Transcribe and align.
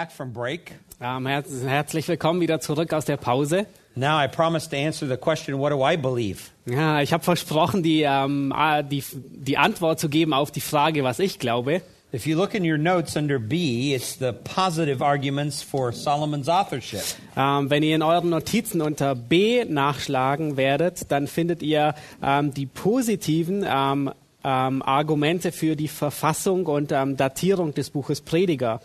Back 0.00 0.10
from 0.10 0.32
break. 0.32 0.72
Ähm, 0.98 1.26
herz- 1.26 1.62
herzlich 1.62 2.08
willkommen 2.08 2.40
wieder 2.40 2.58
zurück 2.58 2.94
aus 2.94 3.04
der 3.04 3.18
Pause. 3.18 3.66
Now, 3.94 4.18
I 4.18 4.28
promised 4.28 4.70
to 4.70 4.76
answer 4.78 5.06
the 5.06 5.18
question, 5.18 5.58
what 5.58 5.72
do 5.72 5.86
I 5.86 5.94
believe? 5.98 6.38
Ja, 6.64 7.02
ich 7.02 7.12
habe 7.12 7.22
versprochen, 7.22 7.82
die, 7.82 8.00
ähm, 8.02 8.50
äh, 8.56 8.82
die, 8.82 9.04
die 9.12 9.58
Antwort 9.58 10.00
zu 10.00 10.08
geben 10.08 10.32
auf 10.32 10.50
die 10.52 10.62
Frage, 10.62 11.04
was 11.04 11.18
ich 11.18 11.38
glaube. 11.38 11.82
If 12.14 12.26
you 12.26 12.34
look 12.34 12.54
in 12.54 12.64
your 12.64 12.78
notes 12.78 13.14
under 13.14 13.38
B, 13.38 13.94
it's 13.94 14.18
the 14.18 14.32
positive 14.32 15.04
arguments 15.04 15.60
for 15.62 15.92
Solomon's 15.92 16.48
authorship. 16.48 17.02
Ähm, 17.36 17.68
wenn 17.68 17.82
ihr 17.82 17.94
in 17.94 18.02
euren 18.02 18.30
Notizen 18.30 18.80
unter 18.80 19.14
B 19.14 19.66
nachschlagen 19.66 20.56
werdet, 20.56 21.10
dann 21.12 21.26
findet 21.26 21.62
ihr 21.62 21.94
ähm, 22.22 22.54
die 22.54 22.64
positiven 22.64 23.66
ähm, 23.68 24.10
ähm, 24.44 24.80
Argumente 24.82 25.52
für 25.52 25.76
die 25.76 25.88
Verfassung 25.88 26.64
und 26.64 26.90
ähm, 26.90 27.18
Datierung 27.18 27.74
des 27.74 27.90
Buches 27.90 28.22
Prediger. 28.22 28.80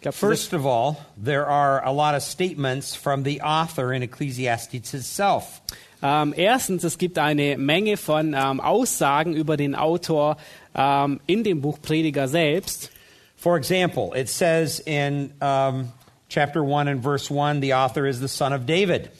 Glaub, 0.00 0.14
First 0.14 0.54
of 0.54 0.64
all, 0.64 0.96
there 1.18 1.46
are 1.46 1.84
a 1.84 1.92
lot 1.92 2.14
of 2.14 2.22
statements 2.22 2.94
from 2.94 3.22
the 3.22 3.42
author 3.42 3.92
in 3.92 4.02
Ecclesiastes 4.02 4.94
itself. 4.94 5.60
Ähm, 6.02 6.32
erstens, 6.34 6.84
es 6.84 6.96
gibt 6.96 7.18
eine 7.18 7.58
Menge 7.58 7.98
von 7.98 8.32
ähm, 8.32 8.60
Aussagen 8.60 9.34
über 9.34 9.58
den 9.58 9.74
Autor 9.74 10.38
ähm, 10.74 11.20
in 11.26 11.44
dem 11.44 11.60
Buch 11.60 11.78
Prediger 11.82 12.28
selbst. 12.28 12.90
For 13.36 13.58
example, 13.58 14.12
it 14.14 14.30
says 14.30 14.80
in 14.80 15.32
um, 15.42 15.92
chapter 16.30 16.62
1 16.62 16.88
and 16.88 17.02
verse 17.02 17.30
1, 17.30 17.60
the 17.60 17.74
author 17.74 18.06
is 18.06 18.20
the 18.20 18.28
son 18.28 18.52
of 18.52 18.64
David. 18.66 19.10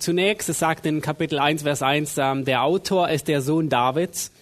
Zunächst, 0.00 0.48
es 0.48 0.58
sagt 0.58 0.84
in 0.84 1.00
Kapitel 1.00 1.38
1, 1.38 1.62
Vers 1.62 1.80
1, 1.80 2.18
ähm, 2.18 2.44
der 2.44 2.64
Autor 2.64 3.08
ist 3.08 3.28
der 3.28 3.40
Sohn 3.40 3.68
Davids. 3.68 4.32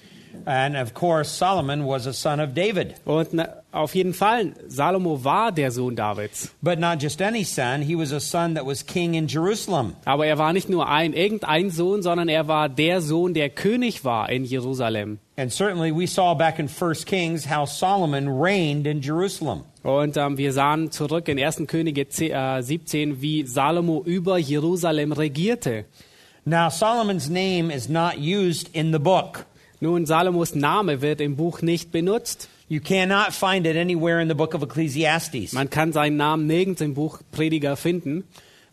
And 0.45 0.77
of 0.77 0.95
course, 0.95 1.31
Solomon 1.31 1.87
was 1.87 2.07
a 2.07 2.13
son 2.13 2.41
of 2.41 2.55
David. 2.55 2.95
Und 3.05 3.33
na, 3.33 3.49
auf 3.73 3.95
jeden 3.95 4.13
Fall, 4.13 4.53
Salomo 4.69 5.25
war 5.25 5.53
der 5.53 5.71
Sohn 5.71 5.97
Davids. 5.97 6.53
But 6.63 6.79
not 6.79 7.01
just 7.01 7.23
any 7.23 7.45
son, 7.45 7.83
he 7.83 7.97
was 7.97 8.13
a 8.13 8.21
son 8.21 8.55
that 8.55 8.67
was 8.67 8.85
king 8.85 9.15
in 9.15 9.29
Jerusalem. 9.29 9.95
Aber 10.05 10.27
er 10.27 10.39
war 10.39 10.53
nicht 10.53 10.69
nur 10.69 10.89
ein, 10.89 11.15
irgendein 11.15 11.71
Sohn, 11.71 12.03
sondern 12.03 12.29
er 12.29 12.49
war 12.49 12.69
der 12.69 13.01
Sohn, 13.01 13.35
der 13.35 13.51
König 13.51 14.05
war 14.05 14.29
in 14.31 14.45
Jerusalem. 14.45 15.19
And 15.37 15.51
certainly 15.51 15.91
we 15.91 16.07
saw 16.07 16.35
back 16.35 16.59
in 16.59 16.69
1 16.69 17.07
Kings 17.07 17.47
how 17.51 17.67
Solomon 17.67 18.29
reigned 18.29 18.87
in 18.87 19.01
Jerusalem. 19.01 19.63
Und 19.83 20.17
ähm, 20.17 20.37
wir 20.39 20.53
sahen 20.53 20.91
zurück 20.91 21.29
in 21.29 21.43
1. 21.43 21.63
Könige 21.67 22.09
10, 22.09 22.31
äh, 22.31 22.63
17, 22.63 23.21
wie 23.21 23.45
Salomo 23.47 24.03
über 24.05 24.39
Jerusalem 24.39 25.13
regierte. 25.13 25.87
Now, 26.45 26.71
Solomon's 26.71 27.29
name 27.29 27.71
is 27.71 27.89
not 27.89 28.19
used 28.19 28.69
in 28.75 28.93
the 28.93 28.99
book. 28.99 29.47
Nun, 29.83 30.07
Salomos 30.07 30.55
Name 30.55 31.03
wird 31.03 31.21
im 31.21 31.35
Buch 31.35 31.61
nicht 31.61 31.91
benutzt. 31.91 32.49
You 32.69 32.79
cannot 32.81 33.33
find 33.33 33.67
it 33.67 33.77
anywhere 33.77 34.23
in 34.23 34.29
the 34.29 34.35
book 34.35 34.55
of 34.55 34.63
Ecclesiastes. 34.63 35.55
Man 35.55 35.71
kann 35.71 35.93
seinen 35.93 36.17
Namen 36.17 36.47
nirgends 36.47 36.81
im 36.81 36.95
Buch 36.95 37.19
Prediger 37.33 37.77
finden. 37.77 38.23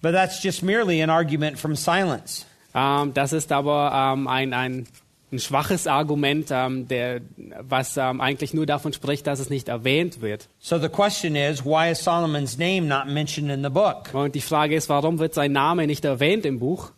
But 0.03 0.13
that's 0.13 0.43
just 0.43 0.61
merely 0.61 1.02
an 1.02 1.09
argument 1.09 1.57
from 1.57 1.75
silence. 1.75 2.45
Ähm, 2.75 3.11
das 3.15 3.33
ist 3.33 3.52
aber 3.52 3.92
ähm, 3.92 4.27
ein, 4.27 4.53
ein, 4.53 4.86
ein 5.31 5.39
schwaches 5.39 5.87
Argument, 5.87 6.49
ähm, 6.52 6.87
der, 6.87 7.21
was 7.59 7.97
eigentlich 7.97 8.53
nur 8.53 8.67
davon 8.67 8.93
spricht, 8.93 9.26
dass 9.26 9.39
es 9.39 9.49
nicht 9.49 9.67
erwähnt 9.67 10.21
wird. 10.21 10.47
So 10.59 10.77
the 10.77 10.89
question 10.89 11.36
is, 11.36 11.65
why 11.65 11.89
is 11.89 12.03
Solomon's 12.03 12.59
name 12.59 12.81
not 12.83 13.08
mentioned 13.08 13.49
in 13.49 13.64
the 13.64 13.71
book? 13.71 14.14
Und 14.14 14.36
die 14.36 14.41
Frage 14.41 14.76
ist, 14.76 14.89
warum 14.89 15.17
wird 15.17 15.33
sein 15.33 15.53
Name 15.53 15.87
nicht 15.87 16.05
erwähnt 16.05 16.45
im 16.45 16.59
Buch? 16.59 16.91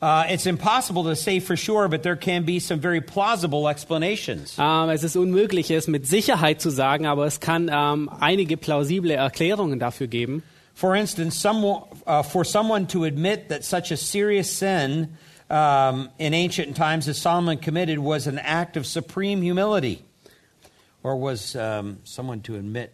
Uh, 0.00 0.26
it's 0.28 0.46
impossible 0.46 1.04
to 1.04 1.16
say 1.16 1.40
for 1.40 1.56
sure, 1.56 1.88
but 1.88 2.04
there 2.04 2.14
can 2.14 2.44
be 2.44 2.60
some 2.60 2.78
very 2.78 3.00
plausible 3.00 3.68
explanations. 3.68 4.56
Ähm, 4.56 4.90
es 4.90 5.02
ist 5.02 5.16
unmöglich, 5.16 5.72
es 5.72 5.88
mit 5.88 6.06
Sicherheit 6.06 6.60
zu 6.60 6.70
sagen, 6.70 7.04
aber 7.06 7.26
es 7.26 7.40
kann 7.40 7.68
ähm, 7.68 8.08
einige 8.20 8.56
plausible 8.56 9.10
Erklärungen 9.10 9.80
dafür 9.80 10.06
geben. 10.06 10.44
For 10.74 10.94
instance, 10.94 11.36
some, 11.36 11.64
uh, 12.06 12.22
for 12.22 12.44
someone 12.44 12.86
to 12.88 13.02
admit 13.02 13.48
that 13.48 13.64
such 13.64 13.90
a 13.90 13.96
serious 13.96 14.48
sin 14.48 15.16
um, 15.50 16.08
in 16.20 16.32
ancient 16.32 16.76
times 16.76 17.08
as 17.08 17.18
Solomon 17.18 17.58
committed 17.58 17.98
was 17.98 18.28
an 18.28 18.38
act 18.38 18.76
of 18.76 18.86
supreme 18.86 19.42
humility. 19.42 20.04
Or 21.02 21.16
was 21.16 21.56
um, 21.56 21.98
someone 22.04 22.42
to 22.42 22.54
admit, 22.54 22.92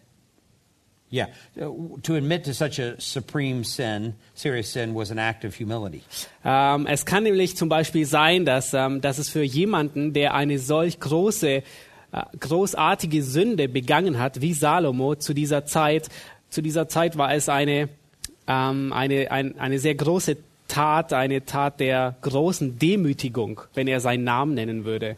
yeah, 1.15 1.27
uh, 1.61 1.71
to 2.03 2.17
admit 2.17 2.45
to 2.45 2.53
such 2.53 2.79
a 2.79 3.01
supreme 3.01 3.63
sin, 3.65 4.15
serious 4.35 4.73
sin, 4.73 4.95
was 4.95 5.11
an 5.11 5.19
act 5.19 5.45
of 5.45 5.55
humility. 5.55 6.03
Ähm, 6.45 6.87
es 6.87 7.05
kann 7.05 7.23
nämlich 7.23 7.57
zum 7.57 7.69
Beispiel 7.69 8.05
sein, 8.05 8.45
dass, 8.45 8.75
ähm, 8.75 9.01
dass 9.01 9.19
es 9.19 9.29
für 9.29 9.43
jemanden, 9.43 10.13
der 10.13 10.35
eine 10.35 10.59
solch 10.59 10.99
große, 10.99 11.49
äh, 11.49 11.63
großartige 12.41 13.23
Sünde 13.23 13.69
begangen 13.69 14.19
hat, 14.19 14.41
wie 14.41 14.53
Salomo 14.53 15.15
zu 15.15 15.35
dieser 15.35 15.65
Zeit, 15.65 16.09
zu 16.51 16.63
dieser 16.63 16.89
Zeit 16.89 17.17
war 17.17 17.33
es 17.33 17.49
eine, 17.49 17.89
ähm, 18.47 18.93
eine, 18.93 19.31
ein, 19.31 19.59
eine 19.59 19.79
sehr 19.79 19.95
große 19.95 20.37
Tat, 20.69 21.13
eine 21.13 21.45
Tat 21.45 21.81
der 21.81 22.17
großen 22.23 22.79
Demütigung, 22.79 23.61
wenn 23.75 23.87
er 23.87 24.01
seinen 24.01 24.25
Namen 24.25 24.55
nennen 24.55 24.85
würde. 24.85 25.17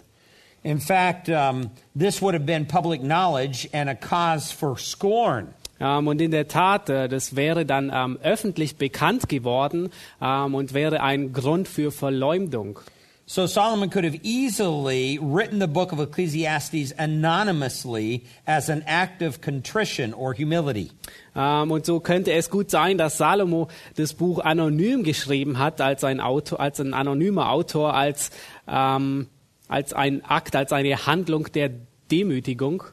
In 0.63 0.81
fact, 0.81 1.29
um, 1.29 1.71
this 1.95 2.21
would 2.21 2.35
have 2.35 2.45
been 2.45 2.67
public 2.67 3.01
knowledge 3.01 3.69
and 3.73 3.89
a 3.89 3.95
cause 3.95 4.51
for 4.51 4.77
scorn. 4.77 5.55
Ähm, 5.81 6.09
und 6.09 6.21
in 6.21 6.31
der 6.31 6.49
Tat, 6.49 6.89
äh, 6.89 7.09
das 7.09 7.37
wäre 7.37 7.67
dann 7.67 7.91
ähm, 7.95 8.19
öffentlich 8.23 8.77
bekannt 8.77 9.29
geworden 9.29 9.91
ähm, 10.21 10.55
und 10.55 10.75
wäre 10.75 11.03
ein 11.03 11.33
Grund 11.33 11.69
für 11.69 11.91
Verleumdung. 11.93 12.81
So 13.29 13.49
Solomon 13.49 13.91
could 13.91 14.05
have 14.05 14.21
easily 14.23 15.19
written 15.21 15.59
the 15.59 15.67
book 15.67 15.93
of 15.93 15.99
Ecclesiastes 15.99 16.93
anonymously 16.97 18.25
as 18.47 18.71
an 18.71 18.85
act 18.87 19.21
of 19.21 19.41
contrition 19.41 20.15
or 20.15 20.33
humility. 20.33 20.93
Ähm, 21.35 21.73
und 21.73 21.85
so 21.85 21.99
könnte 21.99 22.33
es 22.33 22.51
gut 22.51 22.71
sein, 22.71 22.99
dass 22.99 23.19
Salomo 23.19 23.67
das 23.97 24.15
Buch 24.15 24.39
anonym 24.39 25.03
geschrieben 25.03 25.59
hat, 25.59 25.81
als 25.81 26.05
ein, 26.05 26.21
Autor, 26.21 26.61
als 26.61 26.79
ein 26.79 26.95
anonymer 26.95 27.51
Autor, 27.51 27.95
als, 27.95 28.31
ähm, 28.69 29.27
als 29.67 29.93
ein 29.93 30.25
Akt, 30.25 30.55
als 30.55 30.73
eine 30.73 31.07
Handlung 31.07 31.51
der 31.53 31.73
Demütigung. 32.13 32.85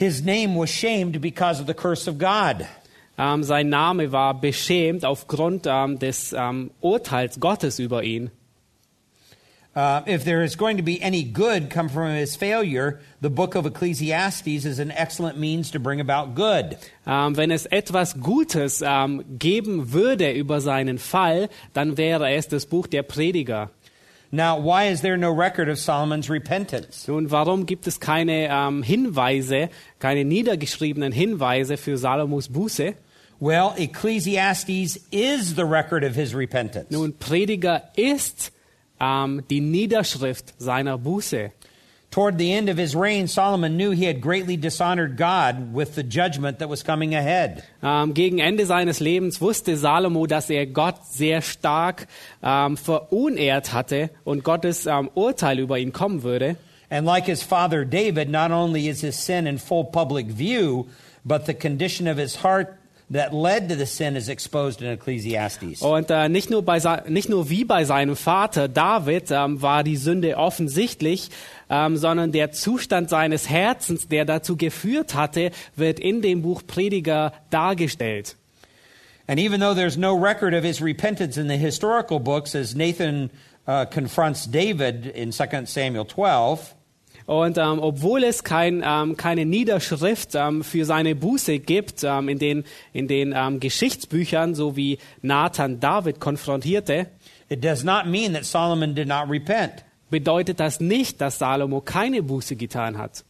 His 0.00 0.22
name 0.22 0.54
was 0.54 0.70
shamed 0.70 1.20
because 1.20 1.60
of 1.60 1.66
the 1.66 1.74
curse 1.74 2.08
of 2.08 2.16
God. 2.16 2.66
Ähm, 3.18 3.42
sein 3.42 3.68
Name 3.68 4.10
war 4.12 4.32
beschämt 4.32 5.04
aufgrund 5.04 5.66
ähm, 5.66 5.98
des 5.98 6.32
ähm, 6.32 6.70
Urteils 6.80 7.38
Gottes 7.38 7.78
über 7.78 8.02
ihn. 8.02 8.30
Uh, 9.76 10.00
if 10.06 10.24
there 10.24 10.42
is 10.42 10.56
going 10.56 10.78
to 10.78 10.82
be 10.82 10.98
any 11.02 11.22
good 11.22 11.68
come 11.68 11.90
from 11.90 12.14
his 12.14 12.34
failure, 12.34 12.98
the 13.20 13.28
book 13.28 13.54
of 13.54 13.66
Ecclesiastes 13.66 14.64
is 14.64 14.78
an 14.78 14.90
excellent 14.90 15.38
means 15.38 15.70
to 15.70 15.78
bring 15.78 16.00
about 16.00 16.34
good. 16.34 16.78
Ähm, 17.06 17.36
wenn 17.36 17.50
es 17.50 17.66
etwas 17.66 18.18
Gutes 18.18 18.82
ähm, 18.82 19.22
geben 19.38 19.92
würde 19.92 20.32
über 20.32 20.62
seinen 20.62 20.96
Fall, 20.96 21.50
dann 21.74 21.98
wäre 21.98 22.32
es 22.32 22.48
das 22.48 22.64
Buch 22.64 22.86
der 22.86 23.02
Prediger. 23.02 23.68
Now, 24.32 24.58
why 24.58 24.84
is 24.84 25.00
there 25.00 25.16
no 25.16 25.32
record 25.32 25.68
of 25.68 25.78
Solomon's 25.78 26.30
repentance? 26.30 27.08
Nun, 27.08 27.30
warum 27.30 27.66
gibt 27.66 27.88
es 27.88 27.98
keine 27.98 28.48
ähm, 28.48 28.84
Hinweise, 28.84 29.70
keine 29.98 30.24
niedergeschriebenen 30.24 31.12
Hinweise 31.12 31.76
für 31.76 31.98
Salomos 31.98 32.48
Buße? 32.48 32.94
Well, 33.40 33.74
Ecclesiastes 33.76 35.00
is 35.10 35.56
the 35.56 35.64
record 35.64 36.04
of 36.04 36.14
his 36.14 36.34
repentance. 36.34 36.90
Nun, 36.90 37.14
Prediger 37.14 37.90
ist 37.96 38.52
ähm, 39.00 39.42
die 39.50 39.60
Niederschrift 39.60 40.54
seiner 40.58 40.96
Buße. 40.98 41.50
Toward 42.10 42.38
the 42.38 42.52
end 42.52 42.68
of 42.68 42.76
his 42.76 42.96
reign, 42.96 43.28
Solomon 43.28 43.76
knew 43.76 43.92
he 43.92 44.06
had 44.06 44.20
greatly 44.20 44.56
dishonored 44.56 45.16
God 45.16 45.72
with 45.72 45.94
the 45.94 46.02
judgment 46.02 46.58
that 46.58 46.68
was 46.68 46.82
coming 46.82 47.14
ahead. 47.14 47.62
Ähm, 47.84 48.14
gegen 48.14 48.40
Ende 48.40 48.66
seines 48.66 48.98
Lebens 48.98 49.40
wusste 49.40 49.76
Salomo, 49.76 50.26
dass 50.26 50.50
er 50.50 50.66
Gott 50.66 51.06
sehr 51.06 51.40
stark 51.40 52.08
ähm, 52.42 52.76
verunehrt 52.76 53.72
hatte 53.72 54.10
und 54.24 54.42
Gottes 54.42 54.86
ähm, 54.86 55.08
Urteil 55.14 55.60
über 55.60 55.78
ihn 55.78 55.92
kommen 55.92 56.24
würde. 56.24 56.56
And 56.90 57.06
like 57.06 57.26
his 57.26 57.44
father 57.44 57.84
David, 57.84 58.28
not 58.28 58.50
only 58.50 58.88
is 58.88 59.02
his 59.02 59.16
sin 59.16 59.46
in 59.46 59.58
full 59.58 59.84
public 59.84 60.26
view, 60.26 60.88
but 61.24 61.46
the 61.46 61.54
condition 61.54 62.08
of 62.08 62.18
his 62.18 62.42
heart 62.42 62.79
that 63.10 63.34
led 63.34 63.68
to 63.68 63.76
the 63.76 63.86
sin 63.86 64.16
is 64.16 64.28
exposed 64.28 64.80
in 64.80 64.88
Ecclesiastes. 64.88 65.82
Und 65.82 66.10
äh, 66.10 66.28
nicht, 66.28 66.50
nur 66.50 66.62
bei, 66.62 66.80
nicht 67.08 67.28
nur 67.28 67.50
wie 67.50 67.64
bei 67.64 67.84
seinem 67.84 68.16
Vater 68.16 68.68
David 68.68 69.30
ähm, 69.30 69.60
war 69.60 69.82
die 69.82 69.96
Sünde 69.96 70.36
offensichtlich, 70.36 71.30
ähm, 71.68 71.96
sondern 71.96 72.32
der 72.32 72.52
Zustand 72.52 73.10
seines 73.10 73.48
Herzens, 73.48 74.08
der 74.08 74.24
dazu 74.24 74.56
geführt 74.56 75.14
hatte, 75.14 75.50
wird 75.74 75.98
in 75.98 76.22
dem 76.22 76.42
Buch 76.42 76.62
Prediger 76.66 77.32
dargestellt. 77.50 78.36
And 79.26 79.38
even 79.38 79.60
though 79.60 79.74
there's 79.74 79.96
no 79.96 80.16
record 80.16 80.54
of 80.54 80.64
his 80.64 80.82
repentance 80.82 81.36
in 81.36 81.48
the 81.48 81.56
historical 81.56 82.18
books, 82.18 82.54
as 82.54 82.74
Nathan 82.74 83.30
uh, 83.66 83.86
confronts 83.86 84.50
David 84.50 85.06
in 85.06 85.30
2 85.30 85.66
Samuel 85.66 86.04
12, 86.04 86.74
Und 87.30 87.58
ähm, 87.58 87.78
obwohl 87.80 88.24
es 88.24 88.42
kein, 88.42 88.82
ähm, 88.84 89.16
keine 89.16 89.44
Niederschrift 89.44 90.34
ähm, 90.34 90.64
für 90.64 90.84
seine 90.84 91.14
Buße 91.14 91.60
gibt 91.60 92.02
ähm, 92.02 92.28
in 92.28 92.40
den, 92.40 92.64
in 92.92 93.06
den 93.06 93.32
ähm, 93.36 93.60
Geschichtsbüchern, 93.60 94.56
so 94.56 94.74
wie 94.74 94.98
Nathan 95.22 95.78
David 95.78 96.18
konfrontierte, 96.18 97.06
it 97.48 97.62
does 97.64 97.84
not 97.84 98.06
mean 98.06 98.32
that 98.34 98.44
Solomon 98.44 98.96
did 98.96 99.06
not 99.06 99.30
repent. 99.30 99.84
bedeutet 100.10 100.58
das 100.58 100.80
nicht, 100.80 101.20
dass 101.20 101.38
Salomo 101.38 101.80
keine 101.80 102.20
Buße 102.24 102.56
getan 102.56 102.98
hat. 102.98 103.22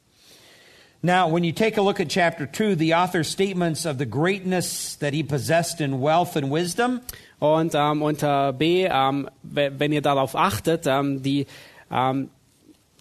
Now, 1.02 1.30
when 1.30 1.44
you 1.44 1.52
take 1.52 1.78
a 1.78 1.82
look 1.84 2.00
at 2.00 2.08
chapter 2.08 2.46
2, 2.50 2.76
the 2.76 2.94
author's 2.94 3.28
statements 3.30 3.84
of 3.84 3.98
the 3.98 4.06
greatness 4.06 4.96
that 5.00 5.12
he 5.12 5.22
possessed 5.22 5.82
in 5.82 6.00
wealth 6.00 6.36
and 6.36 6.50
wisdom, 6.50 7.00
Und 7.38 7.74
ähm, 7.74 8.00
unter 8.00 8.54
B, 8.54 8.86
ähm, 8.90 9.28
we- 9.42 9.70
wenn 9.76 9.92
ihr 9.92 10.00
darauf 10.02 10.34
achtet, 10.36 10.86
ähm, 10.86 11.22
die, 11.22 11.46
ähm, 11.90 12.30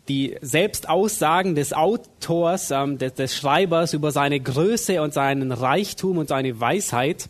die 0.09 0.35
Selbstaussagen 0.41 1.55
des 1.55 1.71
Autors, 1.71 2.71
ähm, 2.71 2.97
des, 2.97 3.13
des 3.13 3.35
Schreibers 3.35 3.93
über 3.93 4.11
seine 4.11 4.39
Größe 4.39 5.01
und 5.01 5.13
seinen 5.13 5.51
Reichtum 5.51 6.17
und 6.17 6.27
seine 6.27 6.59
Weisheit, 6.59 7.29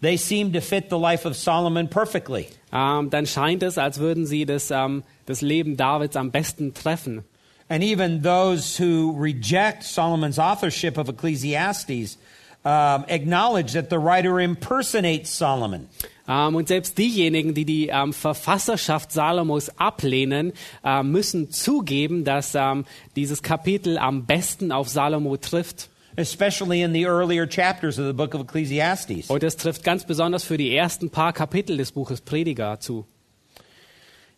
they 0.00 0.16
seem 0.16 0.52
to 0.52 0.60
fit 0.60 0.86
the 0.90 0.98
life 0.98 1.26
of 1.26 1.34
Solomon 1.34 1.88
perfectly. 1.88 2.46
ähm, 2.72 3.10
dann 3.10 3.26
scheint 3.26 3.62
es, 3.62 3.78
als 3.78 3.98
würden 3.98 4.26
sie 4.26 4.44
das, 4.44 4.70
ähm, 4.70 5.02
das 5.26 5.40
Leben 5.40 5.76
Davids 5.76 6.16
am 6.16 6.30
besten 6.30 6.74
treffen. 6.74 7.24
And 7.70 7.82
even 7.82 8.22
those 8.22 8.78
who 8.78 9.14
reject 9.18 9.82
Solomon's 9.82 10.38
authorship 10.38 10.96
of 10.96 11.08
Ecclesiastes 11.08 12.18
um, 12.64 13.04
acknowledge 13.08 13.72
that 13.72 13.88
the 13.90 13.98
writer 13.98 14.40
impersonates 14.40 15.30
Solomon. 15.30 15.88
Ähm, 16.28 16.54
und 16.54 16.68
selbst 16.68 16.98
diejenigen, 16.98 17.54
die 17.54 17.64
die 17.64 17.88
ähm, 17.88 18.12
Verfasserschaft 18.12 19.10
Salomos 19.10 19.70
ablehnen, 19.78 20.52
äh, 20.84 21.02
müssen 21.02 21.50
zugeben, 21.50 22.24
dass 22.24 22.54
ähm, 22.54 22.84
dieses 23.16 23.42
Kapitel 23.42 23.98
am 23.98 24.26
besten 24.26 24.70
auf 24.70 24.88
Salomo 24.88 25.36
trifft. 25.36 25.88
especially 26.18 26.82
in 26.82 26.92
the 26.92 27.06
earlier 27.06 27.46
chapters 27.46 27.96
of 27.96 28.06
the 28.06 28.12
book 28.12 28.34
of 28.34 28.40
Ecclesiastes. 28.40 29.30
Und 29.30 29.44
es 29.44 29.56
trifft 29.56 29.84
ganz 29.84 30.04
besonders 30.04 30.42
für 30.42 30.56
die 30.56 30.76
ersten 30.76 31.10
paar 31.10 31.32
Kapitel 31.32 31.76
des 31.76 31.92
Buches 31.92 32.20
Prediger 32.20 32.80
zu. 32.80 33.06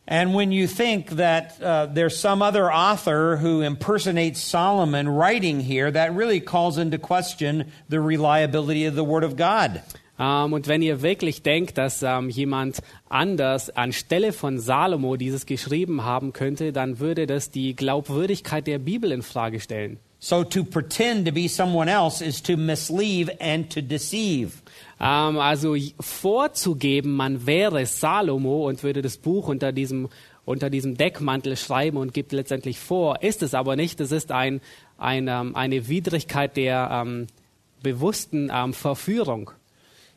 And 0.07 0.35
when 0.35 0.51
you 0.53 0.67
think 0.67 1.17
that 1.17 1.55
uh, 1.63 1.87
there's 1.87 2.19
some 2.19 2.43
other 2.43 2.71
author 2.71 3.37
who 3.37 3.63
impersonates 3.63 4.41
Solomon 4.41 5.09
writing 5.09 5.61
here, 5.61 5.91
that 5.91 6.15
really 6.15 6.41
calls 6.41 6.79
into 6.79 6.99
question 6.99 7.71
the 7.89 8.01
reliability 8.01 8.87
of 8.87 8.95
the 8.95 9.05
Word 9.05 9.25
of 9.25 9.37
God. 9.37 9.83
Ähm, 10.21 10.53
und 10.53 10.69
wenn 10.69 10.83
ihr 10.83 11.01
wirklich 11.03 11.43
denkt, 11.43 11.79
dass 11.79 12.03
ähm, 12.03 12.29
jemand 12.29 12.83
anders 13.09 13.71
anstelle 13.71 14.33
von 14.33 14.59
Salomo 14.59 15.17
dieses 15.17 15.47
geschrieben 15.47 16.05
haben 16.05 16.33
könnte, 16.35 16.73
dann 16.73 16.99
würde 16.99 17.27
das 17.27 17.51
die 17.51 17.75
Glaubwürdigkeit 17.75 18.67
der 18.67 18.79
Bibel 18.79 19.11
in 19.13 19.23
Frage 19.23 19.61
stellen. 19.61 19.99
So 20.23 20.45
to 20.45 20.65
pretend 20.65 21.27
to 21.27 21.33
be 21.33 21.49
someone 21.49 21.91
else 21.91 22.23
is 22.23 22.43
to 22.43 22.59
mislead 22.59 23.41
and 23.41 23.73
to 23.73 23.81
deceive. 23.81 24.53
Ähm, 25.01 25.39
also 25.39 25.75
vorzugeben, 25.99 27.17
man 27.17 27.47
wäre 27.47 27.87
Salomo 27.87 28.69
und 28.69 28.83
würde 28.83 29.01
das 29.01 29.17
Buch 29.17 29.49
unter 29.49 29.73
diesem, 29.73 30.11
unter 30.45 30.69
diesem 30.69 30.99
Deckmantel 30.99 31.57
schreiben 31.57 31.97
und 31.97 32.13
gibt 32.13 32.33
letztendlich 32.33 32.79
vor, 32.79 33.23
ist 33.23 33.43
es 33.43 33.55
aber 33.55 33.77
nicht. 33.77 33.99
Es 34.01 34.13
ist 34.13 34.33
ein, 34.33 34.61
ein, 34.99 35.29
ähm, 35.29 35.57
eine 35.57 35.89
Widrigkeit 35.89 36.59
der 36.59 36.91
ähm, 36.93 37.27
bewussten 37.83 38.51
Verführung. 38.75 39.53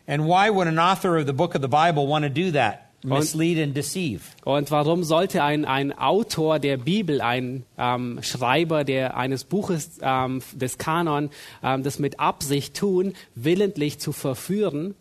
And 0.07 0.27
why 0.27 0.49
would 0.49 0.67
an 0.67 0.79
author 0.79 1.17
of 1.17 1.27
the 1.27 1.33
book 1.33 1.55
of 1.55 1.61
the 1.61 1.67
Bible 1.67 2.07
want 2.07 2.23
to 2.23 2.29
do 2.29 2.51
that? 2.51 2.83
Mislead 3.03 3.59
and 3.59 3.75
deceive. 3.75 4.21
Und 4.45 4.71
warum 4.71 5.03
sollte 5.03 5.43
ein, 5.43 5.65
ein 5.65 5.91
Autor 5.97 6.59
der 6.59 6.77
Bibel, 6.77 7.21
ein 7.21 7.65
ähm, 7.77 8.19
Schreiber 8.21 8.85
der, 8.85 9.17
eines 9.17 9.43
Buches 9.43 9.99
ähm, 10.01 10.41
des 10.53 10.77
Kanon, 10.77 11.29
ähm, 11.61 11.83
das 11.83 11.99
mit 11.99 12.19
Absicht 12.19 12.77
tun, 12.77 13.13
willentlich 13.35 13.99
zu 13.99 14.13
verführen? 14.13 14.95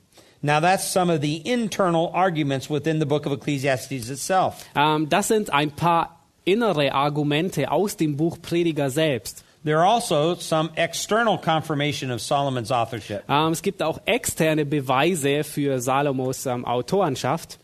Now, 0.44 0.60
that's 0.60 0.92
some 0.92 1.12
of 1.12 1.20
the 1.22 1.36
internal 1.36 2.10
arguments 2.12 2.68
within 2.68 2.98
the 2.98 3.06
book 3.06 3.26
of 3.26 3.32
Ecclesiastes 3.32 4.10
itself. 4.10 4.66
Ähm, 4.74 5.08
das 5.08 5.28
sind 5.28 5.50
ein 5.50 5.70
paar 5.70 6.18
innere 6.44 6.92
Argumente 6.92 7.70
aus 7.70 7.96
dem 7.96 8.16
Buch 8.16 8.38
Prediger 8.42 8.90
selbst. 8.90 9.44
There 9.64 9.78
are 9.78 9.86
also 9.86 10.34
some 10.34 10.70
external 10.76 11.38
confirmation 11.38 12.10
of 12.10 12.20
Solomon's 12.20 12.72
authorship. 12.72 13.22
Ähm, 13.28 13.52
es 13.52 13.62
gibt 13.62 13.82
auch 13.82 14.00
externe 14.06 14.64
Beweise 14.66 15.44
für 15.44 15.80
Salomos 15.80 16.46
ähm, 16.46 16.64
Autorenschaft. 16.64 17.58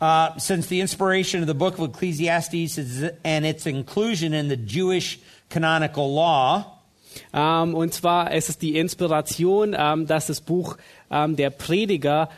Uh, 0.00 0.28
since 0.38 0.68
the 0.68 0.80
inspiration 0.80 1.42
of 1.42 1.48
the 1.48 1.54
book 1.54 1.78
of 1.78 1.88
Ecclesiastes 1.88 2.78
is, 2.78 3.10
and 3.24 3.44
its 3.44 3.66
inclusion 3.66 4.32
in 4.32 4.48
the 4.48 4.56
Jewish 4.56 5.18
canonical 5.48 6.12
law, 6.12 6.74
Ähm, 7.32 7.74
und 7.74 7.94
zwar 7.94 8.32
ist 8.32 8.48
es 8.48 8.58
die 8.58 8.76
Inspiration, 8.78 9.74
ähm, 9.76 10.06
dass 10.06 10.26
das 10.26 10.40
Buch 10.40 10.76
ähm, 11.10 11.34
der 11.36 11.50
Prediger 11.50 12.28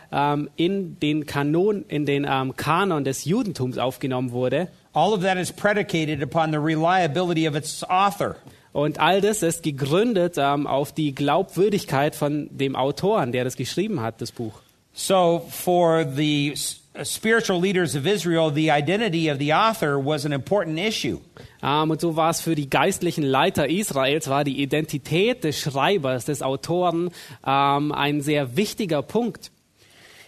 in 0.57 0.99
den 1.01 1.27
Kanon, 1.27 1.85
in 1.89 2.07
den 2.07 2.27
Kanon 2.57 3.05
des 3.05 3.25
Judentums 3.25 3.79
aufgenommen 3.79 4.33
wurde. 4.33 4.69
all 4.93 5.13
of 5.13 5.23
that 5.23 5.37
is 5.37 5.53
predicated 5.53 6.23
upon 6.23 6.51
the 6.51 6.59
reliability 6.59 7.47
of 7.47 7.55
its 7.55 7.85
author. 7.85 8.37
Und 8.73 9.01
all 9.01 9.21
das 9.21 9.43
ist 9.43 9.63
gegründet 9.63 10.37
ähm, 10.39 10.67
auf 10.67 10.93
die 10.93 11.15
Glaubwürdigkeit 11.15 12.15
von 12.15 12.49
dem 12.51 12.77
Autoren, 12.77 13.33
der 13.33 13.45
das 13.45 13.57
geschrieben 13.57 14.01
hat, 14.01 14.21
das 14.21 14.31
Buch. 14.31 14.61
So, 14.93 15.47
for 15.49 16.05
the 16.05 16.55
uh, 16.99 17.05
spiritual 17.05 17.61
leaders 17.61 17.97
of 17.97 18.07
Israel, 18.07 18.53
the 18.53 18.71
identity 18.71 19.31
of 19.31 19.39
the 19.39 19.53
author 19.53 19.99
was 19.99 20.25
an 20.25 20.33
important 20.33 20.79
issue. 20.79 21.21
Ähm, 21.63 21.91
und 21.91 22.01
so 22.01 22.17
war 22.17 22.31
es 22.31 22.41
für 22.41 22.55
die 22.55 22.69
geistlichen 22.69 23.23
Leiter 23.23 23.69
Israels, 23.69 24.29
war 24.29 24.45
die 24.45 24.63
Identität 24.63 25.45
des 25.45 25.61
Schreibers, 25.61 26.25
des 26.25 26.43
Autoren 26.43 27.11
ähm, 27.47 27.93
ein 27.93 28.21
sehr 28.21 28.57
wichtiger 28.57 29.03
Punkt. 29.03 29.51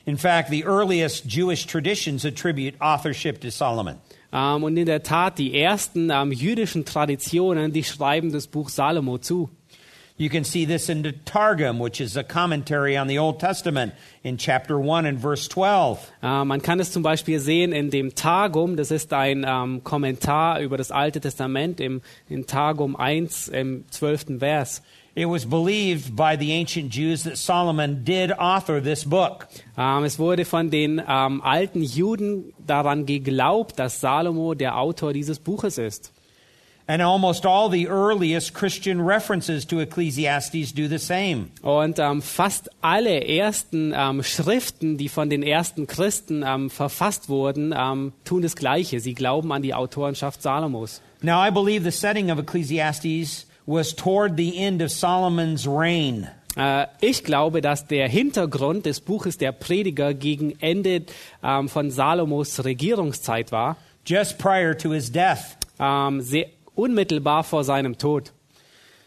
In 0.04 0.16
fact, 0.18 0.50
the 0.50 0.64
earliest 0.64 1.26
Jewish 1.26 1.66
traditions 1.66 2.24
attribute 2.24 2.74
authorship 2.80 3.40
to 3.40 3.50
Solomon. 3.50 3.98
Ähm, 4.32 4.64
und 4.64 4.76
in 4.76 4.86
der 4.86 5.02
Tat, 5.02 5.38
die 5.38 5.54
ersten 5.58 6.10
ähm, 6.10 6.32
jüdischen 6.32 6.84
Traditionen, 6.84 7.72
die 7.72 7.84
schreiben 7.84 8.32
das 8.32 8.46
Buch 8.46 8.68
Salomo 8.68 9.18
zu. 9.18 9.50
You 10.18 10.28
can 10.28 10.44
see 10.44 10.66
this 10.66 10.88
in 10.88 11.02
the 11.02 11.12
Targum, 11.24 11.80
which 11.80 12.00
is 12.00 12.16
a 12.16 12.22
commentary 12.22 12.96
on 12.96 13.08
the 13.08 13.18
Old 13.18 13.40
Testament, 13.40 13.94
in 14.22 14.36
chapter 14.36 14.78
1 14.78 15.06
and 15.06 15.20
verse 15.20 15.48
12. 15.48 15.98
Äh, 16.22 16.44
man 16.44 16.62
kann 16.62 16.80
es 16.80 16.92
zum 16.92 17.02
Beispiel 17.02 17.40
sehen 17.40 17.72
in 17.72 17.90
dem 17.90 18.14
Targum, 18.14 18.76
das 18.76 18.90
ist 18.90 19.12
ein 19.12 19.44
ähm, 19.48 19.82
Kommentar 19.82 20.60
über 20.60 20.76
das 20.76 20.90
Alte 20.90 21.20
Testament 21.20 21.80
im, 21.80 22.02
in 22.28 22.46
Targum 22.46 22.94
1 22.94 23.48
im 23.48 23.84
12. 23.90 24.38
Vers. 24.38 24.82
It 25.14 25.28
was 25.28 25.44
believed 25.44 26.16
by 26.16 26.36
the 26.38 26.52
ancient 26.52 26.90
Jews 26.90 27.24
that 27.24 27.36
Solomon 27.36 28.02
did 28.02 28.32
author 28.32 28.80
this 28.80 29.04
book. 29.04 29.46
Ähm, 29.76 30.04
es 30.04 30.18
wurde 30.18 30.46
von 30.46 30.70
den 30.70 31.02
ähm, 31.06 31.42
alten 31.42 31.82
Juden 31.82 32.54
daran 32.66 33.04
geglaubt, 33.04 33.78
dass 33.78 34.00
Salomo 34.00 34.54
der 34.54 34.78
Autor 34.78 35.12
dieses 35.12 35.38
Buches 35.38 35.76
ist. 35.76 36.12
And 36.86 37.02
almost 37.02 37.44
all 37.44 37.70
the 37.70 37.84
earliest 37.88 38.54
Christian 38.54 39.00
references 39.00 39.66
to 39.66 39.80
Ecclesiastes 39.80 40.72
do 40.72 40.88
the 40.88 40.96
same. 40.96 41.48
Und 41.60 41.98
ähm, 41.98 42.22
fast 42.22 42.70
alle 42.80 43.28
ersten 43.28 43.94
Schriften, 44.22 44.96
die 44.96 45.10
von 45.10 45.28
den 45.28 45.42
ersten 45.42 45.86
Christen 45.86 46.70
verfasst 46.70 47.28
wurden, 47.28 48.12
tun 48.24 48.42
das 48.42 48.56
Gleiche. 48.56 48.98
Sie 48.98 49.14
glauben 49.14 49.52
an 49.52 49.62
die 49.62 49.74
Autorenschaft 49.74 50.42
Salomos. 50.42 51.02
Now, 51.20 51.46
I 51.46 51.50
believe 51.50 51.84
the 51.84 51.96
setting 51.96 52.32
of 52.32 52.38
Ecclesiastes 52.38 53.46
was 53.66 53.94
toward 53.94 54.36
the 54.36 54.58
end 54.58 54.82
of 54.82 54.90
Solomon's 54.90 55.66
reign. 55.66 56.28
Äh, 56.56 56.86
ich 57.00 57.24
glaube, 57.24 57.60
dass 57.60 57.86
der 57.86 58.08
Hintergrund 58.08 58.86
des 58.86 59.00
Buches 59.00 59.38
der 59.38 59.52
Prediger 59.52 60.14
gegen 60.14 60.58
Ende 60.60 61.04
ähm, 61.42 61.68
von 61.68 61.90
Salomos 61.90 62.64
Regierungszeit 62.64 63.52
war, 63.52 63.76
just 64.04 64.38
prior 64.38 64.76
to 64.76 64.92
his 64.92 65.10
death. 65.10 65.56
ähm, 65.82 66.20
sehr 66.20 66.46
unmittelbar 66.74 67.44
vor 67.44 67.64
seinem 67.64 67.98
Tod. 67.98 68.32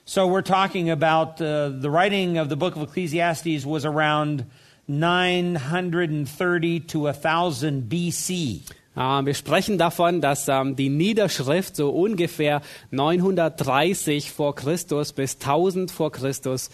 So 0.06 0.28
we're 0.28 0.44
talking 0.44 0.92
about 0.92 1.42
uh, 1.42 1.70
the 1.70 1.90
writing 1.90 2.38
of 2.38 2.50
the 2.50 2.56
book 2.56 2.76
of 2.76 2.84
Ecclesiastes 2.84 3.66
was 3.66 3.86
around 3.86 4.46
930 4.88 6.82
to 6.82 7.08
1000 7.08 7.90
BC. 7.90 8.62
Äh, 8.96 9.00
wir 9.00 9.34
sprechen 9.34 9.78
davon, 9.78 10.22
dass 10.22 10.48
ähm, 10.48 10.76
die 10.76 10.90
Niederschrift 10.90 11.76
so 11.76 11.90
ungefähr 11.90 12.62
930 12.92 14.32
vor 14.32 14.56
Christus 14.56 15.14
bis 15.14 15.36
1000 15.36 15.92
vor 15.92 16.12
Christus 16.12 16.70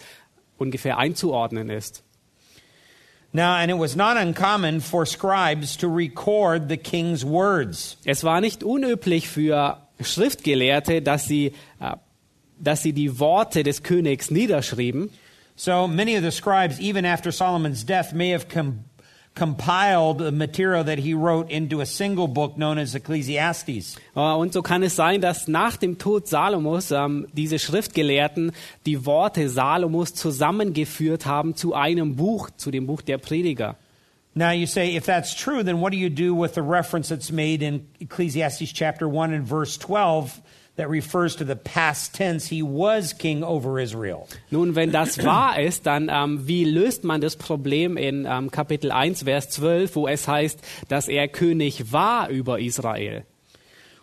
ungefähr 0.58 0.98
einzuordnen 0.98 1.70
ist. 1.70 2.04
Now, 3.34 3.54
and 3.54 3.70
it 3.70 3.78
was 3.78 3.96
not 3.96 4.18
uncommon 4.18 4.80
for 4.80 5.06
scribes 5.06 5.76
to 5.78 5.88
record 5.88 6.68
the 6.68 6.76
king's 6.76 7.24
words. 7.24 7.96
Es 8.04 8.24
war 8.24 8.42
nicht 8.42 8.62
unüblich 8.62 9.26
für 9.26 9.78
Schriftgelehrte, 10.00 11.00
dass 11.00 11.26
sie, 11.26 11.54
äh, 11.80 11.96
dass 12.58 12.82
sie 12.82 12.92
die 12.92 13.18
Worte 13.18 13.62
des 13.62 13.82
Königs 13.82 14.30
niederschrieben. 14.30 15.10
So 15.54 15.86
many 15.86 16.16
of 16.16 16.22
the 16.22 16.30
scribes, 16.30 16.78
even 16.78 17.04
after 17.04 17.32
Solomon's 17.32 17.84
death, 17.84 18.12
may 18.12 18.32
have 18.34 18.48
com- 18.48 18.84
compiled 19.34 20.18
the 20.18 20.30
material 20.30 20.84
that 20.84 20.98
he 20.98 21.14
wrote 21.14 21.50
into 21.50 21.80
a 21.80 21.86
single 21.86 22.28
book 22.28 22.56
known 22.56 22.78
as 22.78 22.94
Ecclesiastes. 22.94 23.96
Äh, 24.14 24.20
Und 24.20 24.52
so 24.52 24.62
kann 24.62 24.82
es 24.82 24.94
sein, 24.96 25.20
dass 25.20 25.48
nach 25.48 25.76
dem 25.76 25.98
Tod 25.98 26.28
Salomos 26.28 26.90
ähm, 26.90 27.26
diese 27.32 27.58
Schriftgelehrten 27.58 28.52
die 28.84 29.06
Worte 29.06 29.48
Salomos 29.48 30.14
zusammengeführt 30.14 31.24
haben 31.26 31.54
zu 31.54 31.74
einem 31.74 32.16
Buch, 32.16 32.50
zu 32.56 32.70
dem 32.70 32.86
Buch 32.86 33.00
der 33.00 33.18
Prediger. 33.18 33.76
Now 34.34 34.50
you 34.50 34.66
say, 34.66 34.96
if 34.96 35.04
that's 35.04 35.34
true, 35.34 35.62
then 35.62 35.80
what 35.80 35.92
do 35.92 35.98
you 35.98 36.08
do 36.08 36.34
with 36.34 36.54
the 36.54 36.62
reference 36.62 37.08
that's 37.08 37.30
made 37.30 37.62
in 37.62 37.86
Ecclesiastes 38.00 38.72
chapter 38.72 39.06
1 39.06 39.34
and 39.34 39.46
verse 39.46 39.78
12 39.78 40.40
that 40.76 40.88
refers 40.88 41.36
to 41.36 41.44
the 41.44 41.56
past 41.56 42.14
tense, 42.14 42.48
he 42.48 42.62
was 42.62 43.12
king 43.12 43.44
over 43.44 43.78
Israel? 43.78 44.26
Nun, 44.50 44.74
wenn 44.74 44.90
das 44.90 45.18
wahr 45.24 45.60
ist, 45.60 45.86
dann 45.86 46.08
ähm, 46.10 46.46
wie 46.46 46.64
löst 46.64 47.04
man 47.04 47.20
das 47.20 47.36
Problem 47.36 47.96
in 47.96 48.26
ähm, 48.28 48.50
Kapitel 48.50 48.90
1, 48.90 49.24
Vers 49.24 49.50
12, 49.50 49.96
wo 49.96 50.08
es 50.08 50.26
heißt, 50.26 50.60
dass 50.88 51.08
er 51.08 51.28
König 51.28 51.92
war 51.92 52.28
über 52.28 52.58
Israel? 52.58 53.24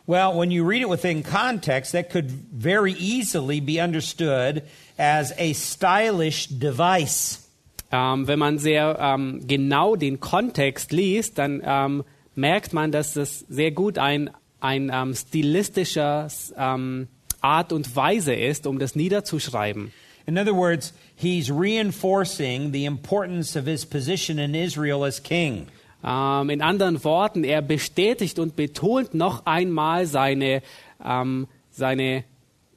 Well, 0.06 0.34
when 0.36 0.50
you 0.50 0.66
read 0.66 0.82
it 0.82 0.90
within 0.90 1.22
context, 1.22 1.92
that 1.92 2.10
could 2.10 2.32
very 2.52 2.94
easily 2.94 3.60
be 3.60 3.80
understood 3.80 4.64
as 4.98 5.32
a 5.38 5.54
stylish 5.54 6.48
device. 6.48 7.48
Ähm, 7.92 8.28
wenn 8.28 8.40
man 8.40 8.58
sehr 8.58 8.98
ähm, 9.00 9.42
genau 9.48 9.96
den 9.96 10.20
Kontext 10.20 10.92
liest, 10.92 11.38
dann 11.38 11.62
ähm, 11.64 12.04
merkt 12.34 12.74
man, 12.74 12.92
dass 12.92 13.14
das 13.14 13.46
sehr 13.50 13.72
gut 13.72 13.98
ein, 13.98 14.32
ein 14.60 14.92
ähm, 14.94 15.14
stilistischer 15.14 16.28
ähm, 16.58 17.08
Art 17.42 17.72
und 17.72 17.96
Weise 17.96 18.34
ist, 18.34 18.68
um 18.68 18.80
das 18.80 18.96
niederzuschreiben. 18.96 19.92
In 20.26 20.38
other 20.38 20.56
words, 20.56 20.94
he's 21.16 21.50
reinforcing 21.50 22.72
the 22.72 22.86
importance 22.86 23.58
of 23.58 23.66
his 23.66 23.86
position 23.86 24.38
in 24.38 24.54
Israel 24.54 25.04
as 25.04 25.22
king. 25.22 25.68
Ähm, 26.04 26.50
in 26.50 26.62
anderen 26.62 27.04
Worten, 27.04 27.44
er 27.44 27.62
bestätigt 27.62 28.40
und 28.40 28.56
betont 28.56 29.14
noch 29.14 29.46
einmal 29.46 30.06
seine, 30.06 30.62
ähm, 31.04 31.48
seine 31.72 32.24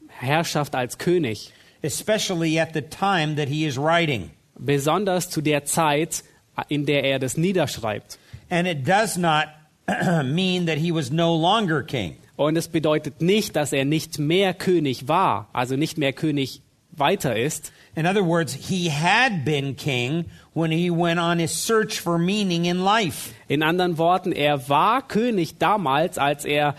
Herrschaft 0.09 0.75
als 0.75 0.99
König, 0.99 1.53
especially 1.83 2.59
at 2.59 2.71
the 2.75 2.83
time 2.83 3.37
that 3.37 3.49
he 3.49 3.67
is 3.67 3.77
writing. 3.77 4.31
besonders 4.59 5.31
zu 5.31 5.41
der 5.41 5.65
Zeit, 5.65 6.25
in 6.69 6.87
der 6.87 7.05
er 7.05 7.19
das 7.19 7.37
niederschreibt. 7.37 8.19
And 8.51 8.69
it 8.69 8.87
does 8.87 9.17
not 9.17 9.47
mean 10.25 10.67
that 10.67 10.79
he 10.79 10.93
was 10.93 11.11
no 11.11 11.37
longer 11.37 11.83
king. 11.83 12.17
Und 12.37 12.57
es 12.57 12.69
bedeutet 12.69 13.21
nicht, 13.21 13.57
dass 13.57 13.73
er 13.73 13.85
nicht 13.85 14.19
mehr 14.19 14.55
König 14.55 15.07
war, 15.07 15.49
also 15.53 15.77
nicht 15.77 15.99
mehr 15.99 16.13
König 16.13 16.63
weiter 16.93 17.37
ist. 17.37 17.73
In 17.95 18.07
other 18.07 18.25
words, 18.25 18.55
he 18.55 18.91
had 18.91 19.45
been 19.45 19.77
king 19.77 20.27
when 20.55 20.71
he 20.71 20.91
went 20.91 21.21
on 21.21 21.39
his 21.39 21.53
search 21.53 22.01
for 22.01 22.19
meaning 22.19 22.65
in 22.65 22.79
life. 22.79 23.35
In 23.49 23.63
anderen 23.63 23.99
Worten, 23.99 24.33
er 24.33 24.69
war 24.69 25.07
König 25.07 25.59
damals, 25.59 26.19
als 26.19 26.45
er 26.45 26.75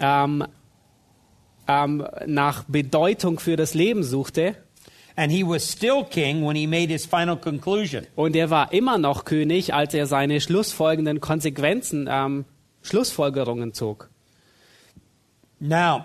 ähm, 0.00 0.44
ähm, 1.68 2.06
nach 2.26 2.64
Bedeutung 2.64 3.38
für 3.38 3.56
das 3.56 3.74
Leben 3.74 4.02
suchte. 4.02 4.56
And 5.16 5.30
he 5.30 5.44
was 5.44 5.62
still 5.62 6.04
king 6.04 6.44
when 6.44 6.56
he 6.56 6.66
made 6.66 6.90
his 6.90 7.06
final 7.06 7.36
conclusion. 7.36 8.06
Und 8.16 8.34
er 8.34 8.50
war 8.50 8.72
immer 8.72 8.98
noch 8.98 9.24
König, 9.24 9.72
als 9.72 9.94
er 9.94 10.06
seine 10.06 10.40
schlussfolgenden 10.40 11.20
Konsequenzen, 11.20 12.08
ähm, 12.10 12.44
Schlussfolgerungen 12.82 13.72
zog. 13.74 14.10
Now, 15.60 16.04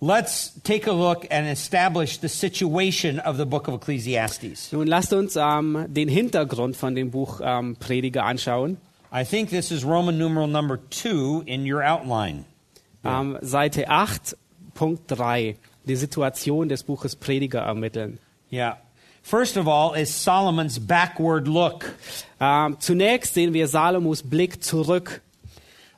let's 0.00 0.54
take 0.62 0.88
a 0.88 0.94
look 0.94 1.26
and 1.30 1.48
establish 1.48 2.20
the 2.20 2.28
situation 2.28 3.18
of 3.20 3.36
the 3.36 3.44
book 3.44 3.66
of 3.68 3.74
Ecclesiastes. 3.74 4.72
Nun 4.72 4.86
lasst 4.86 5.12
uns 5.12 5.36
ähm, 5.36 5.86
den 5.88 6.08
Hintergrund 6.08 6.76
von 6.76 6.94
dem 6.94 7.10
Buch 7.10 7.40
ähm, 7.42 7.76
Prediger 7.76 8.24
anschauen. 8.24 8.78
I 9.12 9.24
think 9.24 9.50
this 9.50 9.70
is 9.70 9.84
Roman 9.84 10.16
numeral 10.16 10.46
number 10.46 10.78
two 10.90 11.42
in 11.46 11.70
your 11.70 11.82
outline. 11.82 12.44
Ähm, 13.04 13.38
Seite 13.40 13.88
8, 13.88 14.36
Punkt 14.74 15.04
3. 15.08 15.56
Die 15.86 15.96
Situation 15.96 16.68
des 16.68 16.82
Buches 16.82 17.16
Prediger 17.16 17.60
ermitteln. 17.60 18.18
Yeah. 18.50 18.76
First 19.22 19.58
of 19.58 19.68
all 19.68 19.92
is 19.92 20.14
Solomon's 20.14 20.78
backward 20.78 21.48
look. 21.48 21.84
Ähm, 22.40 22.78
zunächst 22.80 23.34
sehen 23.34 23.52
wir 23.52 23.68
Salomos 23.68 24.22
Blick 24.22 24.62
zurück. 24.62 25.20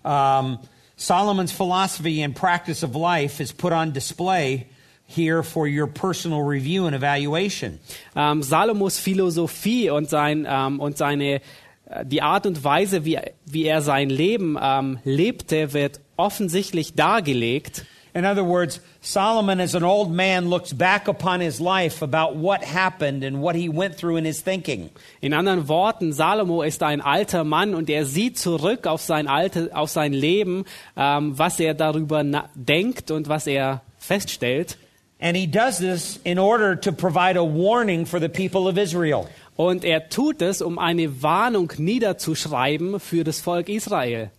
Um, 0.02 0.58
Solomon's 0.96 1.52
philosophy 1.52 2.22
and 2.22 2.34
practice 2.34 2.82
of 2.82 2.96
life 2.96 3.40
is 3.40 3.52
put 3.52 3.72
on 3.72 3.92
display 3.92 4.66
here 5.06 5.44
for 5.44 5.68
your 5.68 5.86
personal 5.86 6.42
review 6.42 6.86
and 6.86 6.96
evaluation. 6.96 7.78
Ähm, 8.16 8.42
Salomos 8.42 8.98
Philosophie 8.98 9.90
und, 9.90 10.08
sein, 10.10 10.44
ähm, 10.48 10.80
und 10.80 10.98
seine, 10.98 11.40
äh, 11.86 12.04
die 12.04 12.22
Art 12.22 12.46
und 12.46 12.64
Weise, 12.64 13.04
wie, 13.04 13.18
wie 13.46 13.64
er 13.64 13.80
sein 13.80 14.10
Leben 14.10 14.58
lebte, 15.04 15.72
wird 15.72 16.00
offensichtlich 16.16 16.94
dargelegt. 16.94 17.84
In 18.14 18.24
other 18.24 18.42
words, 18.42 18.80
Solomon, 19.00 19.60
as 19.60 19.74
an 19.74 19.84
old 19.84 20.12
man, 20.12 20.48
looks 20.48 20.72
back 20.72 21.08
upon 21.08 21.40
his 21.40 21.60
life 21.60 22.02
about 22.02 22.36
what 22.36 22.64
happened 22.64 23.22
and 23.22 23.40
what 23.40 23.54
he 23.54 23.68
went 23.68 23.96
through 23.96 24.16
in 24.16 24.24
his 24.24 24.42
thinking. 24.42 24.90
In 25.20 25.32
anderen 25.32 25.68
Worten, 25.68 26.12
Salomo 26.12 26.62
ist 26.62 26.82
ein 26.82 27.00
alter 27.00 27.44
Mann 27.44 27.74
und 27.74 27.88
er 27.88 28.04
sieht 28.04 28.38
zurück 28.38 28.86
auf 28.86 29.00
sein, 29.00 29.28
alte, 29.28 29.70
auf 29.74 29.90
sein 29.90 30.12
Leben, 30.12 30.64
ähm, 30.96 31.38
was 31.38 31.60
er 31.60 31.74
darüber 31.74 32.24
denkt 32.54 33.10
und 33.10 33.28
was 33.28 33.46
er 33.46 33.82
feststellt. 33.98 34.76
And 35.20 35.36
he 35.36 35.46
does 35.46 35.78
this 35.78 36.18
in 36.24 36.38
order 36.38 36.74
to 36.80 36.92
provide 36.92 37.36
a 37.36 37.44
warning 37.44 38.06
for 38.06 38.18
the 38.18 38.28
people 38.28 38.66
of 38.66 38.78
Israel. 38.78 39.28
Und 39.54 39.84
er 39.84 40.08
tut 40.08 40.40
es, 40.40 40.62
um 40.62 40.78
eine 40.78 41.22
Warnung 41.22 41.70
niederzuschreiben 41.76 42.98
für 42.98 43.24
das 43.24 43.40
Volk 43.40 43.68
Israel. 43.68 44.30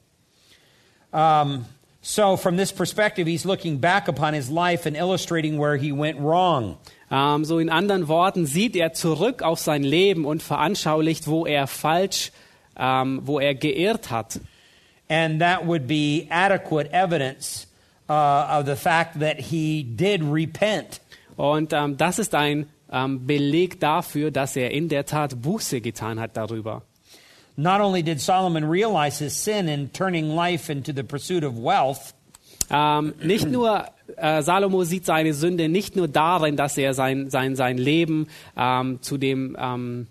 Um, 1.11 1.65
so, 2.03 2.35
from 2.35 2.57
this 2.57 2.71
perspective, 2.71 3.27
he's 3.27 3.45
looking 3.45 3.77
back 3.77 4.07
upon 4.07 4.33
his 4.33 4.49
life 4.49 4.87
and 4.87 4.97
illustrating 4.97 5.59
where 5.59 5.77
he 5.77 5.91
went 5.91 6.19
wrong. 6.19 6.77
Ähm, 7.11 7.45
so 7.45 7.59
in 7.59 7.69
anderen 7.69 8.07
Worten 8.07 8.47
sieht 8.47 8.75
er 8.75 8.93
zurück 8.93 9.43
auf 9.43 9.59
sein 9.59 9.83
Leben 9.83 10.25
und 10.25 10.41
veranschaulicht, 10.41 11.27
wo 11.27 11.45
er 11.45 11.67
falsch, 11.67 12.31
ähm, 12.75 13.21
wo 13.23 13.39
er 13.39 13.53
geirrt 13.53 14.09
hat. 14.09 14.39
And 15.09 15.41
that 15.41 15.67
would 15.67 15.87
be 15.87 16.25
adequate 16.31 16.91
evidence 16.91 17.67
uh, 18.09 18.59
of 18.59 18.65
the 18.65 18.75
fact 18.75 19.19
that 19.19 19.37
he 19.37 19.83
did 19.83 20.23
repent. 20.23 21.01
Und 21.35 21.71
ähm, 21.73 21.97
das 21.97 22.17
ist 22.17 22.33
ein 22.33 22.67
Beleg 22.93 23.79
dafür, 23.79 24.31
dass 24.31 24.57
er 24.57 24.71
in 24.71 24.89
der 24.89 25.05
Tat 25.05 25.41
Buße 25.41 25.79
getan 25.79 26.19
hat 26.19 26.35
darüber. 26.35 26.81
Not 27.57 27.81
only 27.81 28.01
did 28.03 28.21
Solomon 28.21 28.65
realize 28.65 29.19
his 29.19 29.35
sin 29.35 29.67
in 29.67 29.89
turning 29.89 30.35
life 30.35 30.69
into 30.71 30.93
the 30.93 31.03
pursuit 31.03 31.43
of 31.43 31.57
wealth, 31.57 32.13
Ähm, 32.73 33.13
nicht 33.21 33.49
nur, 33.49 33.85
äh, 34.15 34.41
Salomo 34.41 34.85
sieht 34.85 35.05
seine 35.05 35.33
Sünde 35.33 35.67
nicht 35.67 35.97
nur 35.97 36.07
darin, 36.07 36.55
dass 36.55 36.77
er 36.77 36.93
sein, 36.93 37.29
sein, 37.29 37.57
sein 37.57 37.77
Leben 37.77 38.27
ähm, 38.55 38.99
zu 39.01 39.17
dem 39.17 39.57
ähm, 39.59 40.07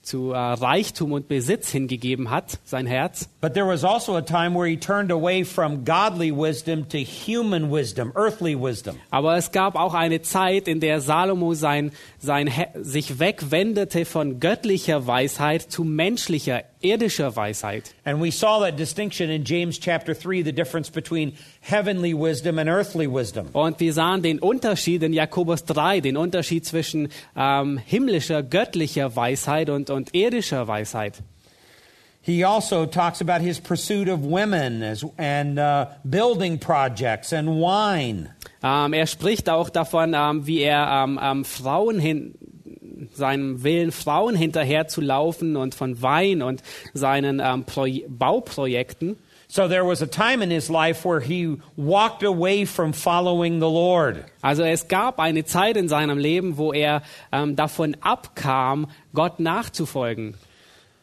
zu 0.00 0.32
äh, 0.32 0.38
Reichtum 0.38 1.12
und 1.12 1.28
Besitz 1.28 1.70
hingegeben 1.70 2.30
hat, 2.30 2.60
sein 2.64 2.86
Herz. 2.86 3.28
but 3.42 3.52
there 3.52 3.66
was 3.66 3.84
also 3.84 4.16
a 4.16 4.22
time 4.22 4.54
where 4.54 4.66
he 4.66 4.76
turned 4.76 5.12
away 5.12 5.44
from 5.44 5.84
godly 5.84 6.32
wisdom 6.32 6.88
to 6.88 6.98
human 6.98 7.70
wisdom, 7.70 8.10
earthly 8.16 8.56
wisdom. 8.58 8.96
Aber 9.10 9.36
es 9.36 9.52
gab 9.52 9.76
auch 9.76 9.92
eine 9.92 10.22
Zeit, 10.22 10.66
in 10.66 10.80
der 10.80 11.02
Salomo 11.02 11.52
sein, 11.52 11.92
sein, 12.18 12.50
sich 12.80 13.18
wegwendete 13.18 14.06
von 14.06 14.40
göttlicher 14.40 15.06
Weisheit 15.06 15.62
zu 15.70 15.84
menschlicher, 15.84 16.62
irdischer 16.82 17.34
Weisheit. 17.36 17.94
And 18.04 18.20
we 18.20 18.30
saw 18.30 18.60
that 18.60 18.76
distinction 18.76 19.30
in 19.30 19.44
James 19.44 19.78
chapter 19.78 20.14
3, 20.14 20.42
the 20.42 20.52
difference 20.52 20.90
between 20.90 21.34
heavenly 21.60 22.14
wisdom 22.14 22.58
and 22.58 22.68
earthly 22.68 23.06
wisdom. 23.06 23.48
Und 23.52 23.80
wir 23.80 23.92
sahen 23.92 24.22
den 24.22 24.38
Unterschied 24.38 25.02
in 25.02 25.12
Jakobus 25.12 25.64
3, 25.64 26.00
den 26.00 26.16
Unterschied 26.16 26.64
zwischen 26.64 27.08
ähm, 27.36 27.78
himmlischer, 27.78 28.42
göttlicher 28.42 29.14
Weisheit 29.16 29.70
und, 29.70 29.90
und 29.90 30.14
irdischer 30.14 30.68
Weisheit. 30.68 31.22
He 32.20 32.44
also 32.44 32.84
talks 32.84 33.22
about 33.22 33.40
his 33.40 33.58
pursuit 33.58 34.06
of 34.08 34.20
women 34.20 34.82
as, 34.82 35.02
and 35.16 35.58
uh, 35.58 35.86
building 36.04 36.58
projects 36.58 37.32
and 37.32 37.60
wine. 37.60 38.28
Ähm, 38.62 38.92
er 38.92 39.06
spricht 39.06 39.48
auch 39.48 39.70
davon, 39.70 40.14
ähm, 40.14 40.46
wie 40.46 40.60
er 40.60 41.04
ähm, 41.04 41.18
ähm, 41.22 41.44
Frauen 41.44 41.98
hin, 41.98 42.34
seinem 43.12 43.62
Willen, 43.62 43.92
Frauen 43.92 44.36
hinterher 44.36 44.88
zu 44.88 45.00
laufen 45.00 45.56
und 45.56 45.74
von 45.74 46.02
Wein 46.02 46.42
und 46.42 46.62
seinen 46.94 47.40
ähm, 47.40 47.64
Proj 47.64 48.04
Bauprojekten. 48.08 49.16
So 49.50 49.66
there 49.66 49.86
was 49.86 50.02
a 50.02 50.06
time 50.06 50.42
in 50.42 50.50
his 50.50 50.68
life 50.68 51.06
where 51.06 51.20
he 51.20 51.56
walked 51.74 52.22
away 52.22 52.66
from 52.66 52.92
following 52.92 53.60
the 53.60 53.68
Lord. 53.68 54.26
Also 54.42 54.62
es 54.62 54.88
gab 54.88 55.18
eine 55.18 55.46
Zeit 55.46 55.78
in 55.78 55.88
seinem 55.88 56.18
Leben, 56.18 56.58
wo 56.58 56.72
er 56.72 57.02
ähm, 57.32 57.56
davon 57.56 57.96
abkam, 58.02 58.88
Gott 59.14 59.40
nachzufolgen. 59.40 60.34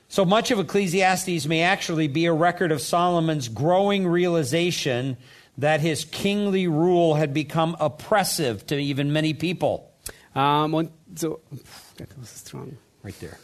So 0.08 0.26
much 0.26 0.52
of 0.52 0.60
Ecclesiastes 0.60 1.48
may 1.48 1.64
actually 1.64 2.08
be 2.08 2.28
a 2.28 2.34
record 2.34 2.72
of 2.72 2.82
Solomon's 2.82 3.50
growing 3.50 4.08
realization 4.08 5.18
that 5.58 5.82
his 5.82 6.06
kingly 6.06 6.68
rule 6.68 7.16
had 7.16 7.34
become 7.34 7.76
oppressive 7.80 8.66
to 8.68 8.78
even 8.78 9.12
many 9.12 9.34
people. 9.34 9.85
Ähm, 10.36 10.74
und 10.74 10.92
so, 11.16 11.40
that 11.98 12.10
was 12.18 12.42
strong. 12.42 12.78
Right 13.04 13.20
there. 13.20 13.38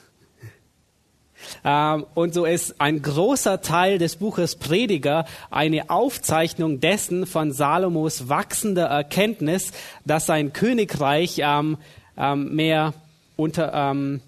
Ähm, 1.64 2.06
und 2.14 2.34
so 2.34 2.46
ist 2.46 2.80
ein 2.80 3.02
großer 3.02 3.62
Teil 3.62 3.98
des 3.98 4.16
Buches 4.18 4.56
Prediger 4.56 5.26
eine 5.50 5.90
Aufzeichnung 5.90 6.80
dessen 6.80 7.26
von 7.26 7.52
Salomos 7.52 8.30
wachsender 8.30 8.86
Erkenntnis, 8.86 9.72
dass 10.06 10.26
sein 10.26 10.54
Königreich 10.54 11.42
ähm, 11.44 11.78
ähm, 12.18 12.56
mehr 12.56 12.94
unter, 13.36 13.74
ähm, 13.74 14.22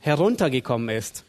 heruntergekommen 0.00 0.88
ist. 0.88 1.24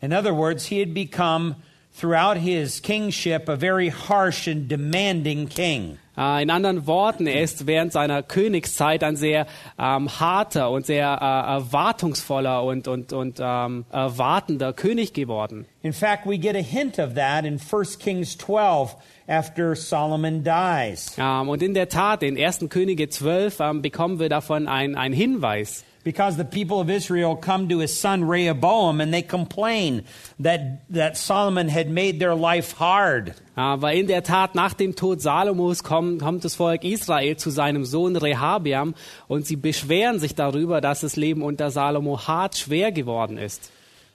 In 0.00 0.12
other 0.12 0.34
words, 0.36 0.66
he 0.66 0.80
had 0.80 0.94
become, 0.94 1.56
throughout 1.96 2.36
his 2.36 2.80
kingship, 2.80 3.48
a 3.48 3.56
very 3.56 3.90
harsh 3.90 4.48
and 4.48 4.68
demanding 4.68 5.48
king. 5.48 5.98
Äh, 6.22 6.42
in 6.42 6.50
anderen 6.50 6.86
Worten, 6.86 7.26
er 7.26 7.42
ist 7.42 7.66
während 7.66 7.92
seiner 7.92 8.22
Königszeit 8.22 9.02
ein 9.02 9.16
sehr 9.16 9.46
ähm, 9.78 10.08
harter 10.20 10.70
und 10.70 10.86
sehr 10.86 11.06
äh, 11.06 11.52
erwartungsvoller 11.54 12.62
und, 12.62 12.88
und, 12.88 13.12
und 13.12 13.38
ähm, 13.40 13.84
erwartender 13.90 14.72
König 14.72 15.12
geworden. 15.12 15.66
In 15.82 15.92
fact, 15.92 16.26
we 16.26 16.38
get 16.38 16.54
a 16.54 16.60
hint 16.60 16.98
of 16.98 17.14
that 17.14 17.44
in 17.44 17.58
1 17.60 17.98
Kings 17.98 18.38
12 18.38 18.96
after 19.26 19.74
Solomon 19.74 20.44
dies. 20.44 21.16
Ähm, 21.18 21.48
und 21.48 21.62
in 21.62 21.74
der 21.74 21.88
Tat, 21.88 22.22
in 22.22 22.38
1. 22.38 22.66
Könige 22.68 23.08
12 23.08 23.60
ähm, 23.60 23.82
bekommen 23.82 24.20
wir 24.20 24.28
davon 24.28 24.68
einen 24.68 25.12
Hinweis. 25.12 25.84
Because 26.04 26.36
the 26.36 26.44
people 26.44 26.80
of 26.80 26.90
Israel 26.90 27.36
come 27.36 27.68
to 27.68 27.78
his 27.78 27.96
son 27.96 28.24
Rehoboam 28.24 29.00
and 29.00 29.14
they 29.14 29.22
complain 29.22 30.02
that, 30.40 30.80
that 30.90 31.16
Solomon 31.16 31.68
had 31.68 31.88
made 31.88 32.18
their 32.18 32.34
life 32.34 32.72
hard. 32.72 33.34
Aber 33.54 33.92
in 33.92 34.08
der 34.08 34.22
Tat, 34.22 34.54
nach 34.54 34.74
dem 34.74 34.96
Tod 34.96 35.20
Salomos 35.20 35.84
kommt, 35.84 36.20
kommt 36.20 36.44
das 36.44 36.56
Volk 36.56 36.82
Israel 36.84 37.36
zu 37.36 37.50
seinem 37.50 37.84
Sohn 37.84 38.16
Rehabiam 38.16 38.94
und 39.28 39.46
sie 39.46 39.56
beschweren 39.56 40.18
sich 40.18 40.34
darüber, 40.34 40.80
dass 40.80 41.02
das 41.02 41.14
Leben 41.14 41.42
unter 41.42 41.70
Salomo 41.70 42.26
hart 42.26 42.56
schwer 42.56 42.90
geworden 42.90 43.38
ist. 43.38 43.70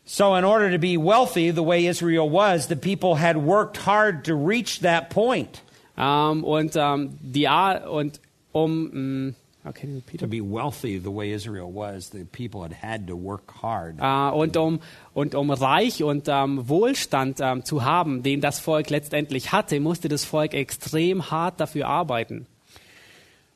So, 0.09 0.35
in 0.35 0.45
order 0.45 0.71
to 0.71 0.79
be 0.79 0.97
wealthy 0.97 1.51
the 1.51 1.65
way 1.65 1.85
Israel 1.85 2.29
was, 2.31 2.67
the 2.67 2.75
people 2.75 3.15
had 3.15 3.35
worked 3.37 3.85
hard 3.85 4.25
to 4.25 4.35
reach 4.35 4.79
that 4.81 5.09
point. 5.09 5.61
Ähm, 5.97 6.43
und 6.43 6.75
ähm, 6.75 7.17
die 7.21 7.47
und 7.47 8.19
um 8.51 9.35
mh, 9.67 9.69
okay, 9.69 9.87
repeat 9.87 10.19
To 10.19 10.27
be 10.27 10.41
wealthy 10.41 10.99
the 10.99 11.09
way 11.09 11.31
Israel 11.31 11.71
was, 11.73 12.09
the 12.09 12.25
people 12.25 12.61
had 12.61 12.73
had 12.73 13.07
to 13.07 13.15
work 13.15 13.51
hard. 13.61 13.99
Und 13.99 14.57
um 14.57 14.79
und 15.13 15.35
um 15.35 15.51
reich 15.51 16.03
und 16.03 16.27
ähm, 16.27 16.67
Wohlstand 16.67 17.39
ähm, 17.41 17.63
zu 17.63 17.83
haben, 17.83 18.23
den 18.23 18.41
das 18.41 18.59
Volk 18.59 18.89
letztendlich 18.89 19.51
hatte, 19.51 19.79
musste 19.79 20.07
das 20.07 20.25
Volk 20.25 20.53
extrem 20.53 21.29
hart 21.31 21.59
dafür 21.59 21.87
arbeiten. 21.87 22.47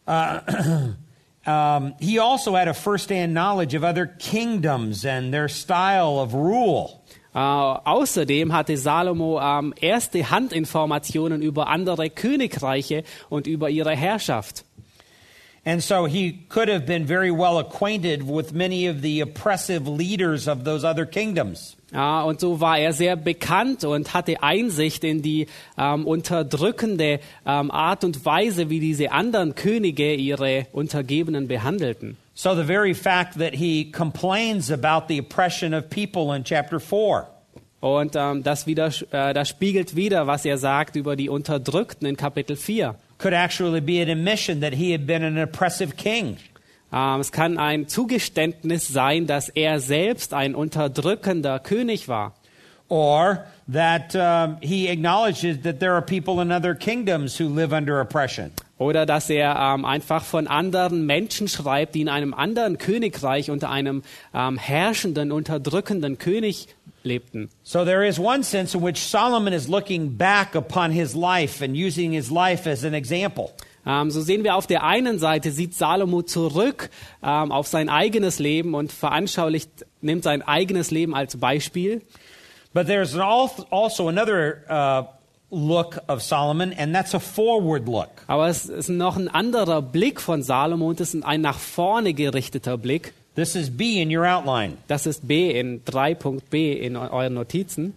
Um, 1.43 1.95
he 1.99 2.19
also 2.19 2.55
had 2.55 2.67
a 2.67 2.73
first-hand 2.73 3.33
knowledge 3.33 3.73
of 3.73 3.83
other 3.83 4.05
kingdoms 4.05 5.05
and 5.05 5.33
their 5.33 5.47
style 5.47 6.19
of 6.19 6.35
rule. 6.35 7.01
Äh, 7.33 7.39
außerdem 7.39 8.53
hatte 8.53 8.77
Salomo 8.77 9.39
ähm, 9.41 9.73
erste 9.79 10.29
Handinformationen 10.29 11.41
über 11.41 11.67
andere 11.67 12.09
Königreiche 12.09 13.03
und 13.29 13.47
über 13.47 13.69
ihre 13.69 13.95
Herrschaft. 13.95 14.65
And 15.63 15.83
so 15.83 16.05
he 16.05 16.39
could 16.49 16.69
have 16.69 16.87
been 16.87 17.05
very 17.05 17.29
well 17.29 17.59
acquainted 17.59 18.23
with 18.23 18.51
many 18.51 18.87
of 18.87 19.01
the 19.01 19.21
oppressive 19.21 19.87
leaders 19.87 20.47
of 20.47 20.63
those 20.63 20.83
other 20.83 21.05
kingdoms. 21.05 21.75
Ja, 21.93 22.23
und 22.23 22.39
so 22.39 22.59
war 22.61 22.79
er 22.79 22.93
sehr 22.93 23.15
bekannt 23.15 23.83
und 23.83 24.13
hatte 24.13 24.41
Einsicht 24.41 25.03
in 25.03 25.21
die 25.21 25.47
ähm, 25.77 26.07
unterdrückende 26.07 27.19
ähm, 27.45 27.69
Art 27.69 28.03
und 28.03 28.25
Weise, 28.25 28.69
wie 28.69 28.79
diese 28.79 29.11
anderen 29.11 29.55
Könige 29.55 30.15
ihre 30.15 30.67
Untergebenen 30.71 31.47
behandelten. 31.47 32.17
So 32.33 32.55
the 32.55 32.63
very 32.63 32.95
fact 32.95 33.37
that 33.37 33.53
he 33.53 33.91
complains 33.91 34.71
about 34.71 35.07
the 35.09 35.19
oppression 35.19 35.73
of 35.73 35.89
people 35.89 36.35
in 36.35 36.43
chapter 36.43 36.79
4 36.79 37.27
Und 37.81 38.15
ähm, 38.15 38.43
das, 38.43 38.67
wieder, 38.67 38.91
äh, 39.09 39.33
das 39.33 39.49
spiegelt 39.49 39.95
wieder, 39.95 40.27
was 40.27 40.45
er 40.45 40.57
sagt 40.59 40.95
über 40.95 41.15
die 41.15 41.29
Unterdrückten 41.29 42.07
in 42.07 42.15
Kapitel 42.15 42.55
4. 42.55 42.95
could 43.21 43.33
actually 43.33 43.81
be 43.81 44.01
an 44.01 44.09
admission 44.09 44.61
that 44.61 44.73
he 44.73 44.91
had 44.91 45.05
been 45.05 45.23
an 45.23 45.37
oppressive 45.37 45.95
king. 45.95 46.37
Ähm, 46.91 47.21
es 47.21 47.31
kann 47.31 47.57
ein 47.57 47.87
Zugeständnis 47.87 48.87
sein, 48.87 49.27
dass 49.27 49.47
er 49.49 49.79
selbst 49.79 50.33
ein 50.33 50.55
unterdrückender 50.55 51.59
König 51.59 52.07
war. 52.07 52.33
Or 52.89 53.45
that 53.71 54.13
um, 54.15 54.57
he 54.59 54.89
acknowledges 54.89 55.61
that 55.61 55.79
there 55.79 55.93
are 55.93 56.01
people 56.01 56.41
in 56.41 56.51
other 56.51 56.75
kingdoms 56.75 57.39
who 57.39 57.47
live 57.47 57.71
under 57.71 58.01
oppression. 58.01 58.51
Oder 58.77 59.05
dass 59.05 59.29
er 59.29 59.55
ähm, 59.55 59.85
einfach 59.85 60.25
von 60.25 60.47
anderen 60.47 61.05
Menschen 61.05 61.47
schreibt, 61.47 61.95
die 61.95 62.01
in 62.01 62.09
einem 62.09 62.33
anderen 62.33 62.79
Königreich 62.79 63.49
unter 63.51 63.69
einem 63.69 64.01
ähm, 64.33 64.57
herrschenden, 64.57 65.31
unterdrückenden 65.31 66.17
König 66.17 66.67
lebten. 67.03 67.49
So 67.63 67.85
there 67.85 68.07
is 68.07 68.19
one 68.19 68.43
sense 68.43 68.77
in 68.77 68.83
which 68.83 68.99
Solomon 68.99 69.53
is 69.53 69.67
looking 69.67 70.17
back 70.17 70.55
upon 70.55 70.91
his 70.91 71.15
life 71.15 71.63
and 71.63 71.75
using 71.75 72.13
his 72.13 72.31
life 72.31 72.69
as 72.69 72.83
an 72.83 72.93
example. 72.93 73.51
Ähm, 73.85 74.11
so 74.11 74.21
sehen 74.21 74.43
wir 74.43 74.55
auf 74.55 74.67
der 74.67 74.83
einen 74.83 75.17
Seite, 75.19 75.51
sieht 75.51 75.73
Salomo 75.73 76.21
zurück 76.21 76.89
ähm, 77.23 77.51
auf 77.51 77.67
sein 77.67 77.89
eigenes 77.89 78.39
Leben 78.39 78.75
und 78.75 78.91
veranschaulicht, 78.91 79.85
nimmt 80.01 80.23
sein 80.23 80.41
eigenes 80.41 80.91
Leben 80.91 81.15
als 81.15 81.37
Beispiel. 81.37 82.01
But 82.73 82.87
there's 82.87 83.15
an 83.15 83.21
also 83.69 84.07
another 84.07 84.63
uh, 84.69 85.03
look 85.51 85.99
of 86.07 86.21
Solomon, 86.21 86.73
and 86.73 86.95
that's 86.95 87.13
a 87.13 87.19
forward 87.19 87.87
look. 87.87 88.09
Aber 88.27 88.47
es 88.47 88.65
ist 88.65 88.89
noch 88.89 89.17
ein 89.17 89.27
anderer 89.27 89.81
Blick 89.81 90.21
von 90.21 90.41
Salomo 90.41 90.89
und 90.89 91.01
es 91.01 91.13
ist 91.13 91.25
ein 91.25 91.41
nach 91.41 91.59
vorne 91.59 92.13
gerichteter 92.13 92.77
Blick. 92.77 93.13
This 93.35 93.55
is 93.55 93.69
B 93.69 94.01
in 94.01 94.09
your 94.15 94.25
outline. 94.25 94.77
Das 94.87 95.05
ist 95.05 95.27
B 95.27 95.51
in 95.51 95.81
3.b 95.85 96.73
in 96.73 96.95
eu- 96.95 97.09
euren 97.09 97.33
Notizen. 97.33 97.93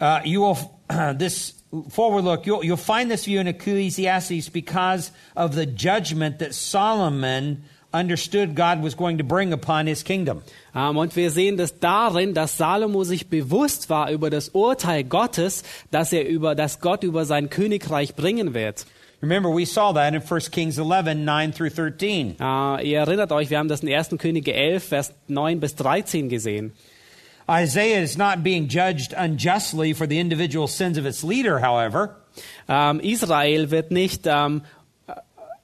Uh, 0.00 0.18
you 0.24 0.40
will 0.40 0.56
this 1.18 1.54
forward 1.90 2.24
look. 2.24 2.46
You'll, 2.46 2.64
you'll 2.64 2.76
find 2.76 3.08
this 3.10 3.24
view 3.26 3.40
in 3.40 3.46
Ecclesiastes 3.46 4.48
because 4.48 5.12
of 5.36 5.54
the 5.54 5.66
judgment 5.66 6.40
that 6.40 6.54
Solomon 6.54 7.62
understood 7.94 8.54
God 8.56 8.82
was 8.82 8.94
going 8.96 9.18
to 9.18 9.24
bring 9.24 9.52
upon 9.52 9.86
his 9.86 10.02
kingdom. 10.02 10.42
Ähm, 10.74 10.96
und 10.96 11.14
wir 11.14 11.30
sehen 11.30 11.56
das 11.56 11.78
darin, 11.78 12.34
dass 12.34 12.56
Salomo 12.56 13.04
sich 13.04 13.28
bewusst 13.28 13.90
war 13.90 14.10
über 14.10 14.30
das 14.30 14.48
Urteil 14.48 15.04
Gottes, 15.04 15.62
dass 15.90 16.12
er 16.12 16.26
über, 16.26 16.54
dass 16.54 16.80
Gott 16.80 17.04
über 17.04 17.24
sein 17.24 17.50
Königreich 17.50 18.14
bringen 18.16 18.54
wird. 18.54 18.86
Remember, 19.22 19.48
we 19.50 19.66
saw 19.66 19.92
that 19.92 20.14
in 20.14 20.20
1 20.20 20.40
Kings 20.50 20.80
11, 20.80 21.24
9 21.24 21.52
through 21.52 21.70
13. 21.70 22.38
Äh, 22.40 22.82
ihr 22.82 22.98
erinnert 22.98 23.30
euch, 23.30 23.50
wir 23.50 23.58
haben 23.58 23.68
das 23.68 23.80
in 23.80 23.88
1. 23.88 24.16
Könige 24.18 24.52
11, 24.52 24.82
Vers 24.82 25.14
9 25.28 25.60
bis 25.60 25.76
13 25.76 26.28
gesehen. 26.28 26.72
Isaiah 27.48 28.02
is 28.02 28.18
not 28.18 28.42
being 28.42 28.66
judged 28.66 29.14
unjustly 29.14 29.94
for 29.94 30.08
the 30.08 30.18
individual 30.18 30.66
sins 30.66 30.98
of 30.98 31.06
its 31.06 31.22
leader, 31.22 31.60
however. 31.60 32.16
Ähm, 32.68 32.98
Israel 32.98 33.70
wird 33.70 33.92
nicht 33.92 34.26
ähm, 34.26 34.62
äh, 35.06 35.12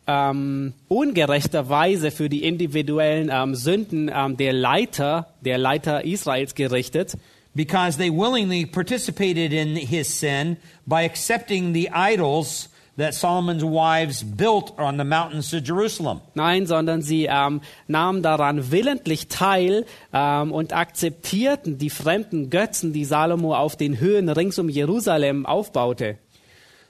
ähm, 0.07 0.75
ungerechterweise 0.87 2.12
für 2.12 2.29
die 2.29 2.44
individuellen 2.44 3.57
Sünden 3.57 4.09
der 4.37 4.53
Leiter, 4.53 5.35
der 5.40 5.59
Leiter 5.59 6.05
Israels 6.05 6.55
gerichtet, 6.55 7.16
because 7.57 7.99
they 7.99 8.09
willingly 8.09 8.66
participated 8.66 9.53
in 9.53 9.75
his 9.75 10.21
sin 10.21 10.59
by 10.87 11.05
accepting 11.05 11.75
the 11.75 11.90
idols 11.92 12.68
that 12.98 13.14
Solomon's 13.14 13.64
wives 13.64 14.24
built 14.24 14.76
on 14.78 14.96
the 14.96 15.04
mountains 15.04 15.54
of 15.54 15.62
Jerusalem. 15.62 16.20
Nein, 16.34 16.66
sondern 16.66 17.00
sie 17.00 17.26
ähm, 17.30 17.61
nahmen 17.87 18.22
daran 18.22 18.72
willentlich 18.72 19.28
teil 19.28 19.87
ähm, 20.12 20.52
und 20.52 20.72
akzeptierten 20.72 21.78
die 21.78 21.90
fremden 21.90 22.50
Götzen, 22.50 22.92
die 22.92 23.04
Salomo 23.04 23.54
auf 23.54 23.76
den 23.76 24.00
Höhen 24.00 24.28
rings 24.28 24.58
um 24.58 24.68
Jerusalem 24.68 25.46
aufbaute. 25.46 26.18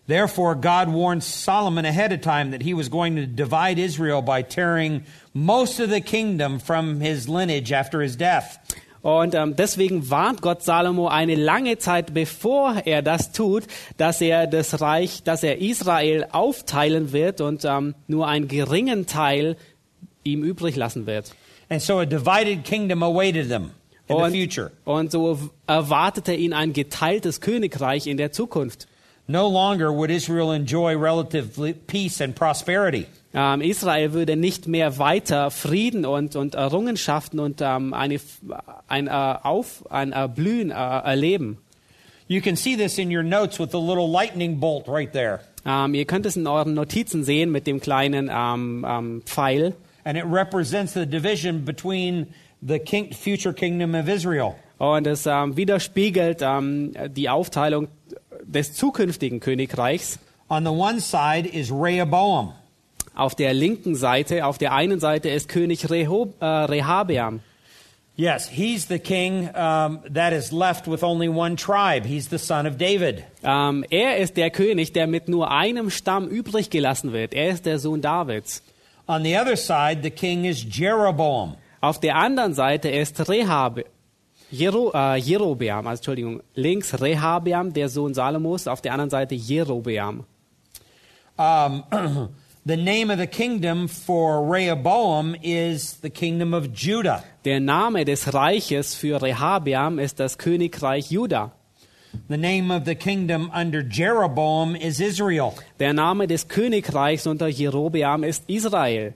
Therefore, 0.06 0.54
God 0.54 0.88
warned 0.88 1.22
Solomon 1.22 1.84
ahead 1.84 2.12
of 2.14 2.22
time 2.22 2.52
that 2.52 2.62
he 2.62 2.72
was 2.72 2.88
going 2.88 3.16
to 3.16 3.26
divide 3.26 3.78
Israel 3.78 4.22
by 4.22 4.40
tearing 4.40 5.04
most 5.34 5.78
of 5.78 5.90
the 5.90 6.00
kingdom 6.00 6.58
from 6.58 7.00
his 7.00 7.28
lineage 7.28 7.70
after 7.70 8.00
his 8.00 8.16
death. 8.16 8.58
Und 9.02 9.34
ähm, 9.34 9.54
deswegen 9.56 10.10
warnt 10.10 10.42
Gott 10.42 10.62
Salomo 10.62 11.08
eine 11.08 11.34
lange 11.36 11.78
Zeit, 11.78 12.14
bevor 12.14 12.82
er 12.84 13.02
das 13.02 13.32
tut, 13.32 13.64
dass 13.96 14.20
er 14.20 14.46
das 14.46 14.80
Reich, 14.80 15.22
dass 15.22 15.42
er 15.42 15.60
Israel 15.60 16.26
aufteilen 16.32 17.12
wird 17.12 17.40
und 17.40 17.64
ähm, 17.64 17.94
nur 18.06 18.26
einen 18.26 18.48
geringen 18.48 19.06
Teil 19.06 19.56
ihm 20.24 20.42
übrig 20.42 20.76
lassen 20.76 21.06
wird. 21.06 21.34
And 21.70 21.80
so 21.82 21.98
a 21.98 22.06
divided 22.06 22.64
kingdom 22.64 23.02
awaited 23.02 23.48
them 23.48 23.70
in 24.08 24.16
Und, 24.16 24.32
the 24.32 24.40
future. 24.40 24.70
und 24.84 25.12
so 25.12 25.38
erwartete 25.66 26.34
ihn 26.34 26.52
ein 26.52 26.72
geteiltes 26.72 27.40
Königreich 27.40 28.06
in 28.06 28.16
der 28.16 28.32
Zukunft. 28.32 28.88
No 29.26 29.46
longer 29.48 29.92
would 29.92 30.10
Israel 30.10 30.54
enjoy 30.54 30.96
relative 30.96 31.74
peace 31.86 32.20
and 32.22 32.34
prosperity. 32.34 33.06
Ähm, 33.38 33.60
Israel 33.60 34.14
würde 34.14 34.34
nicht 34.34 34.66
mehr 34.66 34.98
weiter 34.98 35.52
Frieden 35.52 36.04
und, 36.04 36.34
und 36.34 36.56
Errungenschaften 36.56 37.38
und 37.38 37.60
ähm, 37.60 37.94
eine, 37.94 38.18
ein, 38.88 39.06
äh, 39.06 39.10
Auf, 39.10 39.88
ein 39.92 40.10
Erblühen 40.10 40.70
äh, 40.70 40.74
erleben. 40.74 41.58
You 42.26 42.40
can 42.40 42.56
see 42.56 42.76
this 42.76 42.98
in 42.98 43.16
your 43.16 43.22
notes 43.22 43.60
with 43.60 43.70
the 43.70 43.78
little 43.78 44.10
lightning 44.10 44.58
bolt 44.58 44.88
right 44.88 45.12
there. 45.12 45.38
Ähm, 45.64 45.94
ihr 45.94 46.04
könnt 46.04 46.26
es 46.26 46.36
in 46.36 46.48
euren 46.48 46.74
Notizen 46.74 47.22
sehen 47.22 47.52
mit 47.52 47.68
dem 47.68 47.80
kleinen 47.80 48.28
ähm, 48.28 48.84
ähm, 48.88 49.22
Pfeil. 49.24 49.74
and 50.04 50.16
it 50.16 50.24
represents 50.24 50.94
the 50.94 51.04
division 51.04 51.64
between 51.64 52.32
the 52.62 52.78
king, 52.78 53.12
future 53.12 53.52
kingdom 53.52 53.94
of 53.94 54.08
Israel. 54.08 54.56
Und 54.78 55.06
es 55.06 55.26
ähm, 55.26 55.56
widerspiegelt 55.56 56.40
ähm, 56.40 56.92
die 57.10 57.28
Aufteilung 57.28 57.88
des 58.42 58.72
zukünftigen 58.74 59.38
Königreichs. 59.38 60.18
On 60.48 60.64
the 60.64 60.72
one 60.72 61.00
side 61.00 61.46
is 61.46 61.70
Rehoboam. 61.70 62.54
Auf 63.18 63.34
der 63.34 63.52
linken 63.52 63.96
Seite, 63.96 64.46
auf 64.46 64.58
der 64.58 64.72
einen 64.72 65.00
Seite 65.00 65.28
ist 65.28 65.48
König 65.48 65.90
Rehob, 65.90 66.40
äh, 66.40 66.46
Rehabeam. 66.46 67.40
Yes, 68.14 68.48
he's 68.48 68.86
the 68.86 69.00
king 69.00 69.48
um, 69.56 70.00
that 70.12 70.32
is 70.32 70.52
left 70.52 70.86
with 70.86 71.02
only 71.02 71.28
one 71.28 71.56
tribe. 71.56 72.06
He's 72.06 72.28
the 72.30 72.38
son 72.38 72.64
of 72.64 72.76
David. 72.76 73.24
Ähm, 73.42 73.84
er 73.90 74.18
ist 74.18 74.36
der 74.36 74.50
König, 74.50 74.92
der 74.92 75.08
mit 75.08 75.28
nur 75.28 75.50
einem 75.50 75.90
Stamm 75.90 76.28
übrig 76.28 76.70
gelassen 76.70 77.12
wird. 77.12 77.34
Er 77.34 77.50
ist 77.50 77.66
der 77.66 77.80
Sohn 77.80 78.00
Davids. 78.00 78.62
On 79.08 79.24
the 79.24 79.36
other 79.36 79.56
side, 79.56 80.00
the 80.04 80.10
king 80.10 80.44
is 80.44 80.64
Jeroboam. 80.64 81.56
Auf 81.80 81.98
der 81.98 82.14
anderen 82.14 82.54
Seite 82.54 82.88
ist 82.88 83.28
Rehab, 83.28 83.80
Jero, 84.50 84.92
äh, 84.94 85.16
Jerobeam, 85.16 85.88
also 85.88 85.98
Entschuldigung, 85.98 86.40
links 86.54 87.00
Rehabeam, 87.00 87.72
der 87.72 87.88
Sohn 87.88 88.14
Salomos, 88.14 88.68
auf 88.68 88.80
der 88.80 88.92
anderen 88.92 89.10
Seite 89.10 89.34
Jerobeam. 89.34 90.24
Um, 91.36 91.84
the 92.68 92.76
name 92.76 93.10
of 93.10 93.16
the 93.16 93.26
kingdom 93.26 93.88
for 93.88 94.44
Rehoboam 94.44 95.34
is 95.42 95.94
the 96.02 96.10
kingdom 96.10 96.52
of 96.52 96.70
Judah. 96.74 97.24
Der 97.42 97.60
Name 97.60 98.04
des 98.04 98.26
Reiches 98.34 98.94
für 98.94 99.22
Rehabeam 99.22 99.98
ist 99.98 100.20
das 100.20 100.36
Königreich 100.36 101.10
Juda. 101.10 101.52
The 102.28 102.36
name 102.36 102.70
of 102.70 102.84
the 102.84 102.94
kingdom 102.94 103.50
under 103.54 103.80
Jeroboam 103.80 104.76
is 104.76 105.00
Israel. 105.00 105.54
Der 105.78 105.94
Name 105.94 106.26
des 106.26 106.46
Königreichs 106.46 107.26
unter 107.26 107.48
Jerobeam 107.48 108.22
ist 108.22 108.44
Israel. 108.48 109.14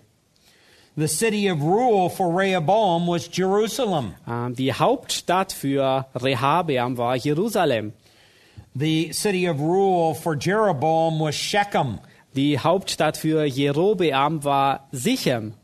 The 0.97 1.09
city 1.09 1.51
of 1.51 1.61
rule 1.61 2.09
for 2.09 2.35
Rehoboam 2.35 3.07
was 3.07 3.29
Jerusalem. 3.31 4.15
Ähm, 4.27 4.55
die 4.55 4.73
Hauptstadt 4.73 5.53
für 5.53 6.07
Rehabeam 6.15 6.97
war 6.97 7.17
Jerusalem. 7.17 7.93
The 8.75 9.13
city 9.13 9.47
of 9.47 9.61
rule 9.61 10.15
for 10.15 10.39
Jeroboam 10.41 11.21
was 11.21 11.35
Shechem. 11.35 11.99
Die 12.35 12.59
Hauptstadt 12.59 13.17
für 13.17 13.45
Jerobeam 13.45 14.43
war 14.43 14.89
Sichem. 14.91 15.55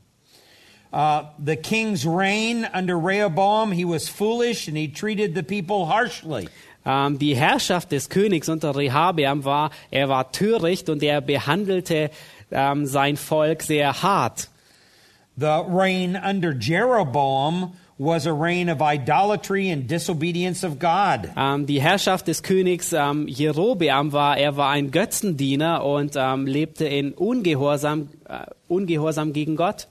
Uh, 0.90 1.24
the 1.38 1.57
king's 1.57 2.07
reign 2.07 2.66
under 2.72 2.96
Rehoboam, 2.98 3.72
he 3.72 3.85
was 3.85 4.09
foolish 4.09 4.68
and 4.68 4.76
he 4.76 4.88
treated 4.88 5.35
the 5.35 5.42
people 5.42 5.87
harshly. 5.87 6.48
Ähm, 6.87 7.18
die 7.18 7.37
Herrschaft 7.37 7.92
des 7.92 8.09
Königs 8.09 8.48
unter 8.48 8.74
Rehabeam 8.74 9.44
war, 9.44 9.70
er 9.90 10.09
war 10.09 10.33
töricht 10.33 10.88
und 10.88 11.02
er 11.02 11.20
behandelte 11.20 12.11
ähm, 12.50 12.87
sein 12.87 13.18
Volk 13.18 13.62
sehr 13.62 14.02
hart. 14.02 14.48
The 15.37 15.62
reign 15.68 16.16
under 16.16 16.52
Jeroboam 16.52 17.74
was 17.98 18.26
a 18.26 18.32
reign 18.32 18.68
of 18.68 18.80
idolatry 18.80 19.70
and 19.70 19.88
disobedience 19.88 20.64
of 20.64 20.78
God. 20.78 21.30
Ähm, 21.37 21.66
die 21.66 21.80
Herrschaft 21.80 22.28
des 22.28 22.42
Königs 22.42 22.92
ähm, 22.92 23.26
Jerobeam 23.26 24.12
war, 24.12 24.38
er 24.38 24.56
war 24.56 24.70
ein 24.70 24.90
Götzendiener 24.90 25.84
und 25.84 26.14
ähm, 26.16 26.46
lebte 26.46 26.87
in 26.87 27.12
Ungehorsam, 27.12 28.08
äh, 28.28 28.46
Ungehorsam 28.68 29.32
gegen 29.32 29.56
Gott. 29.56 29.88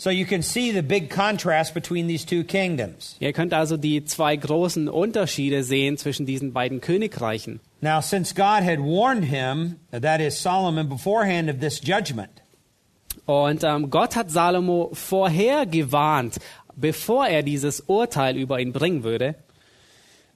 So 0.00 0.10
you 0.10 0.26
can 0.26 0.42
see 0.42 0.70
the 0.70 0.80
big 0.80 1.10
contrast 1.10 1.74
between 1.74 2.06
these 2.06 2.24
two 2.24 2.44
kingdoms. 2.44 3.16
Ihr 3.18 3.32
könnt 3.32 3.52
also 3.52 3.76
die 3.76 4.04
zwei 4.04 4.36
großen 4.36 4.88
Unterschiede 4.88 5.64
sehen 5.64 5.98
zwischen 5.98 6.24
diesen 6.24 6.52
beiden 6.52 6.80
Königreichen. 6.80 7.58
Now, 7.80 8.00
since 8.00 8.32
God 8.32 8.62
had 8.62 8.78
warned 8.78 9.24
him, 9.24 9.76
that 9.90 10.20
is 10.20 10.40
Solomon, 10.40 10.88
beforehand 10.88 11.50
of 11.50 11.58
this 11.58 11.80
judgment, 11.80 12.30
Und 13.28 13.62
ähm, 13.62 13.90
Gott 13.90 14.16
hat 14.16 14.30
Salomo 14.30 14.90
vorher 14.94 15.66
gewarnt, 15.66 16.38
bevor 16.74 17.26
er 17.26 17.42
dieses 17.42 17.80
Urteil 17.82 18.36
über 18.36 18.58
ihn 18.58 18.72
bringen 18.72 19.04
würde. 19.04 19.34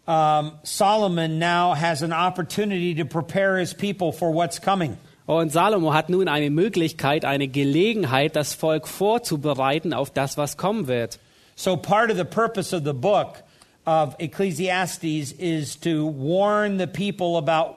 um, 0.07 0.59
Solomon 0.65 1.39
now 1.39 1.75
has 1.75 2.03
an 2.03 2.13
opportunity 2.13 2.95
to 2.95 3.05
prepare 3.05 3.59
his 3.59 3.73
people 3.73 4.13
for 4.13 4.33
what's 4.33 4.59
coming. 4.59 4.99
Und 5.27 5.53
Salomo 5.53 5.95
hat 5.95 6.09
nun 6.09 6.29
eine 6.29 6.51
Möglichkeit, 6.51 7.25
eine 7.25 7.47
Gelegenheit, 7.47 8.35
das 8.35 8.55
Volk 8.55 8.89
vorzubereiten 8.89 9.95
auf 9.95 10.11
das, 10.11 10.37
was 10.37 10.57
kommen 10.57 10.89
wird. 10.89 11.19
So, 11.55 11.77
part 11.77 12.11
of 12.11 12.17
the 12.17 12.25
purpose 12.25 12.75
of 12.75 12.85
the 12.85 12.93
book 12.93 13.43
of 13.87 14.17
Ecclesiastes 14.19 15.33
is 15.33 15.79
to 15.81 16.13
warn 16.13 16.79
the 16.79 16.87
people 16.87 17.37
about 17.37 17.77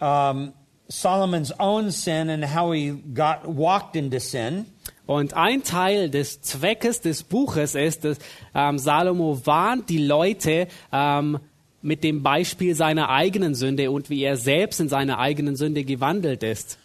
um, 0.00 0.54
Solomon's 1.00 1.52
own 1.58 1.90
sin 1.90 2.28
and 2.28 2.54
how 2.54 2.72
he 2.72 2.92
got 3.14 3.46
walked 3.46 3.96
into 3.96 4.20
sin. 4.20 4.66
Und 5.06 5.34
ein 5.34 5.62
Teil 5.62 6.10
des 6.10 6.42
Zweckes 6.42 7.00
des 7.00 7.22
Buches 7.22 7.74
ist, 7.74 8.04
dass 8.04 8.18
ähm, 8.54 8.78
Salomo 8.78 9.40
warnt 9.44 9.88
die 9.88 10.04
Leute 10.04 10.68
ähm, 10.92 11.38
mit 11.82 12.04
dem 12.04 12.22
Beispiel 12.22 12.74
seiner 12.74 13.08
eigenen 13.08 13.54
Sünde 13.54 13.90
und 13.90 14.10
wie 14.10 14.22
er 14.22 14.36
selbst 14.36 14.80
in 14.80 14.88
seiner 14.88 15.18
eigenen 15.18 15.56
Sünde 15.56 15.84
gewandelt 15.84 16.42
ist. 16.42 16.78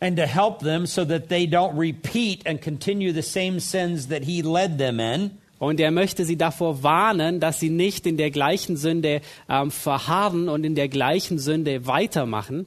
and 0.00 0.16
to 0.16 0.26
help 0.26 0.60
them 0.60 0.86
so 0.86 1.04
that 1.04 1.28
they 1.28 1.46
don't 1.46 1.76
repeat 1.76 2.46
and 2.46 2.62
continue 2.62 3.12
the 3.12 3.22
same 3.22 3.60
sins 3.60 4.08
that 4.08 4.24
he 4.24 4.42
led 4.42 4.78
them 4.78 5.00
in. 5.00 5.38
Und 5.58 5.80
er 5.80 5.90
möchte 5.90 6.24
sie 6.24 6.36
davor 6.36 6.84
warnen, 6.84 7.40
dass 7.40 7.58
sie 7.58 7.68
nicht 7.70 8.06
in 8.06 8.16
der 8.16 8.30
gleichen 8.30 8.76
Sünde 8.76 9.20
ähm, 9.48 9.72
verharren 9.72 10.48
und 10.48 10.64
in 10.64 10.76
der 10.76 10.88
gleichen 10.88 11.40
Sünde 11.40 11.84
weitermachen. 11.86 12.66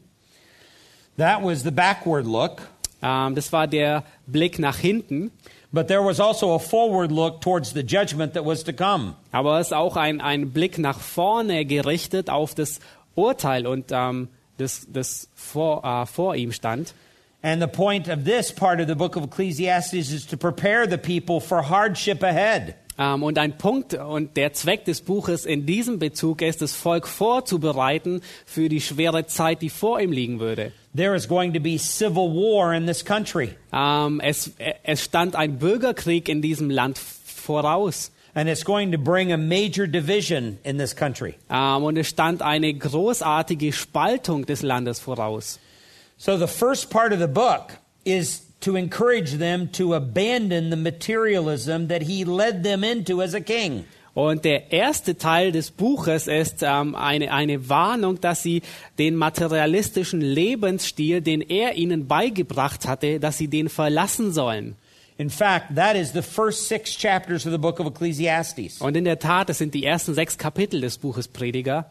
That 1.17 1.43
was 1.43 1.63
the 1.63 1.71
backward 1.71 2.25
look. 2.25 2.61
Ähm, 3.01 3.35
das 3.35 3.51
war 3.51 3.67
der 3.67 4.03
Blick 4.27 4.59
nach 4.59 4.77
hinten. 4.77 5.31
But 5.73 5.87
there 5.87 6.03
was 6.03 6.19
also 6.19 6.53
a 6.53 6.59
forward 6.59 7.11
look 7.11 7.39
towards 7.39 7.73
the 7.73 7.81
judgment 7.81 8.33
that 8.33 8.45
was 8.45 8.63
to 8.65 8.73
come. 8.73 9.15
Aber 9.31 9.59
es 9.59 9.67
ist 9.67 9.73
auch 9.73 9.95
ein, 9.95 10.19
ein 10.19 10.51
Blick 10.51 10.77
nach 10.77 10.99
vorne 10.99 11.65
gerichtet 11.65 12.29
auf 12.29 12.53
das 12.53 12.79
Urteil 13.15 13.65
und 13.65 13.91
ähm, 13.91 14.27
das, 14.57 14.87
das 14.91 15.29
vor, 15.33 15.83
äh, 15.83 16.05
vor 16.05 16.35
ihm 16.35 16.51
stand. 16.51 16.93
And 17.41 17.61
the 17.61 17.67
point 17.67 18.07
of 18.07 18.23
this 18.23 18.51
part 18.51 18.79
of 18.79 18.87
the 18.87 18.95
book 18.95 19.15
of 19.15 19.23
Ecclesiastes 19.23 20.11
is 20.11 20.27
to 20.27 20.37
prepare 20.37 20.85
the 20.87 20.97
people 20.97 21.39
for 21.39 21.67
hardship 21.67 22.21
ahead. 22.21 22.75
Ähm, 23.01 23.23
und 23.23 23.37
ein 23.39 23.57
Punkt 23.57 23.93
und 23.95 24.37
der 24.37 24.53
Zweck 24.53 24.85
des 24.85 25.01
Buches 25.01 25.45
in 25.45 25.65
diesem 25.65 25.97
Bezug 25.97 26.41
ist, 26.41 26.61
das 26.61 26.73
Volk 26.75 27.07
vorzubereiten 27.07 28.21
für 28.45 28.69
die 28.69 28.81
schwere 28.81 29.25
Zeit, 29.25 29.61
die 29.61 29.69
vor 29.69 29.99
ihm 29.99 30.11
liegen 30.11 30.39
würde. 30.39 30.71
There 30.95 31.15
is 31.15 31.27
going 31.27 31.53
to 31.53 31.59
be 31.59 31.77
civil 31.79 32.29
war 32.29 32.73
in 32.75 32.85
this 32.85 33.03
country, 33.03 33.55
Ähm, 33.73 34.19
es, 34.19 34.51
es 34.83 35.03
stand 35.03 35.35
ein 35.35 35.57
Bürgerkrieg 35.57 36.29
in 36.29 36.41
diesem 36.41 36.69
Land 36.69 36.99
voraus. 36.99 38.11
and 38.33 38.47
it's 38.47 38.63
going 38.63 38.93
to 38.93 38.97
bring 38.97 39.33
a 39.33 39.37
major 39.37 39.85
division 39.87 40.57
in 40.63 40.77
this 40.77 40.93
country. 40.95 41.35
Ähm, 41.49 41.83
und 41.83 41.97
es 41.97 42.07
stand 42.07 42.41
eine 42.41 42.73
großartige 42.73 43.73
Spaltung 43.73 44.45
des 44.45 44.61
Landes 44.61 44.99
voraus. 44.99 45.59
So 46.17 46.37
the 46.37 46.47
first 46.47 46.89
part 46.89 47.11
of 47.13 47.19
the 47.19 47.27
book 47.27 47.73
is 48.05 48.43
to 48.61 48.75
encourage 48.75 49.37
them 49.37 49.71
to 49.73 49.93
abandon 49.93 50.69
the 50.69 50.77
materialism 50.77 51.87
that 51.87 52.03
he 52.03 52.23
led 52.23 52.63
them 52.63 52.83
into 52.83 53.21
as 53.21 53.33
a 53.33 53.41
king. 53.41 53.85
Und 54.13 54.43
der 54.43 54.73
erste 54.73 55.17
Teil 55.17 55.53
des 55.53 55.71
Buches 55.71 56.27
ist 56.27 56.63
ähm, 56.63 56.95
eine, 56.95 57.31
eine 57.31 57.69
Warnung, 57.69 58.19
dass 58.19 58.43
sie 58.43 58.61
den 58.97 59.15
materialistischen 59.15 60.19
Lebensstil, 60.19 61.21
den 61.21 61.41
er 61.41 61.75
ihnen 61.75 62.07
beigebracht 62.07 62.87
hatte, 62.87 63.21
dass 63.21 63.37
sie 63.37 63.47
den 63.47 63.69
verlassen 63.69 64.33
sollen. 64.33 64.75
In 65.17 65.29
fact, 65.29 65.75
that 65.75 65.95
is 65.95 66.11
the 66.13 66.21
first 66.21 66.67
six 66.67 66.97
chapters 66.97 67.45
of 67.45 67.51
the 67.51 67.57
book 67.57 67.79
of 67.79 67.87
Ecclesiastes. 67.87 68.81
Und 68.81 68.97
in 68.97 69.05
der 69.05 69.19
Tat, 69.19 69.49
das 69.49 69.59
sind 69.59 69.73
die 69.73 69.85
ersten 69.85 70.13
sechs 70.13 70.37
Kapitel 70.37 70.81
des 70.81 70.97
Buches 70.97 71.27
Prediger. 71.27 71.89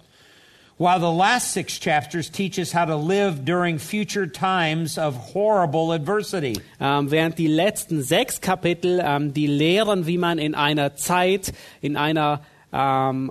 While 0.80 0.98
the 0.98 1.10
last 1.10 1.52
six 1.52 1.78
chapters 1.78 2.30
teach 2.30 2.58
us 2.58 2.72
how 2.72 2.86
to 2.86 2.96
live 2.96 3.44
during 3.44 3.78
future 3.78 4.26
times 4.26 4.96
of 4.96 5.14
horrible 5.34 5.92
adversity. 5.92 6.56
Ähm, 6.80 7.10
während 7.10 7.36
die 7.36 7.48
letzten 7.48 8.02
sechs 8.02 8.40
Kapitel 8.40 8.98
ähm, 9.04 9.34
die 9.34 9.46
lehren, 9.46 10.06
wie 10.06 10.16
man 10.16 10.38
in 10.38 10.54
einer 10.54 10.96
Zeit, 10.96 11.52
in 11.82 11.98
einer 11.98 12.40
ähm, 12.72 13.30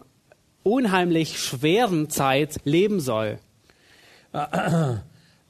unheimlich 0.62 1.40
schweren 1.40 2.12
Zeit 2.12 2.58
leben 2.66 3.00
soll. 3.00 3.40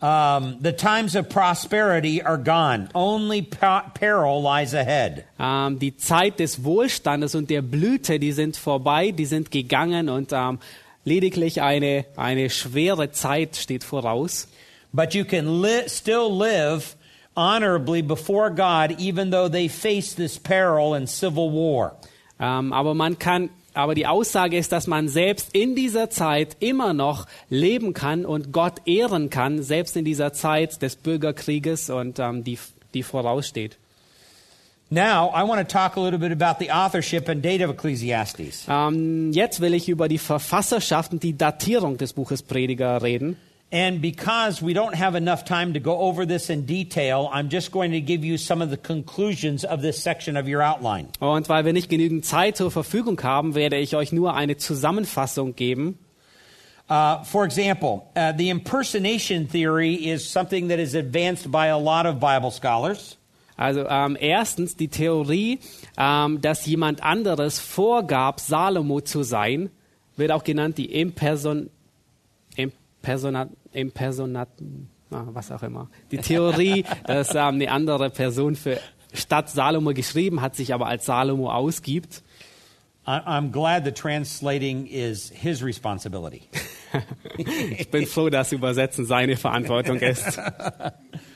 Um, 0.01 0.59
the 0.61 0.71
times 0.71 1.17
of 1.17 1.27
prosperity 1.27 2.21
are 2.21 2.37
gone. 2.37 2.87
Only 2.95 3.41
peril 3.41 4.41
lies 4.41 4.73
ahead. 4.73 5.25
Ähm, 5.37 5.77
die 5.77 5.97
Zeit 5.97 6.39
des 6.39 6.63
Wohlstandes 6.63 7.35
und 7.35 7.49
der 7.49 7.61
Blüte, 7.61 8.17
die 8.17 8.31
sind 8.31 8.55
vorbei, 8.55 9.11
die 9.11 9.25
sind 9.25 9.51
gegangen 9.51 10.07
und 10.07 10.31
ähm, 10.31 10.59
lediglich 11.05 11.61
eine, 11.61 12.05
eine 12.15 12.49
schwere 12.49 13.11
Zeit 13.11 13.55
steht 13.55 13.83
voraus. 13.83 14.47
But 14.91 15.13
you 15.13 15.23
can 15.23 15.61
li- 15.61 15.87
still 15.87 16.29
live 16.31 16.95
honorably 17.35 18.01
before 18.01 18.49
God 18.49 18.99
even 18.99 19.31
though 19.31 19.49
they 19.49 19.69
face 19.69 20.15
this 20.15 20.37
peril 20.39 20.93
and 20.93 21.07
civil 21.07 21.51
war. 21.51 21.97
Ähm, 22.39 22.73
aber 22.73 22.93
man 22.93 23.19
kann, 23.19 23.49
aber 23.73 23.95
die 23.95 24.07
Aussage 24.07 24.57
ist, 24.57 24.71
dass 24.71 24.87
man 24.87 25.07
selbst 25.07 25.49
in 25.53 25.75
dieser 25.75 26.09
Zeit 26.09 26.57
immer 26.59 26.93
noch 26.93 27.27
leben 27.49 27.93
kann 27.93 28.25
und 28.25 28.51
Gott 28.51 28.81
ehren 28.85 29.29
kann, 29.29 29.61
selbst 29.61 29.95
in 29.95 30.05
dieser 30.05 30.33
Zeit 30.33 30.81
des 30.81 30.95
Bürgerkrieges 30.95 31.89
und 31.89 32.19
ähm, 32.19 32.43
die, 32.43 32.57
die 32.93 33.03
voraussteht. 33.03 33.77
Now, 34.91 35.29
I 35.29 35.43
want 35.43 35.59
to 35.59 35.71
talk 35.71 35.97
a 35.97 35.99
little 35.99 36.17
bit 36.17 36.31
about 36.31 36.57
the 36.57 36.71
authorship 36.71 37.29
and 37.29 37.43
date 37.43 37.61
of 37.61 37.69
Ecclesiastes. 37.69 38.65
Ähm, 38.67 39.31
jetzt 39.33 39.61
will 39.61 39.75
ich 39.75 39.87
über 39.87 40.07
die 40.07 40.17
Verfasserschaft 40.17 41.11
und 41.13 41.21
die 41.21 41.37
Datierung 41.37 41.97
des 41.97 42.13
Buches 42.13 42.41
Prediger 42.41 43.03
reden. 43.03 43.37
And 43.71 44.01
because 44.01 44.63
we 44.63 44.73
don't 44.73 44.95
have 44.95 45.15
enough 45.15 45.45
time 45.45 45.73
to 45.73 45.79
go 45.79 45.95
over 45.99 46.25
this 46.25 46.49
in 46.49 46.65
detail, 46.65 47.29
I'm 47.31 47.49
just 47.51 47.71
going 47.71 47.91
to 47.91 48.01
give 48.01 48.25
you 48.25 48.35
some 48.37 48.63
of 48.63 48.71
the 48.71 48.77
conclusions 48.77 49.63
of 49.63 49.83
this 49.83 50.01
section 50.01 50.35
of 50.35 50.47
your 50.47 50.63
outline. 50.63 51.09
Und 51.19 51.49
weil 51.49 51.65
wir 51.65 51.73
nicht 51.73 51.87
genügend 51.87 52.25
Zeit 52.25 52.57
zur 52.57 52.71
Verfügung 52.71 53.21
haben, 53.21 53.53
werde 53.53 53.77
ich 53.77 53.95
euch 53.95 54.11
nur 54.11 54.33
eine 54.33 54.57
Zusammenfassung 54.57 55.55
geben. 55.55 55.99
Uh, 56.89 57.23
for 57.23 57.45
example, 57.45 58.07
uh, 58.15 58.33
the 58.35 58.49
impersonation 58.49 59.47
theory 59.47 59.93
is 59.93 60.27
something 60.27 60.69
that 60.69 60.79
is 60.79 60.95
advanced 60.95 61.51
by 61.51 61.67
a 61.67 61.77
lot 61.77 62.07
of 62.07 62.19
Bible 62.19 62.49
scholars. 62.49 63.18
Also 63.59 63.85
ähm, 63.89 64.15
erstens 64.17 64.77
die 64.77 64.87
Theorie, 64.87 65.59
ähm, 65.97 66.39
dass 66.39 66.65
jemand 66.65 67.03
anderes 67.03 67.59
vorgab, 67.59 68.39
Salomo 68.39 69.01
zu 69.01 69.21
sein, 69.23 69.69
wird 70.15 70.31
auch 70.31 70.45
genannt 70.45 70.77
die 70.77 70.85
Imperson, 70.85 71.69
Impersonat, 72.55 73.49
Impersonat, 73.73 74.47
ah, 75.11 75.25
was 75.33 75.51
auch 75.51 75.61
immer. 75.61 75.89
Die 76.09 76.19
Theorie, 76.19 76.85
dass 77.05 77.35
ähm, 77.35 77.55
eine 77.55 77.69
andere 77.69 78.09
Person 78.09 78.55
für 78.55 78.79
statt 79.13 79.49
Salomo 79.49 79.93
geschrieben 79.93 80.41
hat, 80.41 80.55
sich 80.55 80.73
aber 80.73 80.87
als 80.87 81.05
Salomo 81.05 81.51
ausgibt. 81.51 82.23
I'm 83.05 83.51
glad 83.51 83.83
the 83.83 83.91
translating 83.91 84.85
is 84.85 85.33
his 85.35 85.61
responsibility. 85.61 86.43
Ich 87.77 87.91
bin 87.91 88.07
froh, 88.07 88.29
dass 88.29 88.51
Übersetzen 88.51 89.05
seine 89.05 89.37
Verantwortung 89.37 89.97
ist. 89.99 90.39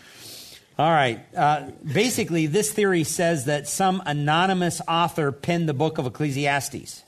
All 0.77 0.89
right. 0.89 1.19
Uh, 1.36 1.71
basically, 1.83 2.47
this 2.47 2.71
theory 2.71 3.03
says 3.03 3.45
that 3.45 3.67
some 3.67 4.01
anonymous 4.05 4.81
author 4.88 5.31
penned 5.31 5.69
the 5.69 5.73
book 5.73 5.99
of 5.99 6.07
Ecclesiastes. 6.07 7.03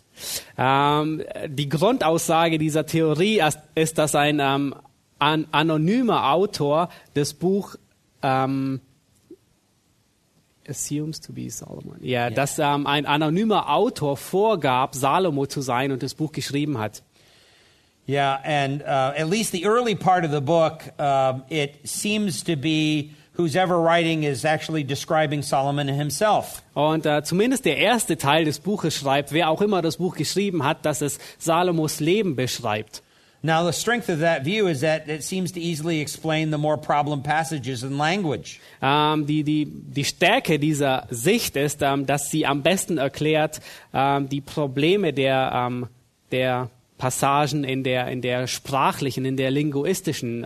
Ähm, 0.58 1.23
die 1.47 1.67
Grundaussage 1.67 2.58
dieser 2.58 2.86
Theorie 2.86 3.41
ist, 3.75 3.97
dass 3.97 4.15
ein 4.15 4.39
ähm, 4.39 4.75
an, 5.19 5.47
anonymer 5.51 6.32
Autor 6.32 6.89
das 7.15 7.34
Buch 7.34 7.75
ähm, 8.21 8.80
assumes 10.67 11.19
to 11.19 11.34
be 11.34 11.49
Solomon. 11.49 11.97
Ja, 12.01 12.30
dass 12.30 12.60
ähm, 12.60 12.88
ein 12.88 13.06
anonymer 13.06 13.69
Autor 13.69 14.15
vorgab, 14.15 14.95
Salomo 14.95 15.47
zu 15.47 15.62
sein 15.62 15.91
und 15.91 16.04
das 16.04 16.13
Buch 16.13 16.32
geschrieben 16.32 16.78
hat. 16.78 17.04
Yeah, 18.08 18.39
and 18.43 18.84
uh, 18.84 19.13
at 19.17 19.30
least 19.30 19.51
the 19.51 19.65
early 19.65 19.95
part 19.95 20.23
of 20.25 20.32
the 20.32 20.39
book, 20.39 20.84
um, 20.99 21.43
it 21.49 21.80
seems 21.84 22.43
to 22.43 22.56
be 22.56 23.10
who's 23.38 23.56
ever 23.56 23.78
writing 23.78 24.24
is 24.24 24.45
actually 24.45 24.84
describing 24.84 25.41
Solomon 25.41 25.88
himself. 25.88 26.62
Und 26.74 27.06
äh, 27.06 27.24
zumindest 27.24 27.65
der 27.65 27.78
erste 27.78 28.17
Teil 28.17 28.45
des 28.45 28.60
Buches 28.60 28.95
schreibt, 28.95 29.32
wer 29.32 29.50
auch 29.50 29.62
immer 29.62 29.82
das 29.82 29.98
Buch 29.98 30.15
geschrieben 30.15 30.63
hat, 30.63 30.86
dass 30.86 31.02
es 31.02 31.19
Salomos 31.38 32.00
Leben 32.00 32.36
beschreibt. 32.36 33.02
Now, 33.41 33.63
the 33.63 33.74
strength 33.74 34.10
of 34.10 34.21
that 34.21 34.43
view 34.43 34.67
is 34.67 34.82
that 34.82 35.08
it 35.08 35.24
seems 35.24 35.52
to 35.52 35.60
easily 35.60 36.02
explain 36.02 36.50
the 36.50 36.58
more 36.58 36.78
problem 36.78 37.21
passages 37.21 37.84
in 37.84 37.95
language. 37.95 38.60
Ähm, 38.82 39.28
die, 39.28 39.43
die, 39.43 39.67
die 39.67 40.04
Stärke 40.04 40.58
dieser 40.58 41.06
Sicht 41.12 41.56
ist, 41.56 41.84
ähm, 41.84 42.08
dass 42.08 42.32
sie 42.32 42.48
am 42.48 42.63
besten 42.63 42.98
erklärt 42.98 43.62
ähm, 43.93 44.30
die 44.30 44.41
Probleme 44.41 45.13
der, 45.13 45.69
der 46.32 46.69
Passagen 46.98 47.63
in 47.63 47.84
der, 47.84 48.08
in 48.08 48.21
der 48.21 48.48
sprachlichen, 48.48 49.26
in 49.26 49.38
der 49.38 49.52
linguistischen 49.52 50.43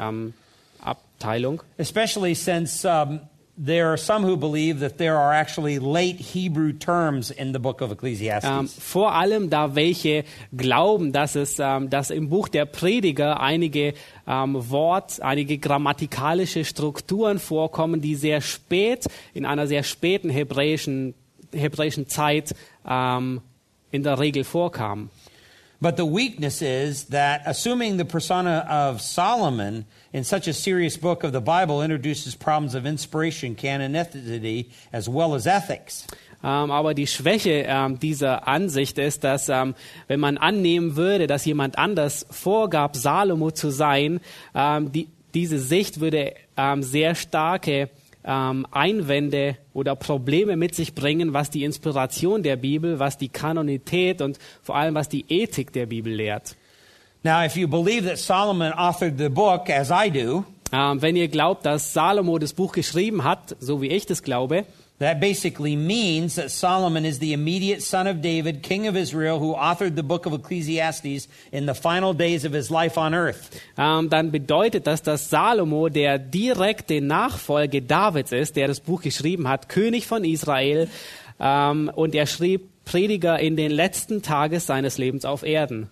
Abteilung. 1.20 1.62
Especially 1.78 2.34
since 2.34 2.86
um, 2.86 3.22
there 3.58 3.88
are 3.88 3.98
some 3.98 4.24
who 4.24 4.38
believe 4.38 4.80
that 4.80 4.98
there 4.98 5.18
are 5.18 5.34
actually 5.34 5.80
late 5.80 6.16
Hebrew 6.16 6.72
terms 6.72 7.30
in 7.30 7.52
the 7.52 7.60
book 7.60 7.82
of 7.82 7.92
Ecclesiastes. 7.92 8.50
Ähm, 8.50 8.68
vor 8.68 9.14
allem 9.14 9.50
da 9.50 9.76
welche 9.76 10.24
glauben, 10.56 11.12
dass 11.12 11.36
es, 11.36 11.60
ähm, 11.60 11.90
dass 11.90 12.10
im 12.10 12.30
Buch 12.30 12.48
der 12.48 12.66
Prediger 12.66 13.42
einige 13.42 13.94
ähm, 14.26 14.70
Wort, 14.70 15.22
einige 15.22 15.58
grammatikalische 15.58 16.64
Strukturen 16.64 17.40
vorkommen, 17.40 18.00
die 18.00 18.16
sehr 18.16 18.42
spät 18.42 19.06
in 19.34 19.46
einer 19.46 19.68
sehr 19.68 19.84
späten 19.84 20.30
hebräischen 20.30 21.14
hebräischen 21.52 22.08
Zeit 22.08 22.54
ähm, 22.88 23.42
in 23.92 24.04
der 24.04 24.20
Regel 24.20 24.44
vorkamen. 24.44 25.10
But 25.82 25.96
the 25.96 26.06
weakness 26.06 26.62
is 26.62 27.06
that 27.06 27.42
assuming 27.46 27.98
the 27.98 28.06
persona 28.06 28.66
of 28.70 29.02
Solomon 29.02 29.86
in 30.12 30.26
such 30.26 30.48
a 30.48 30.54
serious 30.54 30.98
book 30.98 31.24
of 31.24 31.32
the 31.32 31.40
Bible 31.40 31.82
introduces 31.82 32.36
problems 32.36 32.76
of 32.76 32.86
inspiration, 32.86 33.56
canonicity, 33.56 34.72
as 34.92 35.08
well 35.08 35.36
as 35.36 35.48
ethics. 35.48 36.06
Ähm, 36.44 36.72
aber 36.72 36.94
die 36.94 37.08
Schwäche 37.08 37.66
ähm, 37.68 37.98
dieser 38.00 38.48
Ansicht 38.48 38.98
ist, 38.98 39.24
dass 39.24 39.48
ähm, 39.50 39.74
wenn 40.08 40.20
man 40.20 40.38
annehmen 40.38 40.96
würde, 40.98 41.28
dass 41.28 41.46
jemand 41.46 41.78
anders 41.78 42.26
vorgab, 42.30 42.96
Salomo 42.96 43.52
zu 43.52 43.70
sein, 43.70 44.20
ähm, 44.56 44.92
die, 44.92 45.08
diese 45.34 45.60
Sicht 45.60 46.00
würde 46.00 46.34
ähm, 46.58 46.84
sehr 46.84 47.16
starke 47.16 47.90
ähm, 48.24 48.66
Einwände 48.72 49.58
oder 49.74 49.96
Probleme 49.96 50.56
mit 50.56 50.76
sich 50.76 50.94
bringen, 50.96 51.34
was 51.34 51.50
die 51.50 51.64
Inspiration 51.64 52.44
der 52.44 52.56
Bibel, 52.56 53.00
was 53.00 53.18
die 53.18 53.30
Kanonität 53.30 54.22
und 54.22 54.38
vor 54.62 54.76
allem 54.76 54.96
was 54.96 55.10
die 55.10 55.26
Ethik 55.30 55.74
der 55.74 55.86
Bibel 55.86 56.14
lehrt. 56.14 56.56
Now, 57.24 57.44
if 57.44 57.58
you 57.58 57.68
believe 57.68 58.08
that 58.08 58.18
Solomon 58.18 58.72
authored 58.72 59.18
the 59.18 59.30
book, 59.30 59.70
as 59.70 59.92
I 59.92 60.10
do, 60.10 60.46
Ähm, 60.72 61.02
wenn 61.02 61.16
ihr 61.16 61.28
glaubt, 61.28 61.66
dass 61.66 61.94
Salomo 61.94 62.38
das 62.38 62.54
Buch 62.54 62.74
geschrieben 62.74 63.24
hat, 63.24 63.56
so 63.60 63.82
wie 63.82 63.88
ich 63.88 64.06
das 64.06 64.22
glaube, 64.22 64.66
that 65.00 65.20
basically 65.20 65.76
means 65.76 66.36
that 66.36 66.52
Solomon 66.52 67.06
is 67.06 67.20
the 67.20 67.34
immediate 67.34 67.82
son 67.82 68.08
of 68.08 68.22
David, 68.22 68.62
king 68.62 68.88
of 68.88 68.96
Israel, 68.96 69.40
who 69.40 69.56
authored 69.56 69.96
the 69.96 70.04
book 70.04 70.26
of 70.26 70.34
Ecclesiastes 70.34 71.28
in 71.52 71.66
the 71.66 71.74
final 71.74 72.14
days 72.14 72.46
of 72.46 72.54
his 72.54 72.70
life 72.70 72.98
on 72.98 73.14
earth. 73.14 73.50
ähm, 73.78 74.10
dann 74.10 74.32
bedeutet 74.32 74.86
das, 74.86 75.02
dass 75.02 75.30
Salomo 75.30 75.90
der 75.90 76.20
direkte 76.20 77.02
Nachfolge 77.02 77.82
Davids 77.82 78.32
ist, 78.32 78.56
der 78.56 78.68
das 78.68 78.82
Buch 78.82 79.02
geschrieben 79.02 79.48
hat, 79.48 79.70
König 79.70 80.06
von 80.06 80.24
Israel, 80.24 80.90
ähm, 81.40 81.90
und 81.96 82.14
er 82.14 82.28
schrieb 82.28 82.70
Prediger 82.86 83.40
in 83.40 83.56
den 83.56 83.72
letzten 83.72 84.22
Tagen 84.22 84.60
seines 84.60 84.98
Lebens 84.98 85.24
auf 85.24 85.44
Erden. 85.44 85.90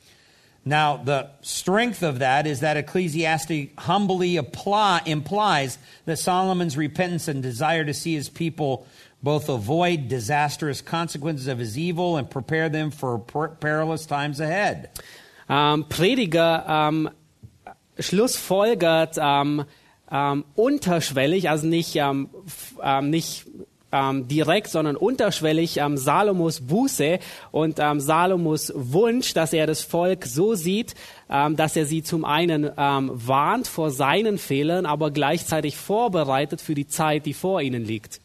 Now, 0.67 0.97
the 0.97 1.29
strength 1.41 2.03
of 2.03 2.19
that 2.19 2.45
is 2.45 2.59
that 2.59 2.75
Ecclesiastes 2.75 3.71
humbly 3.77 4.35
apply, 4.35 5.01
implies 5.05 5.77
that 6.05 6.17
Solomon's 6.17 6.75
repentance 6.75 7.29
and 7.29 7.41
desire 7.41 7.85
to 7.85 7.93
see 7.93 8.15
his 8.15 8.27
people 8.27 8.85
both 9.23 9.47
avoid 9.47 10.09
disastrous 10.09 10.81
consequences 10.81 11.47
of 11.47 11.57
his 11.57 11.77
evil 11.77 12.17
and 12.17 12.29
prepare 12.29 12.67
them 12.69 12.91
for 12.91 13.17
per- 13.17 13.47
perilous 13.47 14.05
times 14.05 14.39
ahead. 14.41 14.89
Ähm, 15.49 15.85
Prediger 15.87 16.65
ähm, 16.67 17.09
schlussfolgert 17.97 19.17
ähm, 19.17 19.63
ähm, 20.11 20.45
unterschwellig, 20.55 21.49
also 21.49 21.65
nicht, 21.65 21.95
ähm, 21.95 22.29
ähm, 22.83 23.09
nicht 23.09 23.45
ähm, 23.91 24.27
direkt, 24.27 24.67
sondern 24.69 24.95
unterschwellig 24.95 25.77
ähm, 25.77 25.97
Salomos 25.97 26.61
Buße 26.61 27.19
und 27.51 27.79
ähm, 27.79 27.99
Salomos 27.99 28.71
Wunsch, 28.75 29.33
dass 29.33 29.53
er 29.53 29.67
das 29.67 29.81
Volk 29.81 30.25
so 30.25 30.55
sieht, 30.55 30.95
ähm, 31.29 31.55
dass 31.55 31.75
er 31.75 31.85
sie 31.85 32.03
zum 32.03 32.25
einen 32.25 32.69
ähm, 32.77 33.11
warnt 33.13 33.67
vor 33.67 33.91
seinen 33.91 34.37
Fehlern, 34.37 34.85
aber 34.85 35.11
gleichzeitig 35.11 35.77
vorbereitet 35.77 36.61
für 36.61 36.75
die 36.75 36.87
Zeit, 36.87 37.25
die 37.25 37.33
vor 37.33 37.61
ihnen 37.61 37.85
liegt. 37.85 38.19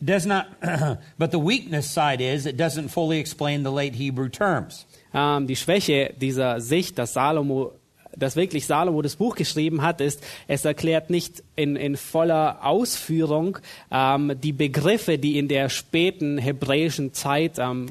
Does 0.00 0.26
not, 0.26 0.44
but 1.18 1.32
the 1.32 1.38
weakness 1.38 1.92
side 1.92 2.20
is 2.20 2.44
it 2.44 2.60
doesn't 2.60 2.90
fully 2.90 3.18
explain 3.18 3.64
the 3.64 3.70
late 3.70 3.96
Hebrew 3.96 4.28
terms. 4.28 4.86
Ähm, 5.14 5.46
die 5.46 5.56
Schwäche 5.56 6.12
dieser 6.20 6.60
Sicht, 6.60 6.98
dass 6.98 7.14
Salomo, 7.14 7.72
dass 8.16 8.36
wirklich 8.36 8.66
Salomo 8.66 9.02
das 9.02 9.16
Buch 9.16 9.36
geschrieben 9.36 9.82
hat, 9.82 10.00
ist, 10.00 10.22
es 10.48 10.64
erklärt 10.64 11.10
nicht 11.10 11.42
in, 11.54 11.76
in 11.76 11.96
voller 11.96 12.64
Ausführung 12.64 13.58
ähm, 13.90 14.32
die 14.42 14.52
Begriffe, 14.52 15.18
die 15.18 15.38
in 15.38 15.48
der 15.48 15.68
späten 15.68 16.38
hebräischen 16.38 17.12
Zeit 17.12 17.58
ähm, 17.58 17.90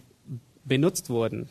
benutzt 0.63 1.09
wurden. 1.09 1.47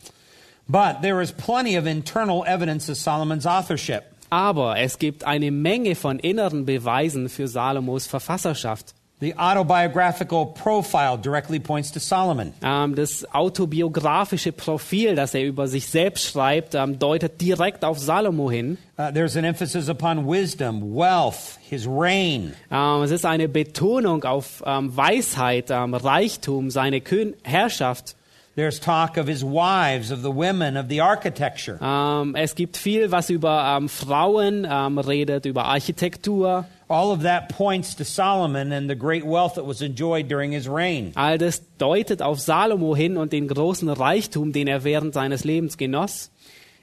But 0.66 1.02
there 1.02 1.22
is 1.22 1.30
plenty 1.32 1.78
of 1.78 1.86
internal 1.86 2.44
evidence 2.46 2.88
of 2.88 2.96
Solomon's 2.96 3.46
authorship. 3.46 4.04
Aber 4.30 4.78
es 4.78 4.98
gibt 4.98 5.24
eine 5.24 5.50
Menge 5.50 5.94
von 5.94 6.18
inneren 6.18 6.64
Beweisen 6.64 7.28
für 7.28 7.46
Salomos 7.46 8.06
Verfasserschaft. 8.06 8.94
The 9.20 9.34
autobiographical 9.36 10.46
profile 10.46 11.16
directly 11.16 11.60
points 11.60 11.90
to 11.92 12.00
Solomon. 12.00 12.52
Ähm, 12.62 12.94
das 12.94 13.24
autobiografische 13.32 14.52
Profil, 14.52 15.14
das 15.14 15.34
er 15.34 15.44
über 15.44 15.68
sich 15.68 15.86
selbst 15.88 16.24
schreibt, 16.32 16.74
ähm, 16.74 16.98
deutet 16.98 17.40
direkt 17.40 17.84
auf 17.84 17.98
Salomo 17.98 18.50
hin. 18.50 18.76
Uh, 18.98 19.10
there's 19.12 19.36
an 19.36 19.44
emphasis 19.44 19.88
upon 19.88 20.26
wisdom, 20.26 20.94
wealth, 20.94 21.58
his 21.68 21.86
reign. 21.86 22.54
Ähm, 22.70 23.02
es 23.02 23.12
ist 23.12 23.24
eine 23.24 23.48
Betonung 23.48 24.24
auf 24.24 24.60
Weisheit, 24.64 25.70
Reichtum, 25.70 26.70
seine 26.70 27.00
Kön 27.00 27.34
Herrschaft. 27.42 28.16
There's 28.56 28.78
talk 28.78 29.16
of 29.16 29.26
his 29.26 29.42
wives, 29.42 30.12
of 30.12 30.22
the 30.22 30.30
women, 30.30 30.76
of 30.76 30.88
the 30.88 31.00
architecture. 31.00 31.76
Ähm, 31.82 32.36
es 32.36 32.54
gibt 32.54 32.76
viel, 32.76 33.10
was 33.10 33.28
über 33.28 33.76
ähm, 33.76 33.88
Frauen 33.88 34.64
ähm, 34.70 34.98
redet, 34.98 35.44
über 35.44 35.64
Architektur. 35.64 36.64
All 36.86 37.10
of 37.10 37.22
that 37.22 37.48
points 37.48 37.96
to 37.96 38.04
Solomon 38.04 38.72
and 38.72 38.88
the 38.88 38.94
great 38.94 39.24
wealth 39.24 39.54
that 39.54 39.66
was 39.66 39.80
enjoyed 39.80 40.28
during 40.28 40.52
his 40.52 40.68
reign. 40.68 41.10
All 41.16 41.36
das 41.36 41.62
deutet 41.78 42.22
auf 42.22 42.38
Salomo 42.38 42.94
hin 42.94 43.16
und 43.16 43.32
den 43.32 43.48
großen 43.48 43.88
Reichtum, 43.88 44.52
den 44.52 44.68
er 44.68 44.84
während 44.84 45.14
seines 45.14 45.42
Lebens 45.42 45.76
genoss. 45.76 46.30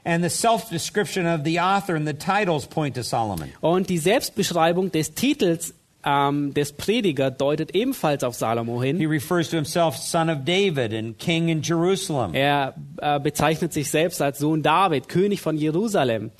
And 0.04 0.24
the 0.24 0.30
self 0.30 0.70
description 0.70 1.26
of 1.26 1.46
the 1.46 1.60
author 1.60 1.96
and 1.96 2.06
the 2.06 2.14
titles 2.14 2.66
point 2.66 2.96
to 2.96 3.04
Solomon. 3.04 3.50
Und 3.62 3.88
die 3.88 4.00
Selbstbeschreibung 4.00 4.92
des 4.92 5.14
Titels 5.14 5.74
ähm, 6.06 6.54
des 6.54 6.74
Prediger 6.74 7.32
deutet 7.32 7.76
ebenfalls 7.76 8.24
auf 8.24 8.36
Salomo 8.36 8.82
hin. 8.82 8.98
He 8.98 9.06
refers 9.06 9.50
to 9.50 9.56
himself 9.56 9.98
son 9.98 10.30
of 10.30 10.40
David 10.46 10.94
and 10.94 11.18
king 11.18 11.50
in 11.50 11.62
Jerusalem. 11.62 12.34
Er 12.34 12.76
äh, 12.98 13.20
bezeichnet 13.20 13.74
sich 13.74 13.90
selbst 13.90 14.22
als 14.22 14.40
Sohn 14.40 14.64
David, 14.64 15.10
König 15.10 15.42
von 15.42 15.58
Jerusalem. 15.58 16.32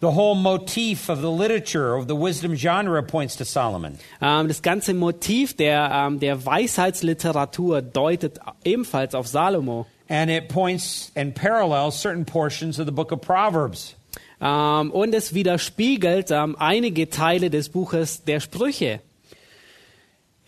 The 0.00 0.08
whole 0.08 0.34
motif 0.34 1.08
of 1.08 1.20
the 1.20 1.30
literature 1.30 1.96
of 1.96 2.08
the 2.08 2.16
wisdom 2.16 2.56
genre 2.56 3.02
points 3.04 3.36
to 3.36 3.44
Solomon. 3.44 3.98
Ähm, 4.20 4.48
das 4.48 4.60
ganze 4.60 4.94
Motiv 4.94 5.56
der, 5.56 5.90
ähm, 5.92 6.18
der 6.18 6.44
Weisheitsliteratur 6.44 7.82
deutet 7.82 8.40
ebenfalls 8.64 9.14
auf 9.14 9.28
Salomo. 9.28 9.86
And 10.08 10.28
it 10.28 10.48
points 10.48 11.12
and 11.14 11.34
parallels 11.34 11.94
certain 11.94 12.24
portions 12.24 12.80
of 12.80 12.86
the 12.86 12.92
book 12.92 13.12
of 13.12 13.20
Proverbs. 13.20 13.94
Ähm, 14.42 14.90
und 14.90 15.14
es 15.14 15.34
widerspiegelt 15.34 16.30
ähm, 16.32 16.56
einige 16.58 17.08
Teile 17.08 17.48
des 17.48 17.68
Buches 17.68 18.24
der 18.24 18.40
Sprüche. 18.40 19.00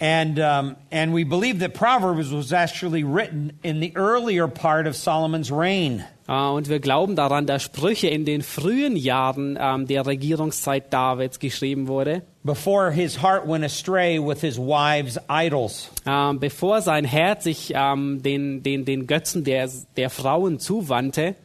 And, 0.01 0.41
um, 0.41 0.75
and 0.91 1.15
we 1.15 1.25
believe 1.25 1.61
that 1.61 1.73
Proverbs 1.73 2.33
was 2.33 2.53
actually 2.53 3.05
written 3.05 3.53
in 3.63 3.81
the 3.81 3.93
earlier 3.95 4.49
part 4.49 4.89
of 4.89 4.97
Solomon's 4.97 5.53
reign. 5.53 6.05
Äh, 6.27 6.33
und 6.33 6.69
wir 6.69 6.81
glauben 6.81 7.15
daran, 7.15 7.47
dass 7.47 7.63
Sprüche 7.63 8.09
in 8.09 8.25
den 8.25 8.43
frühen 8.43 8.97
Jahren 8.97 9.57
ähm, 9.61 9.87
der 9.87 10.05
Regierungszeit 10.05 10.93
Davids 10.93 11.39
geschrieben 11.39 11.87
wurde, 11.87 12.23
before 12.43 12.91
his 12.91 13.23
heart 13.23 13.47
went 13.47 13.65
astray 13.65 14.19
with 14.19 14.41
his 14.41 14.59
wives' 14.59 15.21
idols. 15.29 15.91
ähm, 16.05 16.41
bevor 16.41 16.83
sein 16.83 17.05
Herz 17.05 17.45
sich 17.45 17.73
ähm, 17.77 18.21
den, 18.21 18.65
den, 18.65 18.85
den 18.85 19.07
Götzen 19.07 19.45
der, 19.45 19.71
der 19.97 20.11
Frauen 20.11 20.59
zuwandte. 20.59 21.37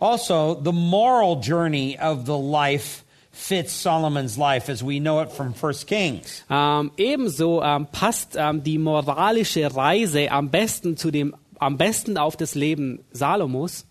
Also, 0.00 0.54
the 0.54 0.72
moral 0.72 1.40
journey 1.40 1.98
of 1.98 2.24
the 2.24 2.38
life 2.38 3.04
fits 3.32 3.72
Solomon's 3.72 4.36
life 4.36 4.68
as 4.68 4.82
we 4.82 4.98
know 4.98 5.20
it 5.20 5.32
from 5.32 5.54
1 5.54 5.86
Kings. 5.86 6.44
Ähm, 6.50 6.90
ebenso 6.96 7.62
ähm, 7.62 7.86
passt 7.90 8.36
ähm, 8.36 8.62
die 8.62 8.78
moralische 8.78 9.74
Reise 9.74 10.30
am 10.30 10.50
besten 10.50 10.96
zu 10.96 11.10
dem 11.10 11.34
am 11.58 11.76
besten 11.76 12.16
auf 12.18 12.36
das 12.36 12.54
Leben 12.54 13.04
Salomos. 13.12 13.84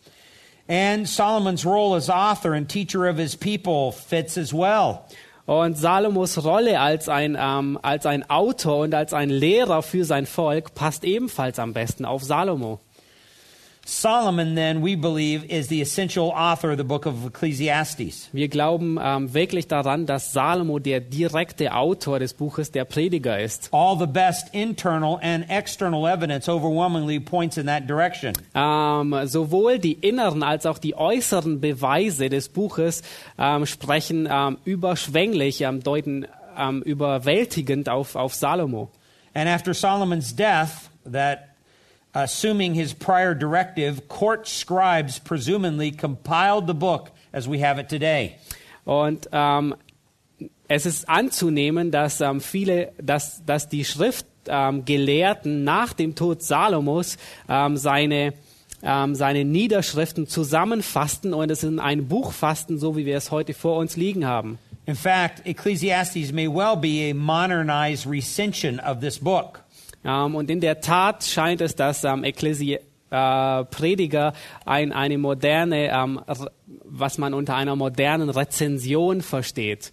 And 0.69 1.07
Solomon's 1.07 1.65
role 1.65 1.95
as 1.95 2.09
author 2.09 2.53
and 2.53 2.69
teacher 2.69 3.09
of 3.09 3.17
his 3.17 3.35
people 3.35 3.91
fits 3.91 4.37
as 4.37 4.53
well. 4.53 4.99
Und 5.45 5.77
Salomos 5.77 6.43
Rolle 6.43 6.79
als 6.79 7.07
ein, 7.07 7.37
ähm, 7.39 7.79
als 7.81 8.05
ein 8.05 8.29
Autor 8.29 8.79
und 8.79 8.93
als 8.93 9.13
ein 9.13 9.29
Lehrer 9.29 9.81
für 9.81 10.03
sein 10.03 10.25
Volk 10.25 10.75
passt 10.75 11.05
ebenfalls 11.05 11.57
am 11.57 11.73
besten 11.73 12.03
auf 12.03 12.21
Salomo. 12.21 12.81
Solomon, 13.89 14.55
then, 14.55 14.81
we 14.81 14.95
believe, 14.95 15.45
is 15.49 15.69
the 15.69 15.81
essential 15.81 16.33
author 16.35 16.71
of 16.71 16.77
the 16.77 16.83
book 16.83 17.05
of 17.05 17.25
Ecclesiastes. 17.25 18.27
Wir 18.33 18.49
glauben 18.49 18.99
ähm, 19.01 19.33
wirklich 19.33 19.69
daran, 19.69 20.05
dass 20.05 20.33
Salomo 20.33 20.77
der 20.77 20.99
direkte 20.99 21.73
Autor 21.73 22.19
des 22.19 22.33
Buches 22.33 22.69
der 22.73 22.83
Prediger 22.83 23.39
ist. 23.39 23.69
All 23.71 23.97
the 23.97 24.05
best 24.05 24.53
internal 24.53 25.17
and 25.21 25.49
external 25.49 26.05
evidence 26.05 26.49
overwhelmingly 26.49 27.21
points 27.21 27.55
in 27.55 27.65
that 27.67 27.87
direction. 27.87 28.33
Ähm, 28.53 29.15
sowohl 29.23 29.79
die 29.79 29.93
inneren 29.93 30.43
als 30.43 30.65
auch 30.65 30.79
die 30.79 30.93
äußeren 30.93 31.61
Beweise 31.61 32.27
des 32.27 32.49
Buches 32.49 33.03
ähm, 33.39 33.65
sprechen 33.65 34.27
ähm, 34.29 34.57
überschwänglich, 34.65 35.61
ähm, 35.61 35.81
deuten 35.81 36.27
ähm, 36.57 36.81
überwältigend 36.81 37.87
auf, 37.87 38.17
auf 38.17 38.35
Salomo. 38.35 38.91
And 39.33 39.47
after 39.47 39.73
Solomon's 39.73 40.35
death, 40.35 40.89
that 41.09 41.56
assuming 42.23 42.73
his 42.73 42.93
prior 42.93 43.35
directive, 43.35 44.07
court 44.07 44.47
scribes 44.47 45.19
presumably 45.19 45.91
compiled 45.91 46.67
the 46.67 46.73
book 46.73 47.11
as 47.33 47.47
we 47.47 47.59
have 47.59 47.79
it 47.79 47.89
today. 47.89 48.35
Und 48.85 49.27
ähm, 49.31 49.75
es 50.67 50.85
ist 50.85 51.07
anzunehmen, 51.07 51.91
dass 51.91 52.21
ähm, 52.21 52.41
viele, 52.41 52.93
dass, 53.01 53.43
dass 53.45 53.69
die 53.69 53.85
Schriftgelehrten 53.85 55.51
ähm, 55.51 55.63
nach 55.63 55.93
dem 55.93 56.15
Tod 56.15 56.41
Salomos 56.41 57.17
ähm, 57.47 57.77
seine 57.77 58.33
ähm, 58.83 59.15
seine 59.15 59.43
Niederschriften 59.43 60.27
zusammenfassten 60.27 61.33
und 61.33 61.49
es 61.49 61.63
in 61.63 61.79
ein 61.79 62.07
Buch 62.07 62.31
fassten, 62.31 62.77
so 62.77 62.95
wie 62.95 63.07
wir 63.07 63.17
es 63.17 63.31
heute 63.31 63.55
vor 63.55 63.77
uns 63.77 63.97
liegen 63.97 64.25
haben. 64.25 64.59
In 64.85 64.95
fact, 64.95 65.45
Ecclesiastes 65.45 66.31
may 66.31 66.47
well 66.47 66.77
be 66.77 67.09
a 67.09 67.13
modernized 67.13 68.05
recension 68.05 68.79
of 68.79 68.99
this 68.99 69.19
book. 69.19 69.63
Ähm, 70.07 70.35
und 70.35 70.49
in 70.49 70.61
der 70.61 70.81
Tat 70.81 71.23
scheint 71.23 71.61
es, 71.61 71.75
dass 71.75 72.03
ähm, 72.03 72.23
Ekklesi 72.23 72.79
äh, 73.09 73.63
Prediger 73.65 74.33
ein, 74.65 74.91
eine 74.93 75.17
moderne, 75.17 75.89
ähm, 75.91 76.21
was 76.83 77.17
man 77.17 77.33
unter 77.33 77.55
einer 77.55 77.75
modernen 77.75 78.29
Rezension 78.29 79.21
versteht 79.21 79.91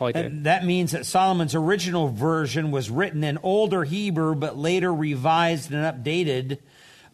heute. 0.00 0.30
That 0.42 0.64
means 0.64 0.92
that 0.92 1.04
Solomon's 1.04 1.54
original 1.54 2.08
version 2.08 2.72
was 2.72 2.90
written 2.90 3.22
in 3.22 3.38
older 3.42 3.84
Hebrew, 3.84 4.34
but 4.34 4.56
later 4.56 4.92
revised 4.92 5.72
and 5.72 5.84
updated. 5.84 6.58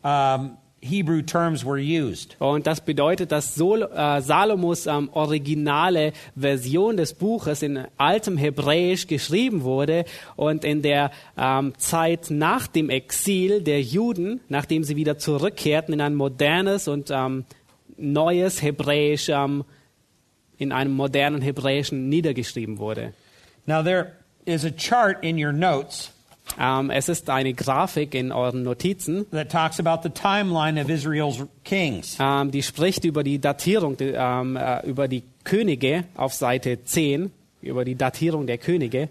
Um, 0.02 0.56
Hebrew 0.86 1.22
terms 1.22 1.64
were 1.64 1.78
used. 1.78 2.36
Und 2.38 2.66
das 2.66 2.80
bedeutet, 2.80 3.32
dass 3.32 3.54
Sol 3.54 3.82
äh, 3.82 4.20
Salomos 4.20 4.86
ähm, 4.86 5.10
originale 5.12 6.12
Version 6.34 6.96
des 6.96 7.14
Buches 7.14 7.62
in 7.62 7.86
altem 7.96 8.38
Hebräisch 8.38 9.06
geschrieben 9.06 9.62
wurde 9.62 10.04
und 10.36 10.64
in 10.64 10.82
der 10.82 11.10
ähm, 11.36 11.72
Zeit 11.78 12.30
nach 12.30 12.66
dem 12.66 12.90
Exil 12.90 13.62
der 13.62 13.82
Juden, 13.82 14.40
nachdem 14.48 14.84
sie 14.84 14.96
wieder 14.96 15.18
zurückkehrten, 15.18 15.94
in 15.94 16.00
ein 16.00 16.14
modernes 16.14 16.88
und 16.88 17.10
ähm, 17.10 17.44
neues 17.96 18.62
Hebräisch, 18.62 19.28
ähm, 19.28 19.64
in 20.58 20.72
einem 20.72 20.92
modernen 20.92 21.42
Hebräischen 21.42 22.08
niedergeschrieben 22.08 22.78
wurde. 22.78 23.12
Now, 23.66 23.82
there 23.82 24.12
is 24.44 24.64
a 24.64 24.70
chart 24.70 25.22
in 25.22 25.42
your 25.42 25.52
notes 25.52 26.12
Ähm, 26.58 26.90
es 26.90 27.08
ist 27.08 27.28
eine 27.28 27.52
Grafik 27.54 28.14
in 28.14 28.32
euren 28.32 28.62
Notizen, 28.62 29.26
that 29.30 29.50
talks 29.50 29.78
about 29.78 30.02
the 30.02 30.10
timeline 30.10 30.80
of 30.80 30.88
Israel's 30.88 31.44
kings. 31.64 32.16
ähm, 32.20 32.50
die 32.50 32.62
spricht 32.62 33.04
über 33.04 33.22
die 33.22 33.38
Datierung, 33.38 33.96
die, 33.96 34.14
ähm, 34.16 34.56
äh, 34.56 34.86
über 34.86 35.08
die 35.08 35.22
Könige 35.44 36.04
auf 36.16 36.32
Seite 36.34 36.84
10, 36.84 37.30
über 37.62 37.84
die 37.84 37.94
Datierung 37.94 38.46
der 38.46 38.58
Könige. 38.58 39.08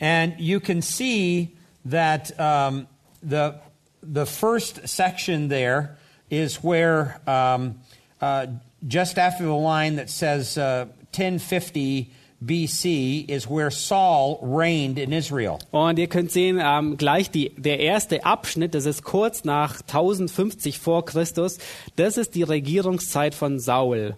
And 0.00 0.38
you 0.38 0.60
can 0.60 0.82
see 0.82 1.52
that 1.88 2.32
um, 2.38 2.86
the, 3.22 3.54
the 4.02 4.26
first 4.26 4.86
section 4.86 5.48
there 5.48 5.96
is 6.28 6.62
where, 6.62 7.20
um, 7.26 7.76
uh, 8.20 8.46
just 8.86 9.18
after 9.18 9.44
the 9.44 9.54
line 9.54 9.96
that 9.96 10.10
says 10.10 10.58
uh, 10.58 10.86
1050 11.12 12.10
BC, 12.44 13.28
is 13.28 13.48
where 13.48 13.70
Saul 13.70 14.38
reigned 14.42 14.98
in 14.98 15.12
Israel. 15.12 15.58
Und 15.70 15.98
ihr 15.98 16.08
könnt 16.08 16.30
sehen, 16.30 16.60
ähm, 16.62 16.96
gleich 16.96 17.30
die, 17.30 17.50
der 17.56 17.80
erste 17.80 18.24
Abschnitt, 18.24 18.74
das 18.74 18.86
ist 18.86 19.04
kurz 19.04 19.44
nach 19.44 19.80
1050 19.80 20.78
vor 20.78 21.04
Christus, 21.04 21.58
das 21.96 22.16
ist 22.16 22.34
die 22.34 22.42
Regierungszeit 22.42 23.34
von 23.34 23.58
Saul. 23.58 24.16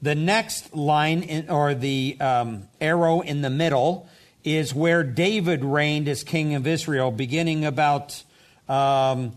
The 0.00 0.14
next 0.14 0.74
line, 0.74 1.22
in, 1.22 1.50
or 1.50 1.74
the 1.74 2.16
um, 2.20 2.68
arrow 2.80 3.20
in 3.20 3.42
the 3.42 3.50
middle, 3.50 4.06
is 4.44 4.74
where 4.74 5.02
David 5.02 5.64
reigned 5.64 6.08
as 6.08 6.22
king 6.22 6.54
of 6.54 6.66
Israel, 6.66 7.10
beginning 7.10 7.64
about 7.64 8.22
um, 8.68 9.32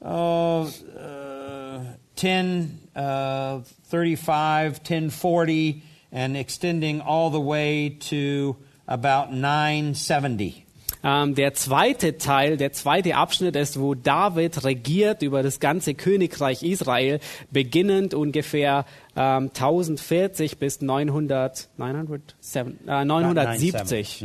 oh, 0.00 0.70
uh, 0.96 1.80
10, 2.14 2.78
uh, 2.94 3.60
35, 3.90 4.78
1040, 4.78 5.82
and 6.16 6.34
extending 6.34 7.02
all 7.02 7.30
the 7.30 7.40
way 7.40 7.90
to 7.90 8.56
about 8.88 9.32
970. 9.32 10.64
Ähm, 11.04 11.34
der 11.34 11.52
zweite 11.52 12.16
Teil, 12.16 12.56
der 12.56 12.72
zweite 12.72 13.16
Abschnitt 13.16 13.54
ist, 13.54 13.78
wo 13.78 13.94
David 13.94 14.64
regiert 14.64 15.22
über 15.22 15.42
das 15.42 15.60
ganze 15.60 15.94
Königreich 15.94 16.62
Israel, 16.62 17.20
beginnend 17.50 18.14
ungefähr 18.14 18.86
ähm, 19.14 19.50
1040 19.54 20.58
bis 20.58 20.80
900, 20.80 21.68
907, 21.76 22.88
äh, 22.88 23.04
970. 23.04 24.24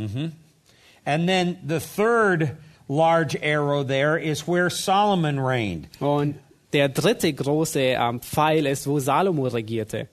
And 1.04 1.26
then 1.28 1.58
the 1.68 1.78
third 1.78 2.56
large 2.88 3.36
arrow 3.42 3.84
there 3.86 4.18
is 4.18 4.48
where 4.48 4.70
Solomon 4.70 5.38
reigned. 5.38 5.88
Und 6.00 6.36
der 6.72 6.88
dritte 6.88 7.32
große 7.32 7.80
ähm, 7.80 8.20
Pfeil 8.20 8.66
ist, 8.66 8.86
wo 8.86 8.98
Salomo 8.98 9.46
regierte. 9.46 10.08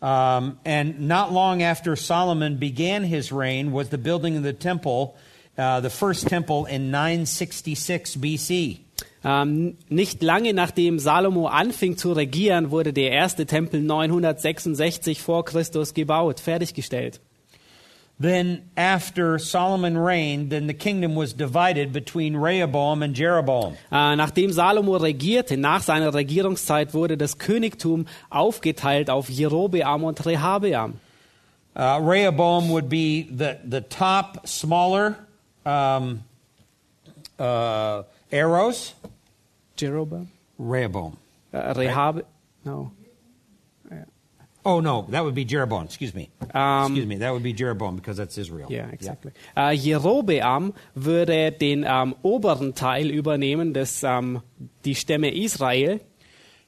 Um, 0.00 0.58
and 0.64 1.08
not 1.08 1.32
long 1.32 1.62
after 1.62 1.96
Solomon 1.96 2.58
began 2.58 3.02
his 3.02 3.32
reign 3.32 3.72
was 3.72 3.88
the 3.88 3.98
building 3.98 4.36
of 4.36 4.44
the 4.44 4.52
temple, 4.52 5.16
uh, 5.56 5.80
the 5.80 5.90
first 5.90 6.28
temple 6.28 6.66
in 6.66 6.90
966 6.90 8.16
BC. 8.16 8.80
Ähm, 9.24 9.76
nicht 9.88 10.22
lange 10.22 10.54
nachdem 10.54 11.00
Salomo 11.00 11.48
anfing 11.48 11.96
zu 11.96 12.12
regieren, 12.12 12.70
wurde 12.70 12.92
der 12.92 13.10
erste 13.10 13.46
Tempel 13.46 13.80
966 13.80 15.20
vor 15.20 15.44
Christus 15.44 15.94
gebaut, 15.94 16.38
fertiggestellt. 16.38 17.20
Then, 18.20 18.68
after 18.76 19.38
Solomon 19.38 19.96
reigned, 19.96 20.50
then 20.50 20.66
the 20.66 20.74
kingdom 20.74 21.14
was 21.14 21.32
divided 21.32 21.92
between 21.92 22.36
Rehoboam 22.36 23.02
and 23.04 23.16
Jeroboam. 23.16 23.76
Äh, 23.92 24.16
nachdem 24.16 24.50
Salomo 24.50 24.96
regierte, 24.96 25.56
nach 25.56 25.82
seiner 25.82 26.12
Regierungszeit 26.12 26.94
wurde 26.94 27.16
das 27.16 27.38
Königtum 27.38 28.06
aufgeteilt 28.28 29.08
auf 29.08 29.30
Jerobeam 29.30 30.02
und 30.02 30.26
Rehabeam. 30.26 30.94
Uh, 31.76 32.00
Rehoboam 32.00 32.70
would 32.70 32.88
be 32.88 33.28
the, 33.30 33.56
the 33.64 33.80
top, 33.80 34.48
smaller 34.48 35.16
um, 35.64 36.24
uh, 37.38 38.02
arrows. 38.32 38.94
Jeroboam? 39.76 40.28
Rehoboam. 40.58 41.16
Äh, 41.52 41.58
Rehab 41.58 42.24
no. 42.64 42.90
Oh, 44.68 44.80
no, 44.80 45.06
that 45.08 45.24
would 45.24 45.34
be 45.34 45.46
Jeroboam. 45.46 45.84
Excuse 45.84 46.14
me. 46.14 46.28
Um, 46.52 46.92
Excuse 46.92 47.06
me. 47.06 47.16
That 47.16 47.32
would 47.32 47.42
be 47.42 47.54
Jeroboam 47.54 47.96
because 47.96 48.18
that's 48.18 48.36
Israel. 48.36 48.68
Yeah, 48.70 48.90
exactly. 48.92 49.32
Äh, 49.56 49.72
Jerobeam 49.72 50.74
würde 50.94 51.52
den 51.52 51.84
ähm, 51.88 52.14
oberen 52.22 52.74
Teil 52.74 53.08
übernehmen, 53.08 53.72
des, 53.72 54.02
ähm, 54.02 54.42
die 54.84 54.94
Stämme 54.94 55.30
Israel. 55.30 56.00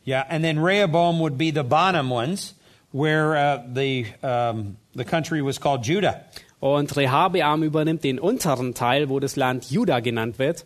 Yeah, 0.07 0.25
and 0.31 0.43
then 0.43 0.61
Rehoboam 0.61 1.21
would 1.21 1.37
be 1.37 1.51
the 1.51 1.63
bottom 1.63 2.11
ones, 2.11 2.55
where 2.91 3.37
uh, 3.37 3.59
the 3.71 4.07
um, 4.23 4.79
the 4.95 5.05
country 5.05 5.43
was 5.43 5.61
called 5.61 5.83
Judah. 5.85 6.25
Und 6.59 6.97
Rehabeam 6.97 7.63
übernimmt 7.63 8.03
den 8.03 8.19
unteren 8.19 8.73
Teil, 8.73 9.11
wo 9.11 9.21
das 9.21 9.37
Land 9.37 9.71
Juda 9.71 10.01
genannt 10.01 10.39
wird. 10.39 10.65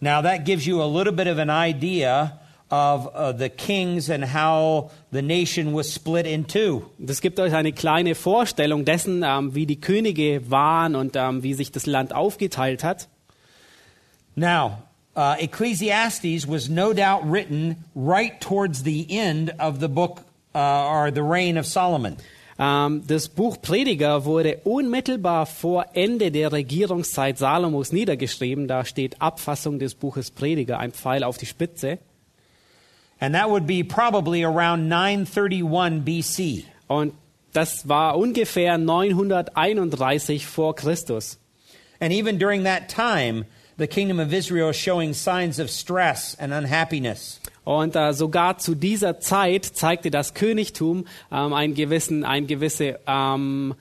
Now 0.00 0.20
that 0.20 0.44
gives 0.44 0.66
you 0.66 0.82
a 0.82 0.86
little 0.86 1.12
bit 1.12 1.28
of 1.28 1.38
an 1.38 1.48
idea 1.48 2.40
of 2.70 3.08
uh, 3.14 3.32
the 3.32 3.48
kings 3.48 4.10
and 4.10 4.24
how 4.24 4.90
the 5.12 5.22
nation 5.22 5.72
was 5.72 5.92
split 5.92 6.26
in 6.26 6.46
two. 6.46 6.82
Das 6.98 7.20
gibt 7.20 7.38
euch 7.38 7.54
eine 7.54 7.72
kleine 7.72 8.14
Vorstellung 8.14 8.84
dessen, 8.84 9.22
ähm, 9.24 9.54
wie 9.54 9.66
die 9.66 9.80
Könige 9.80 10.50
waren 10.50 10.96
und 10.96 11.16
ähm, 11.16 11.42
wie 11.42 11.54
sich 11.54 11.70
das 11.70 11.86
Land 11.86 12.14
aufgeteilt 12.14 12.82
hat. 12.82 13.08
Now, 14.34 14.82
uh, 15.16 15.34
Ecclesiastes 15.38 16.46
was 16.48 16.68
no 16.68 16.92
doubt 16.92 17.22
written 17.24 17.84
right 17.94 18.40
towards 18.40 18.82
the 18.84 19.06
end 19.08 19.54
of 19.58 19.80
the 19.80 19.88
book 19.88 20.22
uh, 20.54 20.88
or 20.88 21.10
the 21.12 21.22
reign 21.22 21.58
of 21.58 21.66
Solomon. 21.66 22.16
Ähm, 22.58 23.02
das 23.06 23.28
Buch 23.28 23.60
Prediger 23.60 24.24
wurde 24.24 24.60
unmittelbar 24.64 25.46
vor 25.46 25.86
Ende 25.92 26.30
der 26.30 26.52
Regierungszeit 26.52 27.38
Salomos 27.38 27.92
niedergeschrieben. 27.92 28.66
Da 28.66 28.84
steht 28.84 29.20
Abfassung 29.20 29.78
des 29.78 29.94
Buches 29.94 30.30
Prediger, 30.30 30.78
ein 30.78 30.92
Pfeil 30.92 31.22
auf 31.22 31.36
die 31.36 31.46
Spitze. 31.46 31.98
And 33.20 33.34
that 33.34 33.50
would 33.50 33.66
be 33.66 33.82
probably 33.82 34.44
around 34.44 34.88
931 34.88 36.04
BC. 36.04 36.64
Und 36.88 37.14
das 37.52 37.88
war 37.88 38.18
ungefähr 38.18 38.76
931 38.78 40.46
vor 40.46 40.74
Christus. 40.74 41.38
And 41.98 42.12
even 42.12 42.38
during 42.38 42.64
that 42.64 42.88
time, 42.90 43.46
the 43.78 43.86
kingdom 43.86 44.20
of 44.20 44.32
Israel 44.32 44.68
is 44.70 44.76
showing 44.76 45.14
signs 45.14 45.58
of 45.58 45.70
stress 45.70 46.34
and 46.38 46.52
unhappiness. 46.52 47.40
Und 47.64 47.96
äh, 47.96 48.12
sogar 48.12 48.58
zu 48.58 48.74
dieser 48.74 49.18
Zeit 49.18 49.64
zeigte 49.64 50.10
das 50.10 50.34
Königtum 50.34 51.06
ähm, 51.32 51.52
einen 51.52 51.74
gewissen, 51.74 52.24
eine 52.24 52.46
gewisse 52.46 53.00
ähm, 53.06 53.74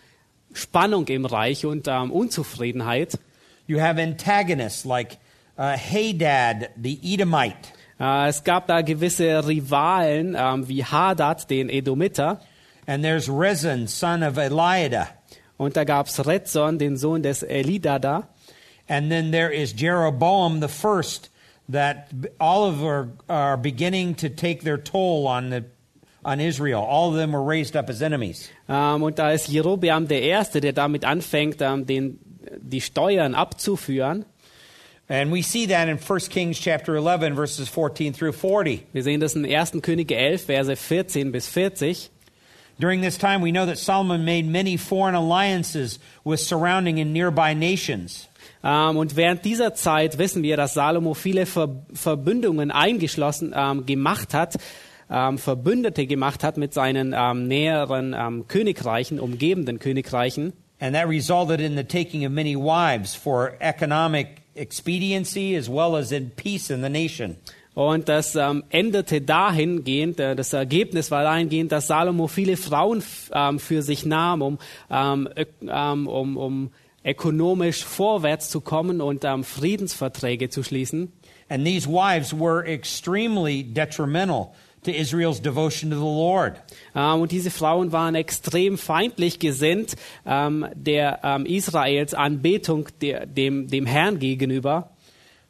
Spannung 0.53 1.07
im 1.07 1.25
Reich 1.25 1.65
und 1.65 1.87
ähm, 1.87 2.11
Unzufriedenheit. 2.11 3.19
You 3.67 3.79
have 3.79 4.01
antagonists 4.01 4.85
like 4.85 5.17
uh, 5.57 5.75
Hadad, 5.75 6.69
the 6.81 6.99
Edomite, 7.03 7.73
es 7.97 8.43
gab 8.43 8.67
da 8.67 8.81
gewisse 8.81 9.47
Rivalen 9.47 10.35
ähm, 10.37 10.67
wie 10.67 10.83
Hadad, 10.83 11.49
den 11.49 11.69
Edomiter. 11.69 12.39
and 12.87 13.03
there's 13.03 13.29
Rezin, 13.29 13.87
son 13.87 14.23
of 14.23 14.37
Eliada. 14.37 15.09
Und 15.57 15.75
da 15.75 15.83
gab's 15.83 16.19
Rezon, 16.19 16.77
den 16.77 16.97
Sohn 16.97 17.23
des 17.23 17.43
Elidada. 17.43 18.27
And 18.87 19.09
then 19.09 19.31
there 19.31 19.49
is 19.49 19.73
Jeroboam 19.73 20.59
the 20.59 20.67
first, 20.67 21.29
that 21.69 22.11
all 22.39 22.65
of 22.65 22.83
are, 22.83 23.09
are 23.29 23.57
beginning 23.57 24.15
to 24.15 24.29
take 24.29 24.63
their 24.63 24.77
toll 24.77 25.27
on, 25.27 25.49
the, 25.49 25.65
on 26.23 26.39
Israel. 26.39 26.81
All 26.81 27.09
of 27.09 27.15
them 27.15 27.31
were 27.31 27.41
raised 27.41 27.75
up 27.75 27.89
as 27.89 28.01
enemies. 28.01 28.49
Ähm, 28.69 29.01
und 29.01 29.17
da 29.17 29.31
ist 29.31 29.47
Jerobeam 29.47 30.07
der 30.07 30.21
Erste, 30.21 30.61
der 30.61 30.73
damit 30.73 31.05
anfängt, 31.05 31.61
ähm, 31.61 31.85
den, 31.85 32.19
die 32.59 32.81
Steuern 32.81 33.33
abzuführen. 33.33 34.25
And 35.07 35.31
we 35.31 35.43
see 35.43 35.67
that 35.67 35.87
in 35.87 35.97
1 35.97 36.19
Kings 36.29 36.59
chapter 36.59 36.95
11, 36.95 37.35
verses 37.35 37.69
14 37.69 38.13
through 38.13 38.31
40. 38.31 38.87
Wir 38.91 39.03
sehen 39.03 39.19
das 39.19 39.35
in 39.35 39.45
1. 39.45 39.71
Könige 39.81 40.15
11, 40.15 40.45
Verse 40.45 40.75
14 40.75 41.31
bis 41.31 41.47
40. 41.47 42.09
During 42.79 43.01
this 43.01 43.17
time, 43.17 43.41
we 43.41 43.51
know 43.51 43.67
that 43.67 43.77
Solomon 43.77 44.25
made 44.25 44.47
many 44.47 44.77
foreign 44.77 45.15
alliances 45.15 45.99
with 46.23 46.39
surrounding 46.39 46.99
and 46.99 47.13
nearby 47.13 47.53
nations. 47.53 48.27
Ähm, 48.63 48.97
und 48.97 49.15
während 49.15 49.45
dieser 49.45 49.75
Zeit 49.75 50.17
wissen 50.17 50.41
wir, 50.41 50.57
dass 50.57 50.73
Salomo 50.73 51.13
viele 51.13 51.45
Ver 51.45 51.85
Verbündungen 51.93 52.71
eingeschlossen 52.71 53.53
ähm, 53.55 53.85
gemacht 53.85 54.33
hat, 54.33 54.57
ähm, 55.09 55.37
Verbündete 55.37 56.07
gemacht 56.07 56.43
hat 56.43 56.57
mit 56.57 56.73
seinen 56.73 57.11
näheren 57.47 58.47
Königreichen, 58.47 59.19
umgebenden 59.19 59.77
Königreichen. 59.77 60.53
And 60.79 60.95
that 60.95 61.07
resulted 61.07 61.61
in 61.61 61.77
the 61.77 61.83
taking 61.83 62.25
of 62.25 62.31
many 62.31 62.55
wives 62.55 63.15
for 63.15 63.53
economic 63.61 64.44
expediency 64.55 65.55
as 65.55 65.69
well 65.69 65.95
as 65.95 66.11
in 66.11 66.31
peace 66.31 66.69
in 66.69 66.81
the 66.81 66.89
nation. 66.89 67.37
Und 67.75 68.07
das 68.07 68.35
ähm, 68.35 68.63
endete 68.69 69.19
dahingehend, 69.19 70.19
äh, 70.19 70.35
das 70.35 70.53
Ergebnis 70.53 71.11
war 71.11 71.23
dahingehend, 71.23 71.73
dass 71.73 71.87
Salomo 71.87 72.27
viele 72.27 72.55
Frauen 72.55 73.03
ähm, 73.33 73.59
für 73.59 73.81
sich 73.81 74.05
nahm, 74.05 74.41
um, 74.41 74.59
ähm, 74.89 75.29
ähm, 75.67 76.07
um, 76.07 76.37
um 76.37 76.71
ökonomisch 77.03 77.83
vorwärts 77.83 78.49
zu 78.49 78.61
kommen 78.61 79.01
und 79.01 79.25
ähm, 79.25 79.43
Friedensverträge 79.43 80.49
zu 80.49 80.63
schließen. 80.63 81.11
And 81.49 81.65
these 81.65 81.87
wives 81.87 82.33
were 82.33 82.65
extremely 82.65 83.61
detrimental 83.61 84.53
to 84.85 84.91
Israel's 84.91 85.41
devotion 85.41 85.91
to 85.91 85.97
the 85.97 86.01
Lord. 86.01 86.55
Ähm, 86.95 87.21
und 87.21 87.31
diese 87.31 87.51
Frauen 87.51 87.91
waren 87.91 88.15
extrem 88.15 88.77
feindlich 88.77 89.39
gesinnt 89.39 89.95
ähm, 90.25 90.65
der 90.75 91.19
ähm, 91.23 91.45
Israels 91.45 92.13
Anbetung 92.13 92.87
der, 93.01 93.25
dem, 93.25 93.67
dem 93.67 93.85
Herrn 93.85 94.19
gegenüber. 94.19 94.89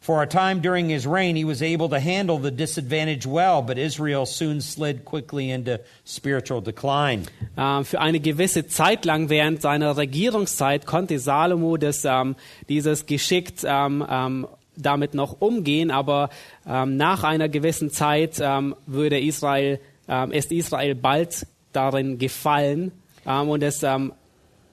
For 0.06 0.22
a 0.22 0.28
time 0.28 0.62
during 0.62 0.90
his 0.90 1.08
reign, 1.08 1.36
he 1.36 1.46
was 1.46 1.64
able 1.64 1.90
to 1.90 2.00
handle 2.00 2.38
the 2.38 2.52
disadvantage 2.52 3.26
well, 3.26 3.64
but 3.64 3.80
Israel 3.80 4.28
soon 4.28 4.62
slid 4.62 5.04
quickly 5.04 5.50
into 5.50 5.80
spiritual 6.04 6.62
decline. 6.62 7.24
Ähm, 7.58 7.86
für 7.86 8.00
eine 8.00 8.20
gewisse 8.20 8.68
Zeit 8.68 9.04
lang 9.06 9.30
während 9.30 9.64
seiner 9.64 9.98
Regierungszeit 9.98 10.86
konnte 10.86 11.18
Salomo 11.18 11.78
das, 11.78 12.06
ähm, 12.06 12.36
dieses 12.70 13.08
geschickt 13.08 13.66
ähm, 13.66 14.46
damit 14.78 15.14
noch 15.14 15.42
umgehen, 15.42 15.92
aber 15.92 16.30
ähm, 16.68 16.98
nach 16.98 17.24
einer 17.24 17.50
gewissen 17.50 17.92
Zeit 17.92 18.40
ähm, 18.40 18.76
würde 18.86 19.20
Israel, 19.20 19.80
ähm, 20.08 20.32
ist 20.32 20.52
Israel 20.52 20.96
bald 20.96 21.48
darin 21.74 22.18
gefallen 22.18 22.92
ähm, 23.26 23.50
und 23.50 23.64
es 23.64 23.84
ähm, 23.84 24.14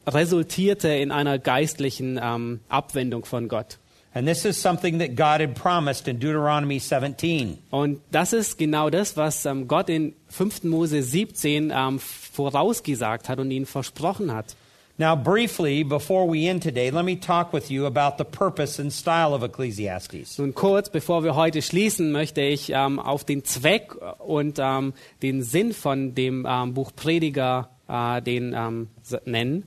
resultierte 0.07 0.89
in 0.89 1.11
einer 1.11 1.39
geistlichen 1.39 2.19
ähm, 2.23 2.61
Abwendung 2.69 3.25
von 3.25 3.49
Gott. 3.49 3.79
And 4.15 4.27
this 4.27 4.45
is 4.45 4.61
something 4.61 4.99
that 4.99 5.17
God 5.17 5.41
had 5.41 5.55
promised 5.55 6.07
in 6.07 6.21
Deuteronomy 6.21 6.79
17. 6.79 7.57
Und 7.71 8.01
das 8.11 8.35
ist 8.35 8.59
genau 8.59 8.91
das, 8.91 9.17
was 9.17 9.47
ähm, 9.47 9.67
Gott 9.69 9.89
in 9.89 10.15
5. 10.29 10.65
Mose 10.65 11.03
17 11.03 11.73
ähm, 11.75 11.99
vorausgesagt 11.99 13.31
hat 13.31 13.39
und 13.39 13.51
ihnen 13.51 13.65
versprochen 13.65 14.35
hat. 14.35 14.55
Now, 14.99 15.17
briefly, 15.17 15.85
before 15.85 16.29
we 16.29 16.47
end 16.47 16.61
today, 16.61 16.91
let 16.91 17.07
me 17.07 17.17
talk 17.17 17.53
with 17.53 17.71
you 17.71 17.87
about 17.87 18.19
the 18.19 18.27
purpose 18.27 18.79
and 18.79 18.93
style 18.93 19.33
of 19.33 19.43
Ecclesiastes. 19.43 20.39
Nun 20.39 20.53
kurz, 20.53 20.91
bevor 20.91 21.25
wir 21.25 21.35
heute 21.35 21.63
schließen, 21.63 22.13
möchte 22.13 22.43
ich 22.43 22.71
ähm, 22.71 23.01
auf 23.01 23.25
den 23.25 23.43
Zweck 23.43 23.95
und 24.19 24.59
ähm, 24.59 24.93
den 25.23 25.43
Sinn 25.43 25.73
von 25.73 26.15
dem 26.15 26.47
ähm, 26.47 26.75
Buch 26.75 26.93
Prediger 26.95 27.71
äh, 27.89 28.21
den 28.21 28.55
nennen. 29.25 29.65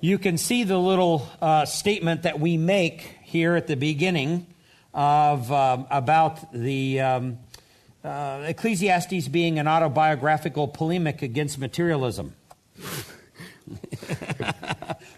You 0.00 0.18
can 0.18 0.38
see 0.38 0.64
the 0.64 0.78
little 0.78 1.28
uh, 1.40 1.64
statement 1.64 2.22
that 2.22 2.40
we 2.40 2.56
make 2.56 3.02
here 3.22 3.56
at 3.56 3.68
the 3.68 3.76
beginning 3.76 4.46
of 4.92 5.52
um, 5.52 5.86
about 5.90 6.38
the 6.52 7.00
um, 7.00 7.38
uh, 8.04 8.42
Ecclesiastes 8.48 9.28
being 9.28 9.60
an 9.60 9.68
autobiographical 9.68 10.66
polemic 10.66 11.22
against 11.22 11.58
materialism. 11.58 12.34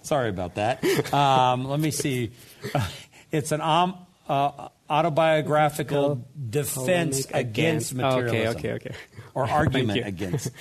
Sorry 0.05 0.29
about 0.29 0.55
that. 0.55 0.85
Um, 1.13 1.67
let 1.67 1.81
me 1.81 1.91
see. 1.91 2.31
It's 3.33 3.51
an 3.51 3.63
um, 3.63 3.97
uh, 4.29 4.69
autobiographical 4.89 6.25
defense 6.37 7.27
against 7.33 7.93
Okay, 7.95 8.03
materialism. 8.03 8.59
okay, 8.59 8.73
okay. 8.75 8.95
Or 9.35 9.47
Thank 9.49 9.57
argument 9.57 10.07
against. 10.07 10.53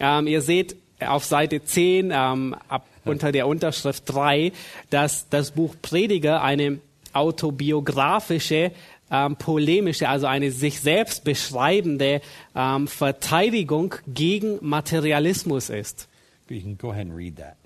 Ähm, 0.00 0.26
ihr 0.34 0.42
seht 0.42 0.74
auf 1.00 1.24
Seite 1.24 1.62
10 1.62 2.10
ähm, 2.10 2.56
ab, 2.68 2.84
unter 3.04 3.30
der 3.30 3.46
Unterschrift 3.46 4.02
3, 4.06 4.50
dass 4.90 5.28
das 5.28 5.52
Buch 5.52 5.76
Prediger 5.80 6.42
eine 6.42 6.80
autobiografische 7.12 8.72
ähm, 9.08 9.36
polemische, 9.36 10.08
also 10.08 10.26
eine 10.26 10.50
sich 10.50 10.80
selbst 10.80 11.22
beschreibende 11.22 12.22
ähm, 12.56 12.88
Verteidigung 12.88 13.94
gegen 14.08 14.58
Materialismus 14.62 15.70
ist. 15.70 16.08
You 16.48 16.60
can 16.60 16.76
go 16.76 16.90
ahead 16.90 17.06
and 17.06 17.16
read 17.16 17.36
that. 17.36 17.56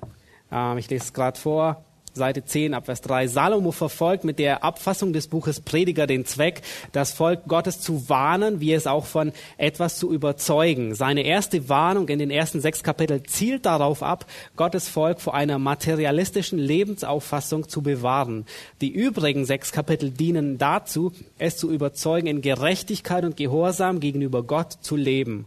Ähm, 0.53 0.79
ich 0.79 0.89
lese 0.91 1.05
es 1.05 1.13
gerade 1.13 1.39
vor. 1.39 1.85
Seite 2.13 2.45
10, 2.45 2.75
Abvers 2.75 3.03
3. 3.03 3.29
Salomo 3.29 3.71
verfolgt 3.71 4.25
mit 4.25 4.39
der 4.39 4.65
Abfassung 4.65 5.13
des 5.13 5.29
Buches 5.29 5.61
Prediger 5.61 6.07
den 6.07 6.25
Zweck, 6.25 6.63
das 6.93 7.13
Volk 7.13 7.47
Gottes 7.47 7.81
zu 7.81 8.09
warnen, 8.09 8.61
wie 8.61 8.73
es 8.73 8.87
auch 8.87 9.07
von 9.07 9.33
etwas 9.59 9.99
zu 9.99 10.13
überzeugen. 10.13 10.95
Seine 10.95 11.23
erste 11.23 11.69
Warnung 11.69 12.09
in 12.09 12.19
den 12.19 12.31
ersten 12.31 12.61
sechs 12.61 12.83
Kapiteln 12.83 13.25
zielt 13.27 13.65
darauf 13.65 14.03
ab, 14.03 14.27
Gottes 14.57 14.89
Volk 14.89 15.21
vor 15.21 15.35
einer 15.35 15.59
materialistischen 15.59 16.59
Lebensauffassung 16.59 17.69
zu 17.69 17.83
bewahren. 17.83 18.45
Die 18.81 18.91
übrigen 18.93 19.45
sechs 19.45 19.71
Kapitel 19.71 20.11
dienen 20.11 20.59
dazu, 20.59 21.13
es 21.39 21.57
zu 21.57 21.71
überzeugen, 21.71 22.27
in 22.27 22.43
Gerechtigkeit 22.43 23.25
und 23.25 23.37
Gehorsam 23.37 24.01
gegenüber 24.01 24.43
Gott 24.43 24.73
zu 24.81 24.97
leben. 24.97 25.47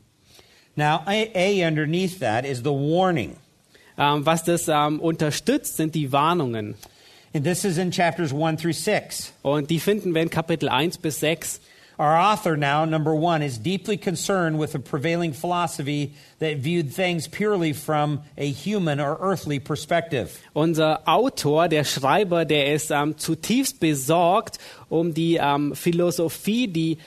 Now, 0.76 1.02
A, 1.06 1.28
A 1.36 1.68
underneath 1.68 2.20
that 2.20 2.46
is 2.46 2.60
the 2.60 2.72
warning. 2.72 3.36
Ähm, 3.98 4.26
was 4.26 4.44
das 4.44 4.68
ähm, 4.68 5.00
unterstützt, 5.00 5.78
sind 5.78 5.96
die 5.96 6.12
Warnungen. 6.12 6.76
And 7.34 7.44
this 7.44 7.66
is 7.66 7.78
in 7.78 7.92
chapters 7.92 8.32
1 8.32 8.62
through 8.62 8.74
6. 8.74 9.34
Und 9.42 9.70
die 9.70 9.80
finden 9.80 10.14
wir 10.14 10.22
in 10.22 10.30
Kapitel 10.30 10.70
1 10.70 11.00
bis 11.00 11.20
6. 11.20 11.60
Our 12.00 12.18
author 12.18 12.58
now, 12.58 12.86
number 12.86 13.14
one, 13.14 13.44
is 13.44 13.60
deeply 13.60 13.98
concerned 13.98 14.58
with 14.60 14.72
the 14.72 14.80
prevailing 14.80 15.32
philosophy 15.32 16.14
that 16.40 16.58
viewed 16.58 16.92
things 16.92 17.28
purely 17.28 17.72
from 17.72 18.24
a 18.36 18.50
human 18.50 19.00
or 19.00 19.18
earthly 19.22 19.60
perspective. 19.60 20.40
Unser 20.54 21.02
Autor, 21.08 21.68
der 21.68 21.84
Schreiber, 21.84 22.46
der 22.46 22.74
ist 22.74 22.90
ähm, 22.90 23.18
zutiefst 23.18 23.80
besorgt 23.80 24.58
um 24.90 25.14
die 25.14 25.38
ähm, 25.38 25.76
Philosophie, 25.76 26.68
die 26.68 26.98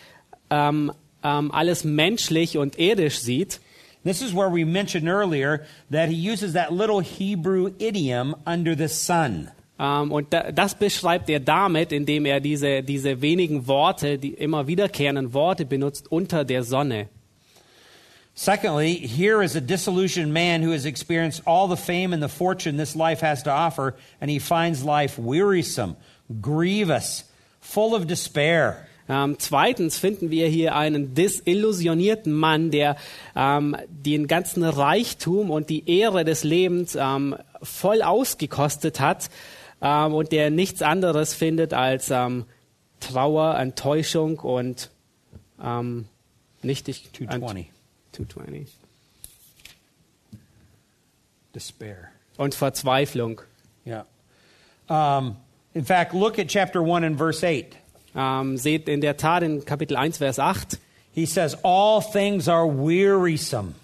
ähm, 0.50 0.92
ähm, 1.24 1.50
alles 1.50 1.82
menschlich 1.82 2.56
und 2.56 2.78
irdisch 2.78 3.18
sieht. 3.18 3.60
This 4.06 4.22
is 4.22 4.32
where 4.32 4.48
we 4.48 4.64
mentioned 4.64 5.08
earlier 5.08 5.66
that 5.90 6.08
he 6.08 6.14
uses 6.14 6.52
that 6.52 6.72
little 6.72 7.00
Hebrew 7.00 7.74
idiom 7.80 8.36
under 8.46 8.76
the 8.76 8.88
sun. 8.88 9.50
Ähm, 9.80 10.12
und 10.12 10.32
da, 10.32 10.52
das 10.52 10.74
beschreibt 10.74 11.28
er 11.28 11.40
damit, 11.40 11.92
indem 11.92 12.24
er 12.24 12.40
diese, 12.40 12.82
diese 12.82 13.20
wenigen 13.20 13.66
Worte, 13.66 14.16
die 14.16 14.32
immer 14.34 14.68
wiederkehrenden 14.68 15.34
Worte 15.34 15.66
benutzt, 15.66 16.10
unter 16.10 16.44
der 16.44 16.62
Sonne. 16.62 17.08
Secondly, 18.34 18.94
here 18.94 19.42
is 19.42 19.56
a 19.56 19.60
disillusioned 19.60 20.32
man 20.32 20.62
who 20.62 20.70
has 20.70 20.84
experienced 20.84 21.42
all 21.46 21.66
the 21.66 21.76
fame 21.76 22.12
and 22.12 22.22
the 22.22 22.28
fortune 22.28 22.76
this 22.76 22.94
life 22.94 23.20
has 23.20 23.42
to 23.42 23.50
offer, 23.50 23.94
and 24.20 24.30
he 24.30 24.38
finds 24.38 24.84
life 24.84 25.18
wearisome, 25.18 25.96
grievous, 26.40 27.24
full 27.60 27.94
of 27.94 28.06
despair. 28.06 28.86
Ähm, 29.08 29.36
zweitens 29.38 29.98
finden 29.98 30.30
wir 30.30 30.48
hier 30.48 30.74
einen 30.74 31.14
desillusionierten 31.14 32.32
Mann, 32.32 32.70
der 32.70 32.96
ähm, 33.34 33.76
den 33.88 34.26
ganzen 34.26 34.64
Reichtum 34.64 35.50
und 35.50 35.70
die 35.70 35.88
Ehre 35.88 36.24
des 36.24 36.44
Lebens 36.44 36.96
ähm, 36.98 37.36
voll 37.62 38.02
ausgekostet 38.02 39.00
hat 39.00 39.30
ähm, 39.80 40.14
und 40.14 40.32
der 40.32 40.50
nichts 40.50 40.82
anderes 40.82 41.34
findet 41.34 41.72
als 41.72 42.10
ähm, 42.10 42.46
Trauer, 43.00 43.56
Enttäuschung 43.58 44.38
und 44.40 44.90
ähm, 45.62 46.06
nichtig 46.62 47.10
220. 47.12 47.70
220. 48.12 48.74
Despair. 51.54 52.10
und 52.36 52.54
Verzweiflung. 52.54 53.40
Yeah. 53.86 54.04
Um, 54.88 55.36
in 55.74 55.84
fact, 55.84 56.14
look 56.14 56.38
at 56.38 56.48
chapter 56.48 56.82
1 56.82 57.04
and 57.04 57.18
verse 57.18 57.42
8. 57.42 57.76
Ähm, 58.16 58.56
seht 58.56 58.88
in 58.88 59.00
der 59.00 59.16
Tat 59.16 59.42
in 59.42 59.64
Kapitel 59.64 59.96
1, 59.96 60.18
Vers 60.18 60.38
8, 60.38 60.78
He 61.12 61.26
says, 61.26 61.54
All 61.62 62.00
things 62.00 62.48
are 62.48 62.66
wearisome. 62.66 63.74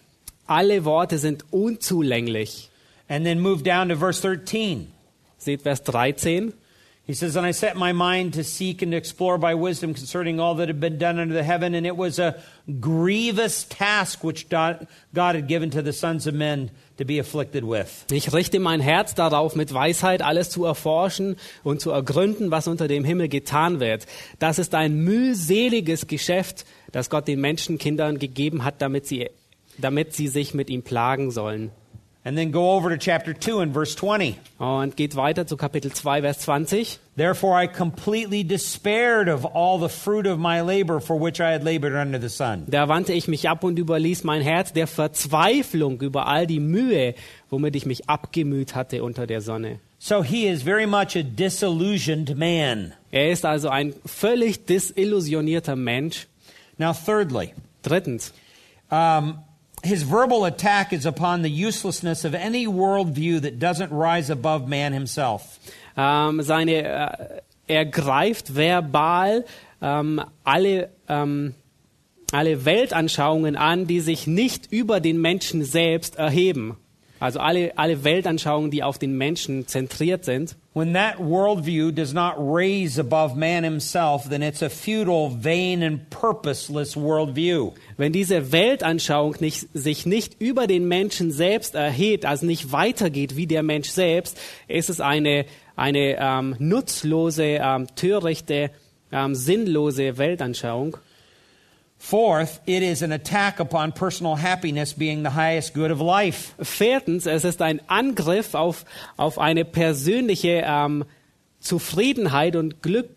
alle 0.47 0.85
Worte 0.85 1.19
sind 1.19 1.45
unzulänglich. 1.51 2.69
And 3.09 3.27
then 3.27 3.41
move 3.41 3.63
down 3.63 3.89
to 3.89 3.95
verse 3.95 4.21
13. 4.21 4.91
Seht 5.39 5.63
Vers 5.63 5.81
13. 5.81 6.53
He 7.05 7.15
says, 7.15 7.37
And 7.37 7.45
I 7.45 7.51
set 7.51 7.77
my 7.77 7.93
mind 7.93 8.35
to 8.35 8.45
seek 8.45 8.81
and 8.81 8.93
to 8.93 8.97
explore 8.97 9.37
by 9.37 9.55
wisdom 9.55 9.93
concerning 9.93 10.41
all 10.41 10.55
that 10.57 10.69
had 10.69 10.81
been 10.81 10.99
done 10.99 11.19
under 11.19 11.35
the 11.35 11.43
heaven, 11.43 11.75
and 11.75 11.87
it 11.87 11.97
was 11.97 12.19
a 12.19 12.41
grievous 12.81 13.65
task 13.65 14.23
which 14.23 14.49
God 14.49 14.87
God 15.13 15.35
had 15.35 15.49
given 15.49 15.71
to 15.71 15.83
the 15.83 15.93
sons 15.93 16.27
of 16.27 16.35
men 16.35 16.71
to 17.03 17.07
be 17.07 17.21
afflicted 17.21 17.65
with. 17.65 18.05
Ich 18.11 18.33
richte 18.33 18.61
mein 18.61 18.81
Herz 18.81 19.15
darauf, 19.15 19.57
mit 19.57 19.75
Weisheit 19.75 20.23
alles 20.23 20.51
zu 20.51 20.65
erforschen 20.65 21.37
und 21.63 21.81
zu 21.81 21.91
ergründen, 21.91 22.51
was 22.51 22.69
unter 22.69 22.89
dem 22.89 23.05
Himmel 23.05 23.29
getan 23.29 23.81
wird. 23.81 24.07
Das 24.39 24.59
ist 24.59 24.75
ein 24.75 24.97
mühseliges 25.05 26.07
Geschäft, 26.07 26.65
das 26.93 27.11
Gott 27.11 27.29
den 27.29 27.41
Menschenkindern 27.41 28.19
gegeben 28.19 28.65
hat, 28.65 28.81
damit 28.81 29.07
sie, 29.07 29.29
damit 29.79 30.15
sie 30.15 30.29
sich 30.29 30.55
mit 30.55 30.71
ihm 30.71 30.83
plagen 30.83 31.31
sollen. 31.31 31.73
And 32.25 32.39
then 32.39 32.53
go 32.53 32.71
over 32.73 32.91
to 32.91 32.97
chapter 32.97 33.35
2 33.35 33.61
and 33.61 33.75
verse 33.75 33.97
20. 33.97 34.39
Und 34.59 34.97
geht 34.97 35.17
weiter 35.17 35.47
zu 35.47 35.57
Kapitel 35.57 35.93
2, 35.93 36.23
Vers 36.23 36.39
20. 36.39 36.99
Therefore 37.17 37.61
I 37.61 37.67
completely 37.67 38.45
despaired 38.45 39.29
of 39.29 39.45
all 39.45 39.79
the 39.79 39.89
fruit 39.89 40.27
of 40.27 40.39
my 40.39 40.61
labor 40.61 41.01
for 41.01 41.19
which 41.19 41.41
I 41.41 41.51
had 41.51 41.65
labored 41.65 41.95
under 41.95 42.21
the 42.21 42.29
sun. 42.29 42.65
Da 42.69 42.89
wandte 42.89 43.13
ich 43.13 43.27
mich 43.27 43.49
ab 43.49 43.65
und 43.65 43.79
überließ 43.79 44.23
mein 44.23 44.41
Herz 44.41 44.73
der 44.73 44.87
Verzweiflung 44.87 46.01
über 46.01 46.29
all 46.29 46.47
die 46.47 46.61
Mühe, 46.61 47.15
womit 47.51 47.75
ich 47.75 47.87
mich 47.87 48.09
abgemüht 48.09 48.77
hatte 48.77 49.03
unter 49.03 49.27
der 49.27 49.41
Sonne. 49.41 49.81
So 49.99 50.23
he 50.23 50.47
is 50.47 50.63
very 50.63 50.87
much 50.87 51.17
a 51.17 51.23
disillusioned 51.23 52.37
man. 52.37 52.93
Er 53.11 53.31
ist 53.31 53.45
also 53.45 53.69
ein 53.69 53.95
völlig 54.07 54.67
desillusionierter 54.67 55.77
Mensch. 55.77 56.29
Now, 56.79 56.93
thirdly, 56.93 57.53
Drittens, 57.83 58.33
um, 58.91 59.39
his 59.85 60.05
verbal 60.05 60.45
attack 60.45 60.93
is 60.93 61.07
upon 61.07 61.43
the 61.43 61.51
uselessness 61.51 62.25
of 62.25 62.35
any 62.35 62.67
worldview 62.67 63.41
that 63.43 63.59
doesn't 63.59 63.91
rise 63.93 64.31
above 64.31 64.69
man 64.69 64.93
himself. 64.93 65.59
ähm, 65.97 66.43
seine, 66.43 66.83
äh, 66.83 67.41
er 67.67 67.85
greift 67.87 68.55
verbal 68.55 69.45
ähm, 69.81 70.23
alle, 70.45 70.91
ähm, 71.09 71.55
alle 72.33 72.65
Weltanschauungen 72.65 73.57
an, 73.57 73.87
die 73.87 74.01
sich 74.01 74.27
nicht 74.27 74.73
über 74.73 75.01
den 75.01 75.21
Menschen 75.21 75.65
selbst 75.65 76.17
erheben. 76.17 76.77
Also 77.23 77.39
alle, 77.39 77.79
alle 77.79 78.03
Weltanschauungen, 78.03 78.73
die 78.73 78.83
auf 78.83 78.99
den 78.99 79.17
Menschen 79.17 79.69
zentriert 79.69 80.25
sind. 80.25 80.57
When 80.75 80.93
that 80.95 81.21
worldview 81.21 81.93
does 81.93 82.13
not 82.13 82.35
raise 82.37 82.99
above 82.99 83.37
man 83.37 83.63
himself, 83.63 84.29
then 84.29 84.43
it's 84.43 84.61
a 84.61 84.69
futile, 84.69 85.31
vain, 85.31 85.85
and 85.85 86.11
purposeless 86.11 86.97
worldview. 86.97 87.75
Wenn 87.97 88.13
diese 88.13 88.51
Weltanschauung 88.51 89.37
nicht, 89.39 89.69
sich 89.73 90.05
nicht 90.05 90.41
über 90.41 90.67
den 90.67 90.89
Menschen 90.89 91.31
selbst 91.31 91.77
erhebt, 91.77 92.25
also 92.25 92.45
nicht 92.45 92.73
weitergeht 92.73 93.37
wie 93.37 93.47
der 93.47 93.63
Mensch 93.63 93.91
selbst, 93.91 94.37
ist 94.67 94.91
es 94.91 95.01
eine, 95.01 95.45
eine 95.77 96.17
ähm, 96.19 96.57
nutzlose, 96.59 97.61
ähm, 97.63 97.87
törichte, 97.95 98.73
ähm, 99.13 99.37
sinnlose 99.37 100.19
Weltanschauung. 100.19 100.97
Fourth, 102.05 102.61
it 102.67 102.83
is 102.83 103.01
an 103.03 103.13
attack 103.13 103.61
upon 103.61 103.93
personal 103.93 104.35
happiness 104.35 104.93
being 104.93 105.23
the 105.23 105.31
highest 105.31 105.73
good 105.73 105.93
of 105.93 106.01
life. 106.01 106.53
Viertens, 106.61 107.27
es 107.27 107.45
ist 107.45 107.63
ein 107.63 107.81
Angriff 107.87 108.55
auf, 108.55 108.85
auf 109.17 109.39
eine 109.39 109.65
persönliche 109.65 110.65
ähm, 110.67 111.05
Zufriedenheit 111.61 112.57
und 112.57 112.83
Glück, 112.83 113.09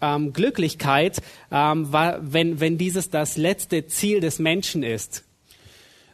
ähm, 0.00 0.32
Glücklichkeit, 0.32 1.22
ähm, 1.52 1.92
wenn, 1.92 2.58
wenn 2.58 2.76
dieses 2.78 3.10
das 3.10 3.36
letzte 3.36 3.86
Ziel 3.86 4.18
des 4.18 4.40
Menschen 4.40 4.82
ist. 4.82 5.25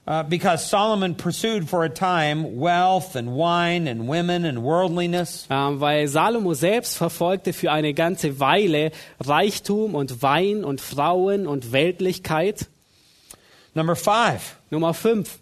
Uh, 0.05 0.25
because 0.25 0.69
Solomon 0.69 1.15
pursued 1.15 1.69
for 1.69 1.85
a 1.85 1.89
time 1.89 2.57
wealth 2.57 3.15
and 3.15 3.37
wine 3.37 3.87
and 3.87 4.09
women 4.09 4.45
and 4.45 4.65
worldliness. 4.65 5.47
Ähm, 5.49 5.79
weil 5.81 6.09
Salomo 6.09 6.55
selbst 6.55 6.97
verfolgte 6.97 7.53
für 7.53 7.71
eine 7.71 7.95
ganze 7.95 8.41
Weile 8.41 8.91
Reichtum 9.21 9.95
und 9.95 10.21
Wein 10.21 10.65
und 10.65 10.81
Frauen 10.81 11.47
und 11.47 11.71
Weltlichkeit. 11.71 12.67
Number 13.75 13.95
five, 13.95 14.57
Nummer 14.71 14.93
fünf. 14.93 15.39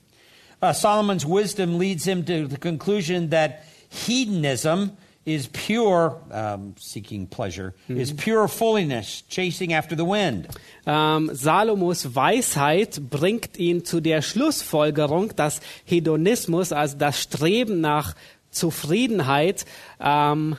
uh, 0.62 0.72
Solomon's 0.72 1.24
wisdom 1.24 1.78
leads 1.78 2.04
him 2.04 2.24
to 2.24 2.46
the 2.46 2.58
conclusion 2.58 3.30
that 3.30 3.64
hedonism 3.88 4.96
is 5.24 5.48
pure, 5.48 6.16
um, 6.30 6.74
seeking 6.78 7.26
pleasure, 7.26 7.74
is 7.88 8.12
pure 8.12 8.48
foolishness, 8.48 9.22
chasing 9.28 9.74
after 9.74 9.94
the 9.94 10.04
wind. 10.04 10.48
Ähm, 10.86 11.30
Salomos 11.34 12.14
Weisheit 12.14 13.00
bringt 13.10 13.58
ihn 13.58 13.84
zu 13.84 14.00
der 14.00 14.22
Schlussfolgerung, 14.22 15.36
dass 15.36 15.60
Hedonismus, 15.84 16.72
also 16.72 16.96
das 16.96 17.20
Streben 17.20 17.80
nach 17.80 18.14
Zufriedenheit, 18.50 19.66
ähm, 20.00 20.56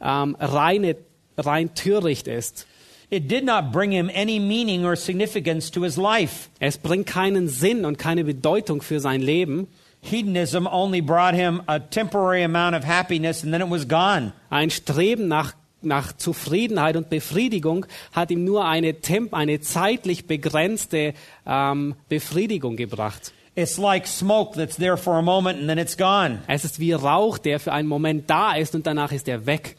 ähm, 0.00 0.36
reine, 0.38 0.96
rein 1.38 1.74
töricht 1.74 2.28
ist. 2.28 2.66
It 3.10 3.30
did 3.30 3.44
not 3.44 3.72
bring 3.72 3.92
him 3.92 4.10
any 4.14 4.38
meaning 4.38 4.84
or 4.84 4.96
significance 4.96 5.70
to 5.70 5.82
his 5.82 5.96
life. 5.96 6.48
Es 6.60 6.78
bringt 6.78 7.06
keinen 7.06 7.48
Sinn 7.48 7.84
und 7.84 7.98
keine 7.98 8.24
Bedeutung 8.24 8.80
für 8.80 9.00
sein 9.00 9.20
Leben. 9.20 9.68
Hedonism 10.02 10.66
only 10.66 11.00
brought 11.00 11.34
him 11.34 11.62
a 11.68 11.80
temporary 11.80 12.42
amount 12.42 12.74
of 12.74 12.84
happiness 12.84 13.42
and 13.42 13.52
then 13.52 13.62
it 13.62 13.68
was 13.68 13.86
gone. 13.86 14.32
Ein 14.50 14.70
Streben 14.70 15.28
nach 15.28 15.54
nach 15.84 16.12
Zufriedenheit 16.12 16.96
und 16.96 17.10
Befriedigung 17.10 17.86
hat 18.12 18.30
ihm 18.30 18.44
nur 18.44 18.66
eine, 18.66 19.00
temp 19.00 19.34
eine 19.34 19.60
zeitlich 19.60 20.26
begrenzte 20.26 21.14
ähm, 21.46 21.94
Befriedigung 22.08 22.76
gebracht. 22.76 23.32
It's 23.54 23.78
like 23.78 24.06
smoke 24.06 24.56
that's 24.56 24.76
there 24.76 24.96
for 24.96 25.18
a 25.18 25.22
moment 25.22 25.58
and 25.58 25.68
then 25.68 25.78
it's 25.78 25.96
gone. 25.96 26.38
Es 26.46 26.64
ist 26.64 26.78
wie 26.78 26.92
Rauch, 26.92 27.38
der 27.38 27.60
für 27.60 27.72
einen 27.72 27.88
Moment 27.88 28.30
da 28.30 28.54
ist 28.54 28.74
und 28.74 28.86
danach 28.86 29.12
ist 29.12 29.28
er 29.28 29.44
weg. 29.44 29.76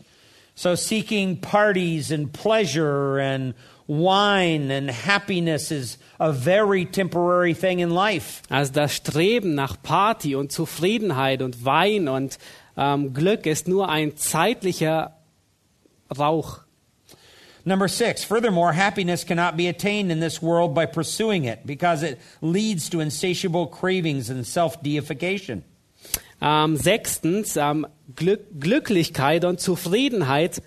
So 0.55 0.76
seeking 0.76 1.41
parties 1.41 2.11
and 2.11 2.32
pleasure 2.32 3.19
and 3.19 3.55
wine 3.88 4.72
and 4.72 4.90
happiness 4.90 5.72
is 5.72 5.98
a 6.20 6.32
very 6.32 6.86
temporary 6.86 7.54
thing 7.54 7.80
in 7.80 7.90
life. 7.90 8.42
Also 8.50 8.74
das 8.74 8.96
Streben 8.96 9.56
nach 9.56 9.82
Party 9.82 10.36
und 10.36 10.52
Zufriedenheit 10.52 11.42
und 11.42 11.66
Wein 11.66 12.08
und 12.08 12.38
ähm, 12.78 13.14
Glück 13.14 13.46
ist 13.46 13.68
nur 13.68 13.90
ein 13.90 14.16
zeitlicher 14.18 15.18
Rauch. 16.18 16.60
Number 17.66 17.88
six, 17.88 18.26
furthermore, 18.26 18.74
happiness 18.74 19.24
cannot 19.26 19.56
be 19.56 19.70
attained 19.70 20.12
in 20.12 20.20
this 20.20 20.42
world 20.42 20.74
by 20.74 20.86
pursuing 20.86 21.46
it 21.46 21.66
because 21.66 22.04
it 22.04 22.20
leads 22.42 22.90
to 22.90 23.00
insatiable 23.00 23.68
cravings 23.68 24.30
and 24.30 24.46
self 24.46 24.82
deification. 24.82 25.64
Ähm, 26.42 26.76
sechstens, 26.76 27.56
ähm, 27.56 27.88
Glück, 28.16 28.42
Glücklichkeit 28.60 29.46
und 29.46 29.62
Zufriedenheit 29.62 30.62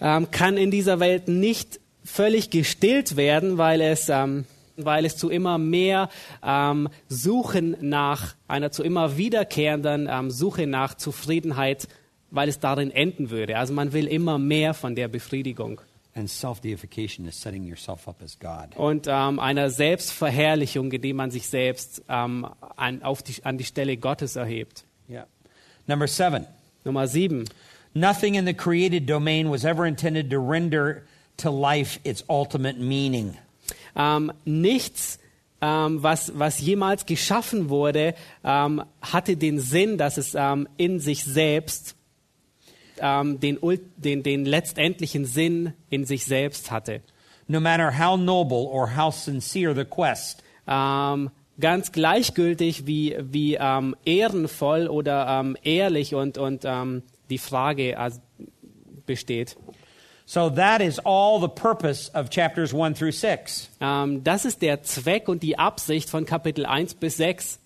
ähm, 0.00 0.30
kann 0.30 0.56
in 0.56 0.70
dieser 0.70 1.00
Welt 1.00 1.26
nicht 1.26 1.80
völlig 2.06 2.50
gestillt 2.50 3.16
werden, 3.16 3.58
weil 3.58 3.80
es, 3.80 4.08
ähm, 4.08 4.46
weil 4.76 5.04
es 5.04 5.16
zu 5.16 5.28
immer 5.28 5.58
mehr 5.58 6.08
ähm, 6.42 6.88
Suchen 7.08 7.76
nach 7.80 8.34
einer 8.48 8.70
zu 8.70 8.82
immer 8.82 9.16
wiederkehrenden 9.16 10.08
ähm, 10.10 10.30
Suche 10.30 10.66
nach 10.66 10.94
Zufriedenheit, 10.94 11.88
weil 12.30 12.48
es 12.48 12.60
darin 12.60 12.90
enden 12.90 13.30
würde. 13.30 13.58
Also 13.58 13.74
man 13.74 13.92
will 13.92 14.06
immer 14.06 14.38
mehr 14.38 14.72
von 14.74 14.94
der 14.94 15.08
Befriedigung 15.08 15.80
And 16.14 16.30
self 16.30 16.60
deification 16.60 17.26
is 17.26 17.38
setting 17.38 17.66
yourself 17.66 18.08
up 18.08 18.22
as 18.22 18.38
God. 18.38 18.74
und 18.76 19.06
ähm, 19.06 19.38
einer 19.38 19.68
Selbstverherrlichung, 19.68 20.90
indem 20.90 21.16
man 21.16 21.30
sich 21.30 21.46
selbst 21.46 22.02
ähm, 22.08 22.46
an, 22.76 23.02
auf 23.02 23.22
die, 23.22 23.44
an 23.44 23.58
die 23.58 23.64
Stelle 23.64 23.98
Gottes 23.98 24.34
erhebt. 24.34 24.84
Yeah. 25.10 25.26
Number 25.86 26.06
seven, 26.06 26.46
Nummer 26.84 27.06
sieben. 27.06 27.44
nothing 27.92 28.34
in 28.34 28.46
the 28.46 28.54
created 28.54 29.06
domain 29.06 29.50
was 29.50 29.66
ever 29.66 29.84
intended 29.86 30.30
to 30.30 30.38
render 30.38 31.02
to 31.36 31.50
life 31.50 32.00
its 32.04 32.24
ultimate 32.28 32.78
meaning. 32.78 33.36
Ähm, 33.94 34.32
nichts, 34.44 35.18
ähm, 35.60 36.02
was, 36.02 36.32
was 36.38 36.60
jemals 36.60 37.06
geschaffen 37.06 37.70
wurde, 37.70 38.14
ähm, 38.44 38.82
hatte 39.00 39.36
den 39.36 39.58
Sinn, 39.58 39.98
dass 39.98 40.16
es 40.16 40.36
in 40.76 41.00
sich 41.00 41.24
selbst 41.24 41.94
den, 42.98 43.58
den, 43.98 44.22
den 44.22 44.46
letztendlichen 44.46 45.26
Sinn 45.26 45.74
in 45.90 46.06
sich 46.06 46.24
selbst 46.24 46.70
hatte. 46.70 47.02
No 47.46 47.60
matter 47.60 47.98
how 47.98 48.18
noble 48.18 48.66
or 48.66 48.96
how 48.96 49.14
sincere 49.14 49.74
the 49.74 49.84
quest, 49.84 50.42
ganz 50.66 51.92
gleichgültig, 51.92 52.86
wie, 52.86 53.14
wie 53.20 53.58
ehrenvoll 54.06 54.88
oder 54.88 55.44
ehrlich 55.62 56.14
und, 56.14 56.38
und 56.38 56.66
die 57.28 57.38
Frage 57.38 57.98
also, 57.98 58.20
besteht. 59.04 59.58
So 60.28 60.50
that 60.50 60.80
is 60.80 60.98
all 61.04 61.38
the 61.38 61.48
purpose 61.48 62.10
of 62.12 62.30
chapters 62.30 62.74
1 62.74 62.94
through 62.94 63.12
6. 63.12 63.68
Ähm, 63.80 64.24
das 64.24 64.44
ist 64.44 64.60
der 64.60 64.82
Zweck 64.82 65.28
und 65.28 65.44
die 65.44 65.56
Absicht 65.56 66.10
von 66.10 66.26
Kapitel 66.26 66.66
1 66.66 66.94
bis 66.94 67.16
6. 67.16 67.60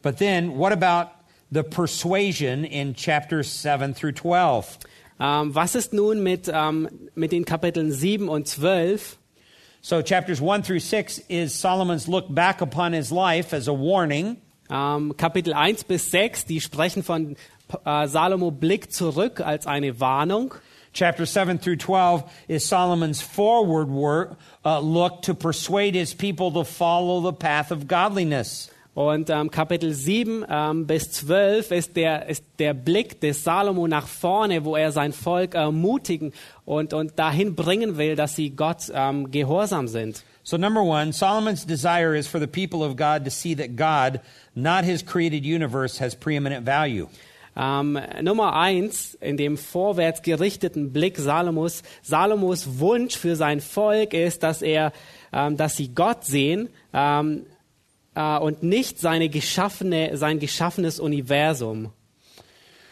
But 0.00 0.16
then 0.16 0.56
what 0.56 0.72
about 0.72 1.10
the 1.50 1.62
persuasion 1.62 2.64
in 2.64 2.94
chapters 2.94 3.48
7 3.48 3.94
through 3.94 4.14
12? 4.14 4.78
Ähm, 5.20 5.54
was 5.54 5.74
ist 5.74 5.92
nun 5.92 6.22
mit, 6.22 6.50
ähm, 6.50 6.88
mit 7.14 7.32
den 7.32 7.44
Kapiteln 7.44 7.92
7 7.92 8.30
und 8.30 8.48
12? 8.48 9.18
So 9.82 10.00
chapters 10.02 10.40
1 10.40 10.66
through 10.66 10.80
6 10.80 11.18
is 11.28 11.60
Solomon's 11.60 12.08
look 12.08 12.34
back 12.34 12.62
upon 12.62 12.94
his 12.94 13.10
life 13.10 13.54
as 13.54 13.68
a 13.68 13.72
warning. 13.72 14.38
Kapitel 14.68 15.54
1 15.54 15.84
bis 15.84 16.10
6, 16.10 16.44
die 16.44 16.60
sprechen 16.60 17.02
von 17.02 17.36
äh, 17.86 18.06
Salomo 18.06 18.50
Blick 18.50 18.92
zurück 18.92 19.40
als 19.40 19.66
eine 19.66 19.98
Warnung. 19.98 20.54
Chapter 20.92 21.26
7 21.26 21.58
through 21.58 21.76
12 21.76 22.30
is 22.48 22.64
Solomon's 22.64 23.20
forward 23.20 23.88
work, 23.88 24.38
uh, 24.64 24.80
look 24.80 25.22
to 25.22 25.34
persuade 25.34 25.94
his 25.94 26.14
people 26.14 26.52
to 26.52 26.64
follow 26.64 27.20
the 27.20 27.32
path 27.32 27.70
of 27.70 27.86
godliness. 27.86 28.70
Und 28.98 29.30
ähm, 29.30 29.52
Kapitel 29.52 29.94
7 29.94 30.44
ähm, 30.50 30.86
bis 30.88 31.12
12 31.12 31.70
ist 31.70 31.94
der, 31.94 32.28
ist 32.28 32.44
der 32.58 32.74
Blick 32.74 33.20
des 33.20 33.44
Salomo 33.44 33.86
nach 33.86 34.08
vorne, 34.08 34.64
wo 34.64 34.74
er 34.74 34.90
sein 34.90 35.12
Volk 35.12 35.54
ermutigen 35.54 36.32
und, 36.64 36.92
und 36.92 37.16
dahin 37.16 37.54
bringen 37.54 37.96
will, 37.96 38.16
dass 38.16 38.34
sie 38.34 38.50
Gott 38.50 38.90
ähm, 38.92 39.30
gehorsam 39.30 39.86
sind. 39.86 40.24
So, 40.42 40.56
number 40.56 40.82
one, 40.82 41.12
Solomon's 41.12 41.64
desire 41.64 42.16
is 42.16 42.26
for 42.26 42.40
the 42.40 42.48
people 42.48 42.82
of 42.82 42.96
God 42.96 43.24
to 43.24 43.30
see 43.30 43.54
that 43.54 43.76
God, 43.76 44.20
not 44.56 44.84
his 44.84 45.04
created 45.04 45.44
universe, 45.44 45.98
has 45.98 46.16
preeminent 46.16 46.64
value. 46.64 47.06
Ähm, 47.58 47.98
Nummer 48.22 48.54
eins, 48.54 49.14
in 49.20 49.36
dem 49.36 49.56
vorwärts 49.56 50.22
gerichteten 50.22 50.92
Blick 50.92 51.18
Salomos, 51.18 51.82
Salomos 52.02 52.78
Wunsch 52.78 53.16
für 53.16 53.34
sein 53.34 53.60
Volk 53.60 54.14
ist, 54.14 54.44
dass 54.44 54.62
er, 54.62 54.92
ähm, 55.32 55.56
dass 55.56 55.76
sie 55.76 55.92
Gott 55.92 56.24
sehen 56.24 56.68
ähm, 56.94 57.46
äh, 58.14 58.38
und 58.38 58.62
nicht 58.62 59.00
seine 59.00 59.28
geschaffene, 59.28 60.16
sein 60.16 60.38
geschaffenes 60.38 61.00
Universum 61.00 61.92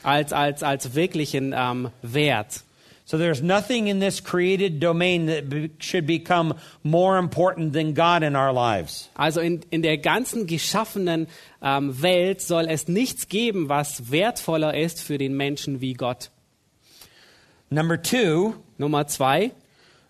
als, 0.03 0.33
als, 0.33 0.65
als 0.65 0.95
wirklichen 0.97 1.55
ähm, 1.57 1.91
Wert. 2.03 2.65
So, 3.09 3.19
there's 3.19 3.41
nothing 3.41 3.87
in 3.87 4.01
this 4.01 4.21
created 4.21 4.81
domain 4.81 5.27
that 5.27 5.49
be- 5.49 5.71
should 5.79 6.09
become 6.09 6.55
more 6.83 7.19
important 7.19 7.73
than 7.73 7.95
God 7.95 8.25
in 8.25 8.35
our 8.35 8.53
lives. 8.53 9.09
Also 9.15 9.41
in, 9.41 9.63
in 9.71 9.83
der 9.83 9.97
ganzen 9.97 10.49
geschaffenen 10.49 11.29
ähm, 11.63 12.03
Welt 12.03 12.41
soll 12.41 12.67
es 12.69 12.89
nichts 12.89 13.29
geben, 13.29 13.69
was 13.69 14.11
wertvoller 14.11 14.75
ist 14.75 15.01
für 15.01 15.19
den 15.19 15.37
Menschen 15.37 15.81
wie 15.81 15.95
Gott. 15.95 16.31
Number 17.71 17.97
two, 17.97 18.55
Nummer 18.77 19.07
zwei, 19.07 19.53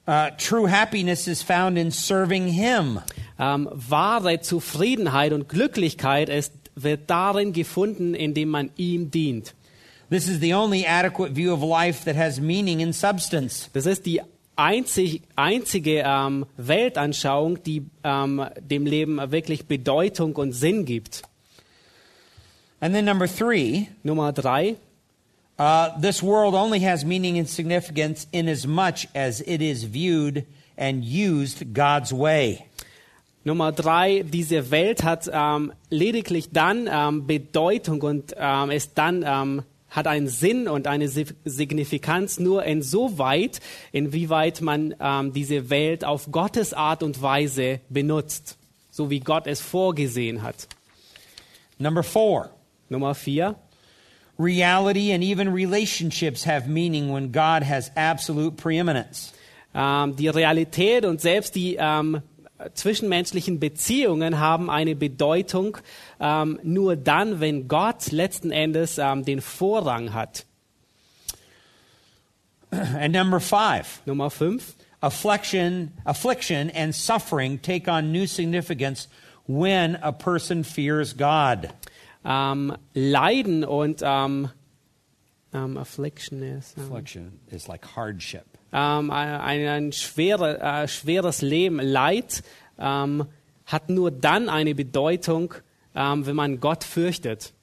uh, 0.08 0.30
true 0.38 0.70
happiness 0.70 1.28
is 1.28 1.42
found 1.42 1.76
in 1.76 1.90
serving 1.90 2.48
Him. 2.48 3.00
Ähm, 3.38 3.68
wahre 3.72 4.40
Zufriedenheit 4.40 5.34
und 5.34 5.50
Glücklichkeit 5.50 6.30
ist, 6.30 6.52
wird 6.74 7.10
darin 7.10 7.52
gefunden, 7.52 8.14
indem 8.14 8.48
man 8.48 8.70
ihm 8.76 9.10
dient. 9.10 9.54
This 10.08 10.28
is 10.28 10.38
the 10.38 10.54
only 10.54 10.86
adequate 10.86 11.32
view 11.32 11.52
of 11.52 11.64
life 11.64 12.04
that 12.04 12.14
has 12.14 12.40
meaning 12.40 12.80
and 12.80 12.94
substance. 12.94 13.68
Das 13.72 13.86
ist 13.86 14.06
die 14.06 14.20
einzig, 14.54 15.22
einzige 15.34 16.04
ähm, 16.06 16.46
Weltanschauung, 16.56 17.60
die 17.64 17.86
ähm, 18.04 18.46
dem 18.60 18.86
Leben 18.86 19.18
wirklich 19.32 19.66
Bedeutung 19.66 20.36
und 20.36 20.52
Sinn 20.52 20.84
gibt. 20.84 21.22
And 22.78 22.94
then 22.94 23.04
number 23.04 23.26
three, 23.26 23.88
Nummer 24.04 24.32
drei, 24.32 24.76
uh, 25.58 25.88
this 26.00 26.22
world 26.22 26.54
only 26.54 26.78
has 26.80 27.04
meaning 27.04 27.36
and 27.36 27.48
significance 27.48 28.28
in 28.30 28.48
as 28.48 28.64
much 28.64 29.08
as 29.12 29.40
it 29.40 29.60
is 29.60 29.82
viewed 29.82 30.44
and 30.76 31.04
used 31.04 31.74
God's 31.74 32.12
way. 32.12 32.64
Nummer 33.42 33.72
drei, 33.72 34.22
diese 34.22 34.70
Welt 34.70 35.02
hat 35.02 35.28
ähm, 35.32 35.72
lediglich 35.90 36.50
dann 36.52 36.88
ähm, 36.88 37.26
Bedeutung 37.26 38.02
und 38.02 38.36
ähm, 38.36 38.70
ist 38.70 38.92
dann 38.94 39.24
ähm, 39.26 39.62
hat 39.96 40.06
einen 40.06 40.28
Sinn 40.28 40.68
und 40.68 40.86
eine 40.86 41.08
Si- 41.08 41.26
Signifikanz 41.44 42.38
nur 42.38 42.62
insoweit, 42.64 43.58
inwieweit 43.90 44.60
man 44.60 44.94
ähm, 45.00 45.32
diese 45.32 45.70
Welt 45.70 46.04
auf 46.04 46.30
Gottes 46.30 46.72
Art 46.72 47.02
und 47.02 47.20
Weise 47.20 47.80
benutzt, 47.88 48.56
so 48.90 49.10
wie 49.10 49.18
Gott 49.18 49.48
es 49.48 49.60
vorgesehen 49.60 50.42
hat. 50.42 50.68
Number 51.78 52.04
four, 52.04 52.50
Nummer 52.88 53.14
vier, 53.14 53.56
reality 54.38 55.12
and 55.12 55.24
even 55.24 55.48
relationships 55.48 56.46
have 56.46 56.68
meaning 56.68 57.12
when 57.12 57.32
God 57.32 57.64
has 57.68 57.90
absolute 57.96 58.56
preeminence. 58.56 59.32
ähm, 59.74 60.16
die 60.16 60.28
Realität 60.28 61.04
und 61.04 61.20
selbst 61.20 61.54
die 61.54 61.76
ähm, 61.78 62.22
zwischenmenschlichen 62.74 63.60
Beziehungen 63.60 64.38
haben 64.38 64.70
eine 64.70 64.94
Bedeutung 64.94 65.78
ähm, 66.20 66.58
nur 66.62 66.96
dann, 66.96 67.40
wenn 67.40 67.68
Gott 67.68 68.12
letzten 68.12 68.50
Endes 68.50 68.98
ähm, 68.98 69.24
den 69.24 69.40
Vorrang 69.40 70.12
hat. 70.14 70.46
And 72.70 73.14
number 73.14 73.40
five, 73.40 74.02
Nummer 74.06 74.30
fünf. 74.30 74.74
affliction, 75.02 75.92
affliction 76.04 76.70
and 76.70 76.94
suffering 76.94 77.58
take 77.58 77.88
on 77.88 78.12
new 78.12 78.26
significance 78.26 79.08
when 79.46 79.96
a 80.02 80.12
person 80.12 80.64
fears 80.64 81.12
God. 81.12 81.70
Ähm, 82.24 82.76
Leiden 82.94 83.64
und 83.64 84.02
ähm, 84.02 84.50
ähm, 85.54 85.76
Affliction 85.76 86.42
ähm, 86.42 86.60
Affliction 86.76 87.40
is 87.50 87.68
like 87.68 87.84
hardship. 87.94 88.55
Ähm, 88.76 89.10
ein, 89.10 89.66
ein 89.66 89.92
schwere, 89.92 90.60
äh, 90.60 90.86
schweres 90.86 91.40
Leben. 91.40 91.80
Leid 91.80 92.42
ähm, 92.78 93.26
hat 93.64 93.88
nur 93.88 94.10
dann 94.10 94.50
eine 94.50 94.74
Bedeutung, 94.74 95.54
ähm, 95.94 96.26
wenn 96.26 96.36
man 96.36 96.60
Gott 96.60 96.84
fürchtet. 96.84 97.54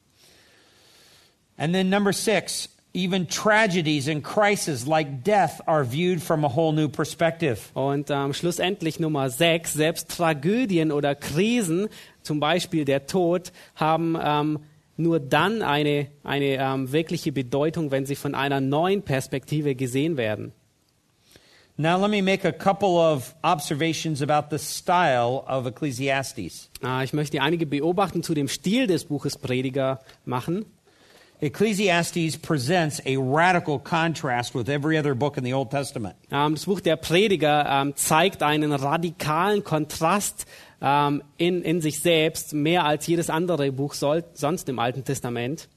And 1.55 1.73
then 1.73 1.89
number 1.89 2.13
six, 2.13 2.67
Even 2.95 3.27
tragedies 3.27 4.07
and 4.07 4.23
crises 4.23 4.85
like 4.85 5.23
death 5.23 5.61
are 5.65 5.83
viewed 5.83 6.21
from 6.21 6.45
a 6.45 6.47
whole 6.47 6.73
new 6.73 6.87
perspective. 6.87 7.71
Und 7.73 8.11
ähm, 8.11 8.33
schlussendlich 8.33 8.99
Nummer 8.99 9.31
sechs, 9.31 9.73
selbst 9.73 10.11
Tragödien 10.11 10.91
oder 10.91 11.15
Krisen, 11.15 11.89
zum 12.21 12.39
Beispiel 12.39 12.85
der 12.85 13.07
Tod, 13.07 13.51
haben 13.73 14.15
ähm, 14.23 14.59
nur 14.95 15.19
dann 15.19 15.63
eine, 15.63 16.05
eine 16.23 16.57
ähm, 16.59 16.91
wirkliche 16.91 17.31
Bedeutung, 17.31 17.89
wenn 17.89 18.05
sie 18.05 18.15
von 18.15 18.35
einer 18.35 18.61
neuen 18.61 19.01
Perspektive 19.01 19.73
gesehen 19.73 20.15
werden. 20.15 20.53
Now, 21.83 21.97
let 21.97 22.09
me 22.09 22.21
make 22.21 22.45
a 22.45 22.53
couple 22.53 22.97
of 22.97 23.35
observations 23.43 24.21
about 24.21 24.49
the 24.49 24.57
style 24.57 25.43
of 25.45 25.67
Ecclesiastes. 25.67 26.69
Äh, 26.81 27.03
ich 27.03 27.11
möchte 27.11 27.41
einige 27.41 27.65
Beobachten 27.65 28.23
zu 28.23 28.33
dem 28.33 28.47
Stil 28.47 28.87
des 28.87 29.03
Buches 29.03 29.37
Prediger 29.37 29.99
machen. 30.23 30.65
Ecclesiastes 31.41 32.37
presents 32.37 33.01
a 33.05 33.17
radical 33.17 33.79
contrast 33.79 34.55
with 34.55 34.69
every 34.69 34.97
other 34.97 35.13
book 35.13 35.35
in 35.35 35.43
the 35.43 35.53
Old 35.53 35.71
Testament. 35.71 36.15
Ähm, 36.31 36.53
das 36.53 36.67
Buch 36.67 36.79
der 36.79 36.95
Prediger 36.95 37.65
ähm, 37.67 37.97
zeigt 37.97 38.43
einen 38.43 38.71
radikalen 38.71 39.65
Kontrast 39.65 40.45
ähm, 40.81 41.21
in, 41.35 41.63
in 41.63 41.81
sich 41.81 41.99
selbst, 41.99 42.53
mehr 42.53 42.85
als 42.85 43.07
jedes 43.07 43.29
andere 43.29 43.73
Buch 43.73 43.93
soll, 43.93 44.23
sonst 44.35 44.69
im 44.69 44.79
Alten 44.79 45.03
Testament. 45.03 45.67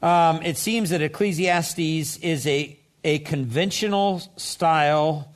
Um, 0.00 0.40
it 0.42 0.58
seems 0.58 0.90
that 0.90 1.00
Ecclesiastes 1.00 2.18
is 2.18 2.46
a, 2.46 2.76
a 3.04 3.18
conventional 3.20 4.22
style 4.36 5.32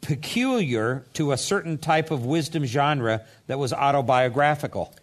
peculiar 0.00 1.04
to 1.14 1.32
a 1.32 1.36
certain 1.36 1.78
type 1.78 2.10
of 2.10 2.26
wisdom 2.26 2.64
genre 2.64 3.22
that 3.46 3.58
was 3.58 3.72
autobiographical. 3.72 4.94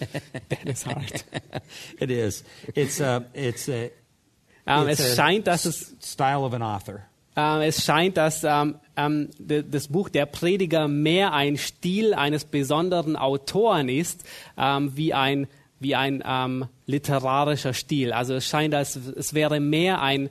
That 0.48 0.66
is 0.66 0.82
hard. 0.82 1.22
it 2.00 2.10
is. 2.10 2.42
It's 2.74 2.98
a, 2.98 3.24
it's 3.34 3.68
a, 3.68 3.92
Ähm, 4.66 4.88
it's 4.88 5.00
es 5.00 5.12
a 5.12 5.16
scheint, 5.16 5.46
dass 5.46 5.64
es 5.64 5.94
style 6.00 6.44
of 6.44 6.54
an 6.54 6.62
author. 6.62 7.02
Ähm, 7.34 7.62
es 7.62 7.84
scheint, 7.84 8.16
dass 8.16 8.44
ähm, 8.44 8.76
ähm, 8.96 9.30
de, 9.38 9.62
das 9.62 9.88
Buch 9.88 10.08
der 10.08 10.26
Prediger 10.26 10.86
mehr 10.86 11.32
ein 11.32 11.56
Stil 11.56 12.14
eines 12.14 12.44
besonderen 12.44 13.16
Autoren 13.16 13.88
ist, 13.88 14.24
ähm, 14.56 14.96
wie 14.96 15.14
ein, 15.14 15.48
wie 15.82 15.94
ein 15.94 16.22
ähm, 16.26 16.66
literarischer 16.86 17.72
Stil. 17.74 18.12
Also 18.12 18.34
es 18.34 18.46
scheint, 18.46 18.74
als 18.74 18.96
es 18.96 19.34
wäre 19.34 19.60
mehr 19.60 20.00
ein, 20.02 20.30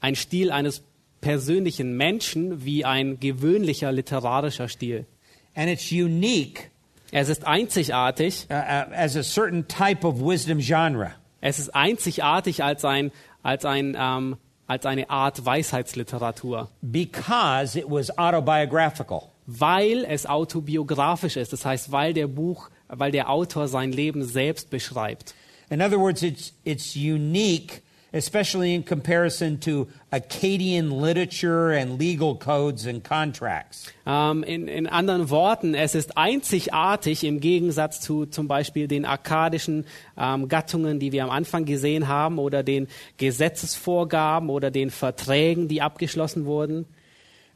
ein 0.00 0.14
Stil 0.16 0.50
eines 0.50 0.82
persönlichen 1.20 1.96
Menschen 1.96 2.64
wie 2.64 2.84
ein 2.84 3.18
gewöhnlicher 3.20 3.90
literarischer 3.92 4.68
Stil. 4.68 5.06
And 5.54 5.68
it's 5.68 5.90
unique 5.90 6.70
Es 7.10 7.28
ist 7.28 7.44
einzigartig. 7.46 8.46
uh, 8.50 8.54
uh, 8.54 8.92
as 8.94 9.16
a 9.16 9.22
certain 9.22 9.66
type 9.66 10.06
of 10.06 10.20
wisdom 10.20 10.58
genre. 10.60 11.12
Es 11.40 11.58
ist 11.58 11.74
einzigartig 11.74 12.62
als 12.62 12.84
ein, 12.84 13.10
als 13.42 13.64
ein, 13.64 13.96
ähm, 13.98 14.36
als 14.66 14.86
eine 14.86 15.08
Art 15.10 15.44
Weisheitsliteratur. 15.44 16.68
because 16.82 17.76
it 17.78 17.86
was 17.88 18.16
autobiographical. 18.18 19.22
weil 19.46 20.04
es 20.04 20.26
autobiografisch 20.26 21.36
ist. 21.38 21.52
Das 21.52 21.64
heißt, 21.64 21.90
weil 21.90 22.12
der 22.12 22.26
Buch, 22.26 22.68
weil 22.88 23.12
der 23.12 23.30
Autor 23.30 23.68
sein 23.68 23.92
Leben 23.92 24.24
selbst 24.24 24.70
beschreibt. 24.70 25.34
In 25.70 25.82
other 25.82 25.98
words, 25.98 26.22
it's, 26.22 26.52
it's 26.64 26.96
unique, 26.96 27.82
especially 28.14 28.74
in 28.74 28.82
comparison 28.82 29.60
to 29.60 29.86
Akkadian 30.10 30.90
literature 30.90 31.72
and 31.72 31.98
legal 31.98 32.36
codes 32.36 32.86
and 32.86 33.04
contracts. 33.04 33.92
Ähm, 34.06 34.42
in, 34.44 34.66
in 34.66 34.86
anderen 34.86 35.28
Worten, 35.28 35.74
es 35.74 35.94
ist 35.94 36.16
einzigartig 36.16 37.24
im 37.24 37.40
Gegensatz 37.40 38.00
zu 38.00 38.24
zum 38.24 38.48
Beispiel 38.48 38.88
den 38.88 39.04
akkadischen 39.04 39.84
ähm, 40.16 40.48
Gattungen, 40.48 40.98
die 41.00 41.12
wir 41.12 41.24
am 41.24 41.30
Anfang 41.30 41.66
gesehen 41.66 42.08
haben, 42.08 42.38
oder 42.38 42.62
den 42.62 42.88
Gesetzesvorgaben 43.18 44.48
oder 44.48 44.70
den 44.70 44.90
Verträgen, 44.90 45.68
die 45.68 45.82
abgeschlossen 45.82 46.46
wurden. 46.46 46.86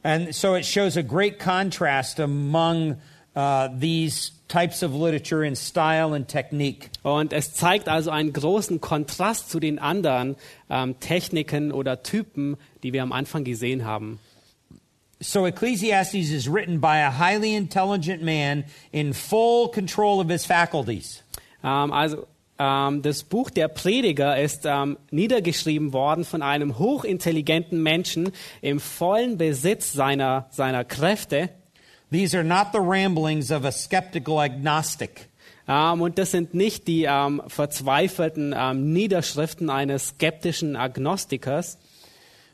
And 0.03 0.35
so 0.35 0.55
it 0.55 0.65
shows 0.65 0.97
a 0.97 1.01
great 1.01 1.39
contrast 1.39 2.19
among 2.19 2.97
uh, 3.35 3.69
these 3.79 4.33
types 4.53 4.83
of 4.83 4.93
literature 4.93 5.43
in 5.43 5.55
style 5.55 6.13
and 6.13 6.27
technique. 6.27 6.91
Und 7.01 7.33
es 7.33 7.53
zeigt 7.53 7.89
also 7.89 8.11
einen 8.11 8.33
großen 8.33 8.79
Kontrast 8.79 9.49
zu 9.49 9.59
den 9.59 9.79
anderen 9.79 10.35
ähm, 10.69 10.99
Techniken 10.99 11.71
oder 11.71 12.03
Typen, 12.03 12.57
die 12.83 12.93
wir 12.93 13.01
am 13.01 13.11
Anfang 13.11 13.43
gesehen 13.43 13.83
haben. 13.83 14.19
So 15.19 15.47
Ecclesiastes 15.47 16.31
is 16.31 16.51
written 16.51 16.79
by 16.79 17.01
a 17.01 17.17
highly 17.17 17.55
intelligent 17.55 18.21
man 18.21 18.65
in 18.91 19.13
full 19.13 19.71
control 19.71 20.19
of 20.19 20.29
his 20.29 20.45
faculties. 20.45 21.23
Ähm, 21.63 21.91
also 21.91 22.27
ähm, 22.59 23.01
das 23.01 23.23
Buch 23.23 23.49
der 23.49 23.69
Prediger 23.69 24.39
ist 24.39 24.65
ähm, 24.65 24.97
niedergeschrieben 25.09 25.93
worden 25.93 26.25
von 26.25 26.43
einem 26.43 26.77
hochintelligenten 26.77 27.81
Menschen 27.81 28.31
im 28.61 28.79
vollen 28.79 29.37
Besitz 29.39 29.93
seiner, 29.93 30.45
seiner 30.51 30.83
Kräfte. 30.83 31.49
These 32.13 32.35
are 32.35 32.43
not 32.43 32.73
the 32.73 32.79
ramblings 32.79 33.49
of 33.49 33.65
a 33.65 33.71
skeptical 33.71 34.39
agnostic. 34.39 35.29
Ähm, 35.67 35.99
und 35.99 36.19
das 36.19 36.29
sind 36.29 36.53
nicht 36.53 36.87
die 36.87 37.05
ähm, 37.05 37.41
verzweifelten 37.47 38.53
ähm, 38.55 38.93
Niederschriften 38.93 39.71
eines 39.71 40.09
skeptischen 40.09 40.75
Agnostikers, 40.75 41.79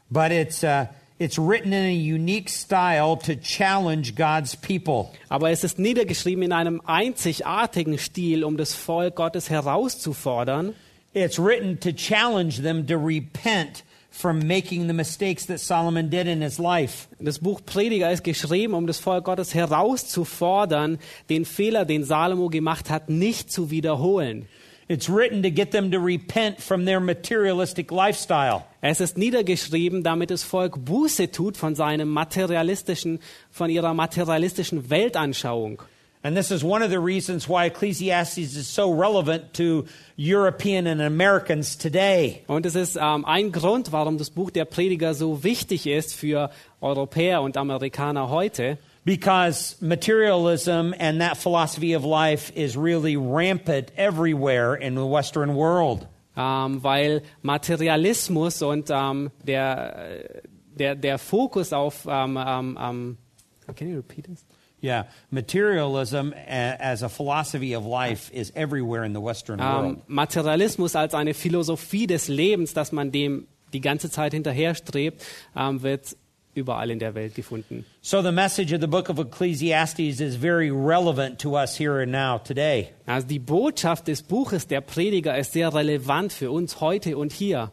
but 0.09 0.31
it's 0.31 0.63
uh, 0.63 0.85
it's 1.17 1.37
written 1.37 1.73
in 1.73 1.83
a 1.83 2.15
unique 2.15 2.49
style 2.49 3.17
to 3.17 3.35
challenge 3.35 4.13
God's 4.15 4.55
people. 4.55 5.11
aber 5.27 5.49
es 5.51 5.65
ist 5.65 5.77
niedergeschrieben 5.77 6.41
in 6.41 6.53
einem 6.53 6.81
einzigartigen 6.85 7.97
Stil, 7.97 8.45
um 8.45 8.55
das 8.55 8.73
Volk 8.73 9.17
Gottes 9.17 9.49
herauszufordern. 9.49 10.73
It's 11.13 11.37
written 11.37 11.77
to 11.81 11.91
challenge 11.91 12.61
them 12.61 12.87
to 12.87 12.95
repent 12.95 13.83
from 14.11 14.47
making 14.47 14.87
the 14.87 14.93
mistakes 14.93 15.45
that 15.45 15.59
Solomon 15.59 16.09
did 16.09 16.27
in 16.27 16.41
his 16.41 16.59
life. 16.59 17.07
Das 17.19 17.39
Buch 17.39 17.61
Prediger 17.65 18.11
ist 18.11 18.23
geschrieben, 18.23 18.73
um 18.73 18.87
das 18.87 18.99
Volk 18.99 19.25
Gottes 19.25 19.53
herauszufordern, 19.53 20.97
den 21.29 21.45
Fehler, 21.45 21.85
den 21.85 22.03
Salomo 22.03 22.49
gemacht 22.49 22.89
hat, 22.89 23.09
nicht 23.09 23.51
zu 23.51 23.71
wiederholen. 23.71 24.47
It's 24.87 25.07
written 25.07 25.43
to 25.43 25.51
get 25.51 25.71
them 25.71 25.91
to 25.91 25.99
repent 25.99 26.59
from 26.59 26.85
their 26.85 26.99
materialistic 26.99 27.91
lifestyle. 27.91 28.63
Es 28.81 28.99
ist 28.99 29.19
niedergeschrieben, 29.19 30.01
damit 30.01 30.31
das 30.31 30.43
Volk 30.43 30.83
Buße 30.83 31.29
tut 31.31 31.57
von 31.57 31.75
seinem 31.75 32.09
materialistischen, 32.09 33.19
von 33.51 33.69
ihrer 33.69 33.93
materialistischen 33.93 34.89
Weltanschauung. 34.89 35.83
And 36.21 36.35
this 36.35 36.51
is 36.51 36.63
one 36.63 36.81
of 36.81 36.89
the 36.89 36.99
reasons 36.99 37.47
why 37.47 37.65
Ecclesiastes 37.65 38.55
is 38.55 38.67
so 38.67 38.91
relevant 38.91 39.53
to 39.53 39.85
European 40.17 40.85
and 40.85 41.01
Americans 41.01 41.77
today. 41.77 42.43
Und 42.47 42.65
es 42.65 42.75
ist 42.75 42.97
ähm, 42.97 43.23
ein 43.25 43.51
Grund, 43.51 43.91
warum 43.91 44.17
das 44.17 44.29
Buch 44.29 44.51
der 44.51 44.65
Prediger 44.65 45.13
so 45.13 45.43
wichtig 45.43 45.87
ist 45.87 46.13
für 46.15 46.49
Europäer 46.81 47.41
und 47.41 47.55
Amerikaner 47.55 48.29
heute. 48.29 48.77
Because 49.05 49.77
materialism 49.79 50.93
and 50.99 51.21
that 51.21 51.37
philosophy 51.37 51.95
of 51.95 52.03
life 52.03 52.51
is 52.53 52.75
really 52.75 53.15
rampant 53.15 53.91
everywhere 53.97 54.75
in 54.75 54.95
the 54.95 55.05
Western 55.05 55.55
world. 55.55 56.05
ähm, 56.39 56.81
weil 56.83 57.21
Materialismus 57.41 58.61
und 58.61 58.89
ähm, 58.89 59.29
der, 59.43 60.21
äh, 60.23 60.41
der, 60.77 60.95
der 60.95 61.17
Fokus 61.17 61.73
auf 61.73 62.05
ähm, 62.09 62.37
ähm, 62.37 62.77
ähm, 62.81 63.17
can 63.75 63.89
you 63.89 63.97
repeat 63.97 64.25
this? 64.25 64.45
Yeah, 64.81 65.05
materialism 65.29 66.33
as 66.47 67.03
a 67.03 67.09
philosophy 67.09 67.75
of 67.75 67.85
life 67.85 68.31
is 68.33 68.51
everywhere 68.55 69.03
in 69.05 69.13
the 69.13 69.21
Western 69.21 69.59
Ähm, 69.59 69.65
world. 69.65 69.97
Materialismus 70.07 70.95
als 70.95 71.13
eine 71.13 71.33
Philosophie 71.33 72.07
des 72.07 72.27
Lebens, 72.29 72.73
dass 72.73 72.91
man 72.91 73.11
dem 73.11 73.47
die 73.73 73.81
ganze 73.81 74.09
Zeit 74.09 74.33
hinterherstrebt, 74.33 75.23
ähm, 75.55 75.83
wird 75.83 76.15
überall 76.55 76.89
in 76.89 76.99
der 76.99 77.13
Welt 77.13 77.35
gefunden. 77.35 77.85
So 78.01 78.21
the 78.21 78.31
message 78.31 78.73
of 78.73 78.81
the 78.81 78.87
book 78.87 79.09
of 79.09 79.19
Ecclesiastes 79.19 80.19
is 80.19 80.35
very 80.35 80.71
relevant 80.71 81.39
to 81.41 81.55
us 81.55 81.77
here 81.77 82.01
and 82.01 82.11
now 82.11 82.37
today. 82.39 82.89
Also 83.05 83.27
die 83.27 83.39
Botschaft 83.39 84.07
des 84.07 84.23
Buches 84.23 84.67
der 84.67 84.81
Prediger 84.81 85.37
ist 85.37 85.53
sehr 85.53 85.73
relevant 85.73 86.33
für 86.33 86.51
uns 86.51 86.81
heute 86.81 87.17
und 87.17 87.31
hier. 87.31 87.71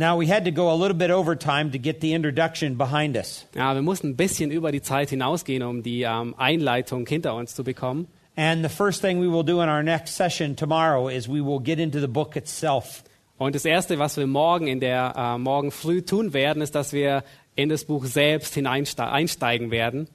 Now 0.00 0.16
we 0.16 0.28
had 0.28 0.44
to 0.44 0.52
go 0.52 0.70
a 0.70 0.76
little 0.76 0.96
bit 0.96 1.10
over 1.10 1.34
time 1.36 1.72
to 1.72 1.78
get 1.78 2.00
the 2.00 2.14
introduction 2.14 2.76
behind 2.76 3.16
us. 3.16 3.44
Ja, 3.56 3.74
wir 3.74 3.82
mussten 3.82 4.10
ein 4.10 4.16
bisschen 4.16 4.52
über 4.52 4.70
die 4.70 4.80
Zeit 4.80 5.10
hinausgehen, 5.10 5.64
um 5.64 5.82
die 5.82 6.02
ähm, 6.02 6.36
Einleitung 6.38 7.04
hinter 7.04 7.34
uns 7.34 7.56
zu 7.56 7.64
bekommen. 7.64 8.06
And 8.36 8.62
the 8.62 8.68
first 8.68 9.02
thing 9.02 9.20
we 9.20 9.28
will 9.28 9.42
do 9.42 9.60
in 9.60 9.68
our 9.68 9.82
next 9.82 10.14
session 10.14 10.54
tomorrow 10.54 11.08
is 11.08 11.28
we 11.28 11.44
will 11.44 11.58
get 11.58 11.80
into 11.80 11.98
the 11.98 12.06
book 12.06 12.36
itself. 12.36 13.02
Und 13.38 13.56
das 13.56 13.64
Erste, 13.64 13.98
was 13.98 14.16
wir 14.16 14.28
morgen 14.28 14.68
in 14.68 14.78
der 14.78 15.14
äh, 15.16 15.36
morgen 15.36 15.72
früh 15.72 16.00
tun 16.02 16.32
werden, 16.32 16.62
ist, 16.62 16.76
dass 16.76 16.92
wir 16.92 17.24
in 17.56 17.68
das 17.68 17.84
Buch 17.84 18.04
selbst 18.04 18.54
hineinste- 18.54 19.10
einsteigen 19.10 19.72
werden. 19.72 20.06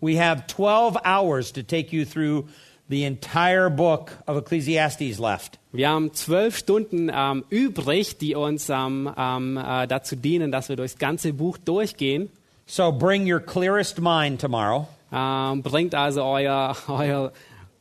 We 0.00 0.20
have 0.20 0.48
12 0.48 0.96
hours 1.04 1.52
to 1.52 1.62
take 1.62 1.94
you 1.94 2.04
through 2.04 2.48
the 2.88 3.04
entire 3.04 3.70
book 3.70 4.12
of 4.26 4.36
Ecclesiastes 4.36 5.18
left. 5.18 5.58
Wir 5.72 5.90
haben 5.90 6.12
zwölf 6.14 6.56
Stunden 6.56 7.10
ähm, 7.12 7.44
übrig, 7.50 8.18
die 8.18 8.34
uns 8.34 8.68
ähm, 8.68 9.10
ähm, 9.16 9.56
äh, 9.56 9.86
dazu 9.86 10.16
dienen, 10.16 10.50
dass 10.50 10.68
wir 10.68 10.76
durchs 10.76 10.98
ganze 10.98 11.32
Buch 11.32 11.58
durchgehen. 11.58 12.30
So 12.66 12.92
bring 12.92 13.30
your 13.30 13.40
clearest 13.40 14.00
mind 14.00 14.40
tomorrow. 14.40 14.88
Ähm, 15.12 15.62
bringt 15.62 15.94
also 15.94 16.22
euer, 16.22 16.76
euer 16.88 17.32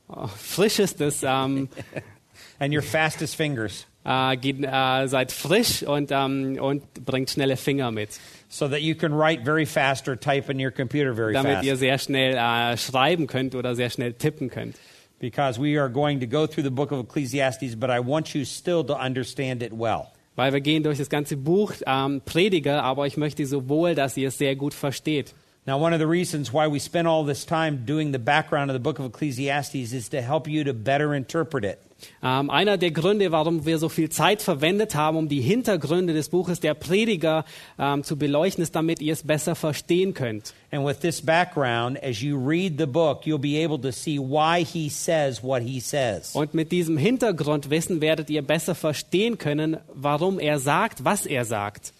äh, 0.09 0.27
frischestes, 0.27 1.23
ähm, 1.23 1.69
and 2.59 2.73
your 2.73 2.81
fastest 2.81 3.35
fingers. 3.35 3.85
äh, 4.07 4.37
geht, 4.37 4.63
äh, 4.63 5.07
seid 5.07 5.31
frisch 5.31 5.83
und, 5.83 6.11
ähm, 6.11 6.57
und 6.59 7.05
bringt 7.05 7.29
schnelle 7.29 7.57
Finger 7.57 7.91
mit, 7.91 8.09
so 8.47 8.67
that 8.67 8.81
you 8.81 8.95
can 8.95 9.13
write 9.13 9.43
very 9.43 9.65
fast 9.65 10.07
or 10.07 10.17
type 10.17 10.49
in 10.49 10.59
your 10.59 10.71
computer 10.71 11.13
very 11.13 11.33
damit 11.33 11.55
fast. 11.55 11.65
ihr 11.65 11.75
sehr 11.75 11.97
schnell 11.99 12.35
äh, 12.35 12.77
schreiben 12.77 13.27
könnt 13.27 13.53
oder 13.53 13.75
sehr 13.75 13.89
schnell 13.89 14.13
tippen 14.13 14.49
könnt. 14.49 14.75
Because 15.19 15.59
we 15.59 15.77
are 15.77 15.89
going 15.89 16.19
to 16.19 16.27
go 16.27 16.45
through 16.45 16.63
the 16.63 16.71
book 16.71 16.91
of 16.91 16.99
Ecclesiastes, 16.99 17.75
but 17.75 17.89
I 17.89 17.99
want 17.99 18.35
you 18.35 18.45
still 18.45 18.83
to 18.85 18.95
understand 18.95 19.63
it 19.63 19.73
well. 19.73 20.11
Weil 20.35 20.53
wir 20.53 20.61
gehen 20.61 20.83
durch 20.83 20.99
das 20.99 21.09
ganze 21.09 21.35
Buch 21.35 21.73
ähm, 21.87 22.21
Prediger, 22.23 22.83
aber 22.83 23.07
ich 23.07 23.17
möchte 23.17 23.45
so 23.47 23.67
wohl, 23.67 23.95
dass 23.95 24.15
ihr 24.17 24.27
es 24.27 24.37
sehr 24.37 24.55
gut 24.55 24.75
versteht. 24.75 25.33
Now, 25.65 25.77
one 25.79 25.93
of 25.93 25.99
the 25.99 26.07
reasons 26.07 26.53
why 26.53 26.67
we 26.67 26.79
spend 26.79 27.07
all 27.07 27.25
this 27.25 27.45
time 27.45 27.83
doing 27.85 28.11
the 28.11 28.19
background 28.19 28.69
of 28.69 28.73
the 28.73 28.79
book 28.79 28.99
of 28.99 29.05
Ecclesiastes 29.05 29.91
is 29.91 30.09
to 30.09 30.21
help 30.21 30.47
you 30.47 30.63
to 30.63 30.73
better 30.73 31.13
interpret 31.13 31.65
it. 31.65 31.81
Ähm, 32.23 32.49
einer 32.49 32.77
der 32.77 32.91
Gründe, 32.91 33.31
warum 33.31 33.65
wir 33.65 33.77
so 33.77 33.89
viel 33.89 34.09
Zeit 34.09 34.41
verwendet 34.41 34.95
haben, 34.95 35.17
um 35.17 35.29
die 35.29 35.41
Hintergründe 35.41 36.13
des 36.13 36.29
Buches 36.29 36.59
der 36.59 36.73
Prediger 36.73 37.45
ähm, 37.79 38.03
zu 38.03 38.17
beleuchten, 38.17 38.63
ist, 38.63 38.75
damit 38.75 39.01
ihr 39.01 39.13
es 39.13 39.23
besser 39.23 39.55
verstehen 39.55 40.13
könnt. 40.13 40.53
And 40.71 40.85
with 40.85 40.99
this 40.99 41.21
background, 41.21 42.01
as 42.03 42.21
you 42.21 42.37
read 42.37 42.77
the 42.77 42.85
book, 42.85 43.25
you'll 43.25 43.39
be 43.39 43.63
able 43.63 43.79
to 43.79 43.91
see 43.91 44.19
why 44.19 44.63
he 44.63 44.89
says 44.89 45.41
what 45.43 45.61
he 45.61 45.79
says. 45.79 46.35
Und 46.35 46.53
mit 46.53 46.71
diesem 46.71 46.97
Hintergrundwissen 46.97 48.01
werdet 48.01 48.29
ihr 48.29 48.41
besser 48.41 48.75
verstehen 48.75 49.37
können, 49.37 49.77
warum 49.93 50.39
er 50.39 50.59
sagt, 50.59 51.05
was 51.05 51.25
er 51.25 51.45
sagt. 51.45 51.93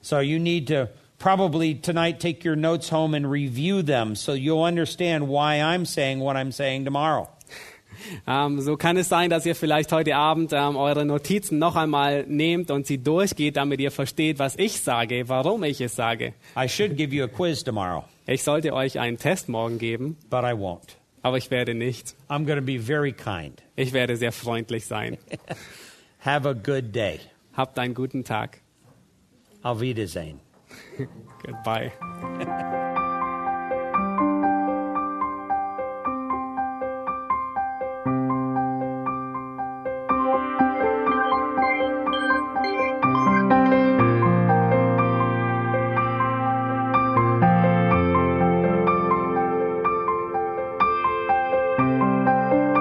So 0.00 0.20
you 0.20 0.38
need 0.38 0.68
to 0.68 0.88
probably 1.18 1.74
tonight 1.74 2.20
take 2.20 2.44
your 2.44 2.56
notes 2.56 2.90
home 2.90 3.14
and 3.14 3.30
review 3.30 3.82
them 3.82 4.14
so 4.14 4.32
you'll 4.32 4.64
understand 4.64 5.28
why 5.28 5.60
I'm 5.60 5.84
saying 5.84 6.20
what 6.20 6.36
I'm 6.36 6.52
saying 6.52 6.84
tomorrow. 6.84 7.28
Ähm, 8.26 8.60
so 8.60 8.76
kann 8.76 8.96
es 8.96 9.08
sein, 9.08 9.30
dass 9.30 9.46
ihr 9.46 9.54
vielleicht 9.54 9.92
heute 9.92 10.16
Abend 10.16 10.52
ähm, 10.52 10.76
eure 10.76 11.04
Notizen 11.04 11.58
noch 11.58 11.76
einmal 11.76 12.24
nehmt 12.26 12.70
und 12.70 12.86
sie 12.86 12.98
durchgeht, 12.98 13.56
damit 13.56 13.80
ihr 13.80 13.90
versteht, 13.90 14.38
was 14.38 14.56
ich 14.56 14.80
sage, 14.80 15.28
warum 15.28 15.64
ich 15.64 15.80
es 15.80 15.96
sage. 15.96 16.34
I 16.58 16.68
should 16.68 16.96
give 16.96 17.14
you 17.14 17.24
a 17.24 17.28
quiz 17.28 17.62
tomorrow, 17.64 18.04
Ich 18.26 18.42
sollte 18.42 18.72
euch 18.72 18.98
einen 18.98 19.18
Test 19.18 19.48
morgen 19.48 19.78
geben, 19.78 20.16
but 20.30 20.40
I 20.44 20.52
won't. 20.52 20.96
aber 21.22 21.38
ich 21.38 21.50
werde 21.50 21.74
nicht. 21.74 22.14
I'm 22.28 22.44
going 22.46 22.58
to 22.58 22.64
be 22.64 22.78
very 22.78 23.12
kind. 23.12 23.62
Ich 23.74 23.92
werde 23.92 24.16
sehr 24.16 24.32
freundlich 24.32 24.86
sein. 24.86 25.18
Have 26.20 26.48
a 26.48 26.52
good 26.52 26.94
day. 26.94 27.20
Habt 27.54 27.78
einen 27.78 27.94
guten 27.94 28.22
Tag. 28.24 28.58
Auf 29.62 29.80
Wiedersehen. 29.80 30.38
Goodbye. 31.44 31.90